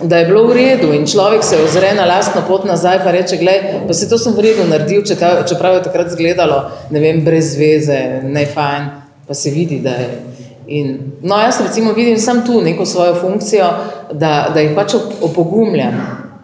da 0.01 0.17
je 0.17 0.25
bilo 0.27 0.43
v 0.49 0.57
redu 0.57 0.91
in 0.93 1.07
človek 1.07 1.43
se 1.43 1.55
ozre 1.63 1.93
na 1.95 2.03
lastno 2.05 2.43
pot 2.47 2.65
nazaj 2.67 2.99
pa 3.03 3.13
reče, 3.15 3.37
glej, 3.39 3.61
pa 3.87 3.95
se 3.95 4.09
to 4.11 4.19
sem 4.19 4.35
v 4.35 4.43
redu 4.43 4.65
naredil, 4.67 5.05
čeprav 5.07 5.77
je 5.77 5.85
takrat 5.87 6.11
zgledalo, 6.11 6.57
ne 6.91 6.99
vem, 6.99 7.23
brez 7.23 7.55
veze, 7.55 8.01
ne 8.23 8.43
fajn, 8.45 8.91
pa 9.27 9.33
se 9.33 9.55
vidi, 9.55 9.79
da 9.79 9.95
je. 10.01 10.09
In, 10.67 10.91
no, 11.23 11.39
jaz 11.39 11.61
recimo 11.63 11.93
vidim 11.93 12.19
sam 12.19 12.43
tu 12.45 12.59
neko 12.61 12.85
svojo 12.85 13.15
funkcijo, 13.21 13.71
da, 14.11 14.51
da 14.53 14.59
jih 14.59 14.75
pač 14.75 14.97
opogumljam, 15.21 15.95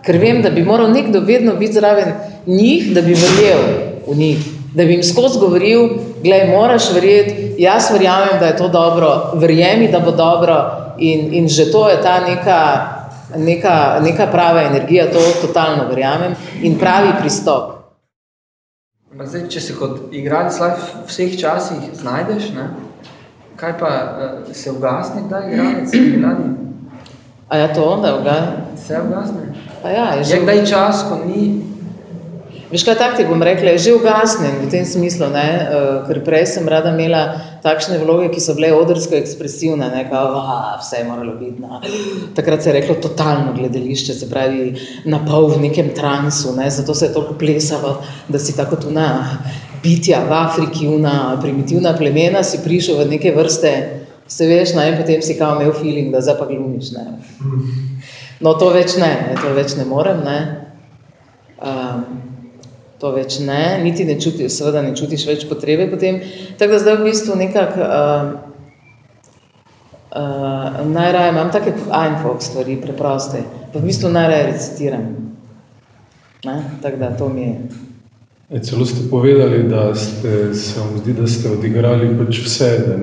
ker 0.05 0.17
vem, 0.21 0.41
da 0.41 0.49
bi 0.49 0.63
moral 0.63 0.93
nekdo 0.93 1.19
vedno 1.27 1.57
biti 1.59 1.73
zraven 1.73 2.15
njih, 2.47 2.93
da 2.95 3.01
bi 3.01 3.17
verjel 3.19 3.67
v 4.07 4.17
njih, 4.17 4.60
da 4.73 4.85
bi 4.85 4.93
jim 4.93 5.03
skozi 5.03 5.39
govoril, 5.39 5.89
gledaj, 6.23 6.47
moraš 6.47 6.93
verjeti, 6.93 7.55
jaz 7.57 7.91
verjamem, 7.91 8.39
da 8.39 8.45
je 8.45 8.57
to 8.57 8.67
dobro, 8.67 9.31
verjemi, 9.35 9.91
da 9.91 9.99
bo 9.99 10.11
dobro 10.11 10.55
in, 10.97 11.33
in 11.33 11.47
že 11.47 11.71
to 11.71 11.89
je 11.89 12.01
ta 12.01 12.19
neka, 12.19 12.61
neka, 13.37 13.99
neka 14.03 14.27
prava 14.31 14.61
energija, 14.61 15.11
to 15.11 15.19
totalno 15.41 15.87
verjamem 15.89 16.35
in 16.61 16.79
pravi 16.79 17.11
pristop. 17.21 17.77
Zdaj, 19.23 19.49
če 19.51 19.61
se 19.61 19.73
kot 19.75 20.13
igralec 20.15 20.55
v 20.55 21.03
vseh 21.07 21.35
časih 21.39 21.91
znajdeš, 21.99 22.53
ne? 22.55 22.69
kaj 23.59 23.75
pa 23.77 23.89
eh, 23.89 24.53
se 24.53 24.71
ugasne, 24.71 25.21
da 25.29 25.37
je 25.37 25.53
igralec 25.53 25.93
mladi? 26.17 26.49
A 27.49 27.57
ja 27.57 27.73
to 27.73 27.83
onda 27.83 28.15
ugasne? 28.15 28.63
Se 28.87 29.01
ugasne. 29.07 29.53
Pa 29.83 29.89
ja, 29.89 30.05
je 30.15 30.23
že... 30.23 30.35
Je 30.35 30.41
kdaj 30.41 30.65
čas, 30.65 31.03
ko 31.09 31.19
ni... 31.25 31.70
Veš 32.71 32.85
kaj, 32.87 32.95
tak 32.95 33.17
ti 33.19 33.25
bom 33.27 33.41
rekla, 33.43 33.73
je 33.75 33.83
že 33.83 33.93
ugasnen 33.99 34.63
v 34.63 34.71
tem 34.71 34.85
smislu, 34.87 35.27
ne? 35.27 35.47
Uh, 35.67 36.07
ker 36.07 36.21
prej 36.23 36.45
sem 36.55 36.63
rada 36.71 36.93
imela 36.95 37.35
takšne 37.59 37.99
vloge, 37.99 38.29
ki 38.31 38.39
so 38.39 38.55
bile 38.55 38.71
odrsko 38.71 39.17
ekspresivne, 39.19 39.89
ne? 39.91 40.05
Kao, 40.07 40.39
a, 40.39 40.79
vse 40.79 41.01
je 41.01 41.07
moralo 41.09 41.35
biti 41.35 41.59
na... 41.59 41.83
Takrat 42.37 42.63
se 42.63 42.71
je 42.71 42.77
reklo 42.79 42.95
totalno 43.03 43.51
gledališče, 43.59 44.15
se 44.15 44.29
pravi 44.31 44.71
na 45.03 45.19
pol 45.27 45.51
v 45.51 45.67
nekem 45.67 45.91
transu, 45.91 46.55
ne? 46.55 46.69
zato 46.71 46.95
se 46.95 47.11
je 47.11 47.13
toliko 47.13 47.35
plesalo, 47.35 47.97
da 48.31 48.39
si 48.39 48.55
tako 48.55 48.79
tu 48.79 48.95
na 48.95 49.35
bitja 49.83 50.23
v 50.23 50.31
Afriki, 50.31 50.87
una 50.87 51.35
primitivna 51.43 51.91
plemena, 51.97 52.39
si 52.39 52.63
prišel 52.63 53.03
v 53.03 53.09
neke 53.17 53.35
vrste, 53.35 53.75
se 54.31 54.47
veš, 54.47 54.77
ne? 54.79 54.95
potem 54.95 55.19
si 55.19 55.35
kao 55.35 55.59
imel 55.59 55.75
feeling, 55.75 56.15
da 56.15 56.23
zdaj 56.23 56.39
pa 56.39 56.47
glumiš, 56.47 56.95
ne? 56.95 57.19
No, 58.39 58.55
to 58.55 58.71
več 58.71 58.95
ne, 58.95 59.11
ne, 59.27 59.39
to 59.43 59.51
več 59.59 59.75
ne 59.75 59.83
morem, 59.85 60.23
ne. 60.23 60.39
Um, 61.59 62.30
to 63.01 63.11
več 63.15 63.39
ne, 63.41 63.81
niti 63.83 64.05
ne 64.05 64.19
čuti, 64.21 64.49
seveda 64.49 64.83
ne 64.85 64.93
čutiš 64.97 65.25
več 65.27 65.45
potrebe 65.49 65.89
potem. 65.89 66.21
Tako 66.59 66.77
da 66.77 66.81
zdaj 66.83 66.97
v 66.99 67.07
bistvu 67.09 67.37
nekako 67.39 67.87
uh, 67.87 68.31
uh, 70.13 70.81
najraje 70.85 71.33
imam 71.33 71.49
take 71.51 71.73
einfach 71.89 72.43
stvari, 72.45 72.77
preproste, 72.81 73.43
pa 73.73 73.79
v 73.79 73.89
bistvu 73.89 74.13
najraje 74.13 74.51
recitiram. 74.51 75.07
Ne, 76.45 76.57
tako 76.81 77.01
da 77.01 77.11
to 77.17 77.29
mi 77.29 77.41
je. 77.41 77.55
E, 78.51 78.59
celo 78.59 78.85
ste 78.85 79.09
povedali, 79.09 79.63
da 79.69 79.95
ste, 79.95 80.53
se 80.53 80.79
vam 80.79 80.97
zdi, 81.01 81.13
da 81.13 81.27
ste 81.27 81.49
odigrali 81.49 82.09
pač 82.19 82.41
vse, 82.45 82.71
da 82.87 82.97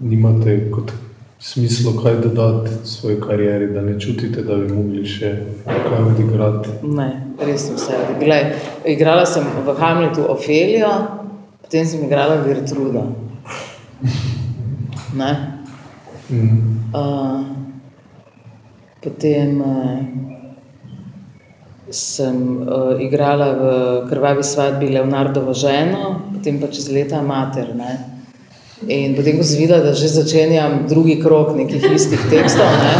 nimate 0.00 0.58
kot 0.70 0.92
smislu 1.40 1.92
kaj 2.02 2.16
dodati 2.16 2.70
svoji 2.84 3.20
karieri, 3.20 3.72
da 3.74 3.82
ne 3.82 4.00
čutite, 4.00 4.42
da 4.42 4.56
bi 4.56 4.74
mogli 4.74 5.06
še 5.06 5.32
kaj 5.66 6.02
odigrati? 6.12 6.74
Ne, 6.82 7.08
res 7.40 7.64
sem 7.66 7.78
vse. 7.78 7.96
Glej, 8.20 8.52
igrala 8.84 9.24
sem 9.26 9.46
v 9.66 9.74
Hamletu 9.80 10.26
Ofelijo, 10.28 10.90
potem 11.64 11.86
sem 11.86 12.04
igrala 12.04 12.42
Gertruda. 12.44 13.06
Ne? 15.16 15.30
Mm. 16.30 16.60
Uh, 16.94 17.40
potem 19.02 19.56
uh, 19.64 20.04
sem 21.90 22.36
uh, 22.62 23.00
igrala 23.00 23.50
v 23.56 23.64
krvavi 24.12 24.44
svadbi 24.44 24.92
Leonardovo 24.92 25.56
ženo, 25.56 26.20
potem 26.36 26.60
pa 26.60 26.68
čez 26.68 26.92
leta 26.92 27.24
mater. 27.24 27.72
Ne? 27.74 28.09
In 28.88 29.12
potem, 29.12 29.36
ko 29.36 29.44
sem 29.44 29.60
videla, 29.60 29.84
da 29.84 29.92
že 29.92 30.08
začenjam 30.08 30.86
drugi 30.88 31.18
krok 31.20 31.52
nekih 31.52 31.84
istih 31.92 32.20
tekstov, 32.32 32.64
ne, 32.64 32.94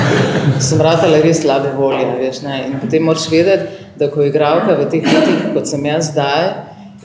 sem 0.61 0.77
ratala 0.77 1.23
res 1.25 1.41
slabe 1.41 1.73
volje. 1.73 2.05
Veš, 2.21 2.43
ne. 2.45 2.57
In 2.69 2.75
potem 2.83 3.07
moraš 3.09 3.31
vedeti, 3.33 3.81
da 3.97 4.11
ko 4.13 4.27
igralka 4.29 4.77
v 4.77 4.91
teh 4.93 5.09
letih, 5.09 5.47
kot 5.57 5.65
sem 5.65 5.81
jaz 5.89 6.13
zdaj, 6.13 6.51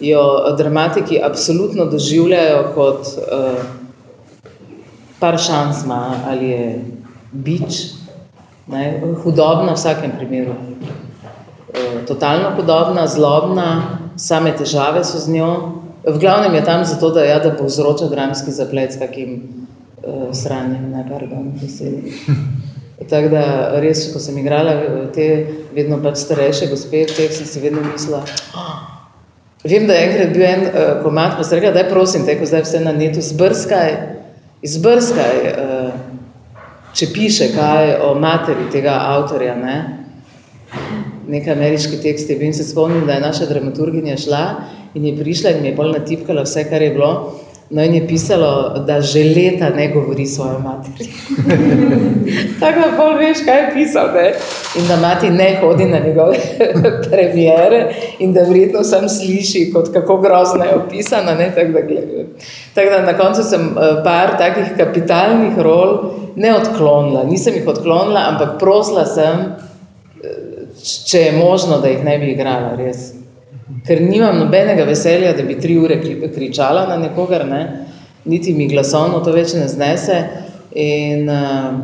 jo 0.04 0.20
dramatiki 0.60 1.22
absolutno 1.24 1.88
doživljajo 1.88 2.60
kot 2.76 3.08
uh, 3.16 3.64
par 5.24 5.40
šans 5.40 5.86
ima, 5.88 6.20
ali 6.28 6.52
je 6.52 6.68
bič, 7.32 7.80
ne, 8.68 9.00
hudobna 9.24 9.72
v 9.72 9.80
vsakem 9.80 10.18
primeru. 10.20 10.52
Uh, 10.52 12.04
totalno 12.12 12.52
hudobna, 12.60 13.08
zlobna, 13.08 13.70
same 14.20 14.52
težave 14.52 15.08
so 15.08 15.16
z 15.16 15.32
njo, 15.40 15.52
V 16.06 16.20
glavnem 16.20 16.54
je 16.54 16.66
tam 16.66 16.86
zato, 16.86 17.10
da, 17.10 17.24
ja, 17.26 17.40
da 17.40 17.56
povzroča 17.58 18.06
dramski 18.06 18.52
zaplet 18.52 18.94
s 18.94 19.00
kakim 19.02 19.42
uh, 20.04 20.30
sranjem, 20.34 20.92
ne 20.92 21.06
pardon, 21.10 21.52
besedi. 21.62 22.14
Tako 23.10 23.30
da 23.34 23.46
res, 23.82 24.06
ko 24.14 24.22
sem 24.22 24.38
igrala 24.38 24.76
te 25.16 25.26
vedno 25.76 25.98
pač 26.04 26.22
starejše 26.22 26.70
gospe, 26.70 27.04
teh 27.10 27.34
sem 27.34 27.48
si 27.50 27.60
vedno 27.60 27.82
mislila, 27.84 28.22
oh. 28.56 28.78
vem, 29.66 29.88
da 29.90 29.98
je 29.98 30.06
enkrat 30.06 30.32
bil 30.38 30.46
en 30.48 30.64
uh, 30.68 30.84
komad, 31.04 31.36
pa 31.40 31.44
sem 31.44 31.60
rekla, 31.60 31.74
daj 31.76 31.90
prosim 31.90 32.24
te, 32.26 32.38
ko 32.40 32.48
zdaj 32.48 32.64
vse 32.68 32.84
na 32.86 32.94
netu, 32.96 33.26
zbrskaj, 33.26 33.92
izbrskaj, 34.64 35.44
uh, 35.52 36.56
če 36.96 37.12
piše 37.18 37.50
kaj 37.58 37.98
o 38.06 38.14
materi 38.22 38.70
tega 38.72 38.96
avtorja, 39.18 39.58
ne, 39.60 39.78
nekaj 41.28 41.58
ameriški 41.58 42.00
tekst 42.00 42.30
je 42.30 42.38
bil 42.40 42.54
in 42.54 42.56
se 42.56 42.64
spomnim, 42.70 43.04
da 43.10 43.18
je 43.18 43.26
naša 43.26 43.50
dramaturginja 43.50 44.22
šla 44.22 44.46
in 44.96 45.06
je 45.06 45.18
prišla 45.18 45.50
in 45.50 45.62
mi 45.62 45.68
je 45.68 45.76
bolj 45.76 45.92
natipkala 45.92 46.44
vse, 46.44 46.64
kar 46.70 46.82
je 46.82 46.90
bilo. 46.90 47.12
No, 47.70 47.84
in 47.84 47.96
je 47.96 48.08
pisalo, 48.08 48.80
da 48.88 49.00
že 49.02 49.24
leta 49.24 49.70
ne 49.70 49.88
govori 49.94 50.26
svojo 50.26 50.60
materi. 50.60 51.10
Tako 52.60 52.80
da 52.80 52.98
bolj 52.98 53.18
veš, 53.20 53.42
kaj 53.46 53.58
je 53.62 53.72
pisal. 53.74 54.12
Ne? 54.14 54.34
In 54.78 54.88
da 54.88 54.96
mati 54.96 55.30
ne 55.30 55.58
hodi 55.62 55.86
na 55.86 56.00
njegove 56.00 56.38
premiere 57.12 57.96
in 58.20 58.34
da 58.34 58.44
vredno 58.44 58.84
sam 58.84 59.10
sliši, 59.10 59.72
kot 59.74 59.94
kako 59.94 60.18
grozno 60.18 60.64
je 60.64 60.76
opisana. 60.76 61.38
Tako 61.56 61.72
da, 61.72 61.80
tak 62.74 62.90
da 62.90 63.02
na 63.02 63.18
koncu 63.18 63.44
sem 63.44 63.62
eh, 63.62 64.04
par 64.04 64.38
takih 64.38 64.78
kapitalnih 64.78 65.58
rol 65.58 66.12
ne 66.36 66.56
odklonila. 66.56 67.24
Nisem 67.24 67.54
jih 67.54 67.68
odklonila, 67.68 68.28
ampak 68.30 68.60
prosila 68.60 69.06
sem, 69.06 69.46
eh, 70.24 70.66
če 71.10 71.20
je 71.20 71.32
možno, 71.32 71.82
da 71.82 71.88
jih 71.88 72.04
ne 72.06 72.18
bi 72.20 72.32
igrala 72.38 72.76
res 72.78 73.25
ker 73.86 74.02
nimam 74.02 74.38
nobenega 74.38 74.86
veselja, 74.86 75.34
da 75.34 75.44
bi 75.44 75.58
tri 75.62 75.78
ure 75.78 75.98
kričala 76.34 76.86
na 76.90 76.98
nekogar, 77.02 77.48
ne? 77.50 77.64
niti 78.26 78.54
mi 78.54 78.68
glasovno 78.68 79.20
to 79.22 79.34
več 79.34 79.54
ne 79.54 79.68
znese. 79.70 80.16
In 80.76 81.30
uh, 81.30 81.76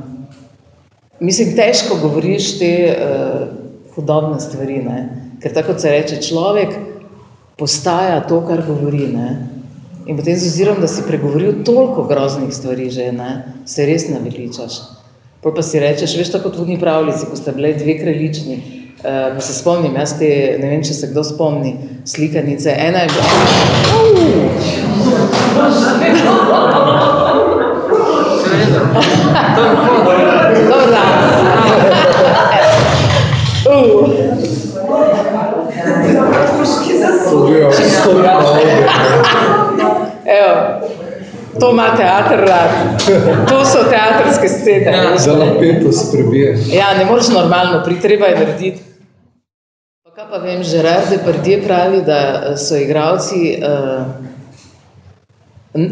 mislim, 1.22 1.54
težko 1.58 2.00
govoriš 2.02 2.48
te 2.60 2.72
uh, 2.90 3.44
hudobne 3.96 4.40
stvari, 4.42 4.82
ne? 4.86 5.00
ker 5.42 5.54
tako 5.54 5.78
se 5.80 5.94
reče, 5.94 6.22
človek 6.22 6.76
postaja 7.58 8.22
to, 8.30 8.42
kar 8.46 8.64
govori. 8.66 9.08
Ne? 9.14 9.30
In 10.10 10.18
potem 10.18 10.38
z 10.38 10.50
ozirom, 10.50 10.82
da 10.82 10.90
si 10.90 11.06
pregovoril 11.06 11.62
toliko 11.66 12.08
groznih 12.10 12.54
stvari 12.54 12.90
že, 12.94 13.12
ne? 13.14 13.32
se 13.70 13.86
res 13.90 14.10
naveličaš. 14.10 14.82
Pol 15.42 15.56
pa 15.58 15.66
si 15.66 15.82
rečeš, 15.82 16.14
veš 16.18 16.36
tako 16.36 16.52
tudi 16.54 16.78
pravljici, 16.78 17.26
ko 17.30 17.38
ste 17.38 17.54
bile 17.58 17.74
dve 17.74 17.98
kraljični, 17.98 18.81
Uh, 19.02 19.42
se 19.42 19.54
spomnim, 19.54 19.96
jaz 19.98 20.12
te, 20.20 20.58
ne 20.62 20.68
vem, 20.70 20.84
če 20.86 20.94
se 20.94 21.08
kdo 21.10 21.24
spomni, 21.26 21.72
slikanice. 22.06 22.70
Ena 22.70 23.00
je 23.02 23.08
bila. 23.10 23.26
To 41.60 41.72
ima 41.72 41.96
teater 41.98 42.40
rad. 42.40 42.70
To 43.50 43.66
so 43.66 43.84
teatrske 43.90 44.48
scene. 44.50 45.18
Za 45.18 45.34
napetost 45.36 46.14
prebije. 46.14 46.58
Ja, 46.74 46.94
ne 46.98 47.06
moreš 47.06 47.28
normalno, 47.34 47.82
pri 47.86 48.00
treba 48.00 48.26
je 48.26 48.40
narediti 48.40 48.91
Pa 50.32 50.40
vem, 50.40 50.64
Žerar 50.64 51.10
Depardieu 51.10 51.60
pravi, 51.60 52.02
da 52.08 52.56
so 52.56 52.78
igravci 52.80 53.60
uh, 53.60 54.08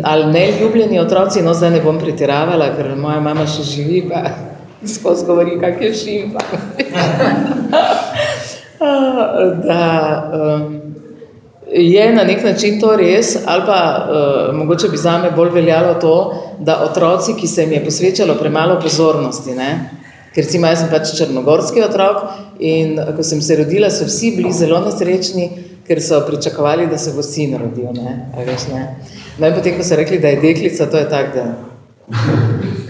ali 0.04 0.32
neljubljeni 0.32 1.00
otroci, 1.00 1.42
no 1.42 1.54
zdaj 1.54 1.72
ne 1.74 1.82
bom 1.84 2.00
pretiravala, 2.00 2.70
ker 2.78 2.96
moja 2.96 3.20
mama 3.20 3.44
še 3.44 3.64
živi, 3.68 4.06
pa 4.08 4.32
skozi 4.96 5.26
govori, 5.28 5.60
kak 5.60 5.82
je 5.84 5.92
šimpa. 5.94 6.40
da 9.68 9.84
um, 10.32 10.82
je 11.68 12.12
na 12.16 12.24
nek 12.24 12.44
način 12.44 12.80
to 12.80 12.96
res, 12.96 13.36
ali 13.44 13.68
pa 13.68 13.82
uh, 14.00 14.56
mogoče 14.56 14.88
bi 14.88 15.04
zame 15.04 15.36
bolj 15.36 15.52
veljalo 15.60 16.00
to, 16.00 16.16
da 16.64 16.80
otroci, 16.88 17.36
ki 17.36 17.48
se 17.48 17.68
jim 17.68 17.76
je 17.76 17.86
posvečalo 17.92 18.40
premalo 18.40 18.80
pozornosti, 18.80 19.52
ne, 19.60 19.99
ker 20.34 20.46
recimo 20.46 20.70
jaz 20.70 20.84
sem 20.84 20.92
pač 20.92 21.14
črnogorski 21.18 21.82
otrok 21.86 22.24
in 22.60 23.00
ko 23.16 23.26
sem 23.26 23.42
se 23.42 23.58
rodila, 23.60 23.90
so 23.90 24.06
vsi 24.06 24.36
bili 24.38 24.52
zelo 24.54 24.82
nesrečni, 24.86 25.50
ker 25.88 26.02
so 26.02 26.22
pričakovali, 26.28 26.88
da 26.88 26.98
se 26.98 27.14
bo 27.16 27.24
sin 27.26 27.56
rodil, 27.58 27.90
ne, 27.98 28.30
a 28.38 28.46
veš, 28.46 28.68
ne. 28.74 28.84
No 29.40 29.48
in 29.50 29.56
potem, 29.58 29.78
ko 29.78 29.84
so 29.84 29.98
rekli, 29.98 30.20
da 30.22 30.36
je 30.36 30.42
deklica, 30.44 30.86
to 30.86 31.02
je 31.02 31.10
tak, 31.10 31.34
da 31.34 31.48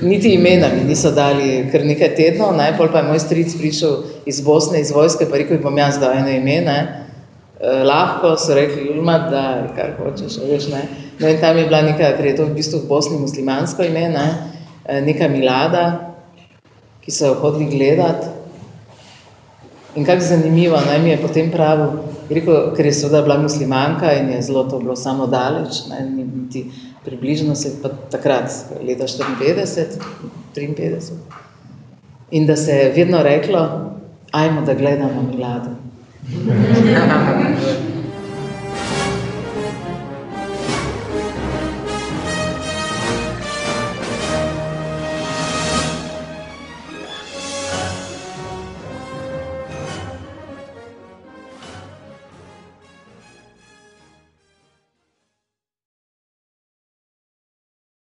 niti 0.02 0.34
imena 0.36 0.68
mi 0.76 0.84
niso 0.88 1.12
dali 1.12 1.68
kar 1.72 1.86
nekaj 1.86 2.16
tednov, 2.16 2.60
pol 2.78 2.92
pa 2.92 3.04
je 3.04 3.08
moj 3.08 3.20
stric 3.20 3.56
prišel 3.60 3.96
iz 4.26 4.42
Bosne, 4.42 4.82
iz 4.82 4.92
vojske, 4.92 5.30
pa 5.32 5.40
rekel, 5.40 5.62
bom 5.64 5.78
jaz 5.78 6.00
dal 6.00 6.18
eno 6.18 6.32
ime, 6.32 6.60
ne, 6.66 6.78
eh, 7.60 7.84
lahko 7.88 8.36
so 8.36 8.56
rekli, 8.56 8.90
Ulma, 8.92 9.18
da 9.32 9.44
kar 9.76 9.96
hočeš, 10.00 10.42
veš, 10.50 10.68
ne. 10.74 10.84
No 11.20 11.28
in 11.28 11.40
tam 11.40 11.58
je 11.58 11.66
bila 11.72 11.82
neka, 11.88 12.14
ker 12.18 12.26
je 12.26 12.36
to 12.36 12.52
v 12.52 12.56
bistvu 12.60 12.84
v 12.84 12.92
Bosni 12.92 13.20
muslimansko 13.20 13.84
ime, 13.88 14.10
ne, 14.12 14.28
eh, 14.86 15.02
neka 15.02 15.28
Milada, 15.28 16.09
ki 17.10 17.16
so 17.16 17.26
jo 17.26 17.34
hodili 17.42 17.66
gledati. 17.78 18.28
In 19.96 20.06
kako 20.06 20.22
zanimivo, 20.22 20.78
ne, 20.92 21.00
mi 21.00 21.10
je 21.10 21.18
potem 21.18 21.50
pravil, 21.52 21.88
rekel, 22.30 22.76
ker 22.78 22.86
je 22.86 22.94
seveda 22.94 23.24
bila 23.26 23.38
muslimanka 23.42 24.14
in 24.14 24.30
je 24.30 24.42
zelo 24.46 24.64
to 24.70 24.80
bilo 24.80 24.96
samo 24.96 25.28
daleč, 25.28 25.82
ne, 25.90 26.06
niti 26.06 26.70
približno 27.06 27.56
se 27.56 27.72
pa 27.82 27.90
takrat, 28.12 28.52
leta 28.86 29.08
54, 29.08 29.98
53. 30.56 31.12
In 32.32 32.46
da 32.46 32.56
se 32.56 32.72
je 32.72 32.92
vedno 32.94 33.24
reklo, 33.24 33.92
ajmo, 34.32 34.62
da 34.62 34.74
gledamo 34.74 35.26
Milado. 35.32 35.70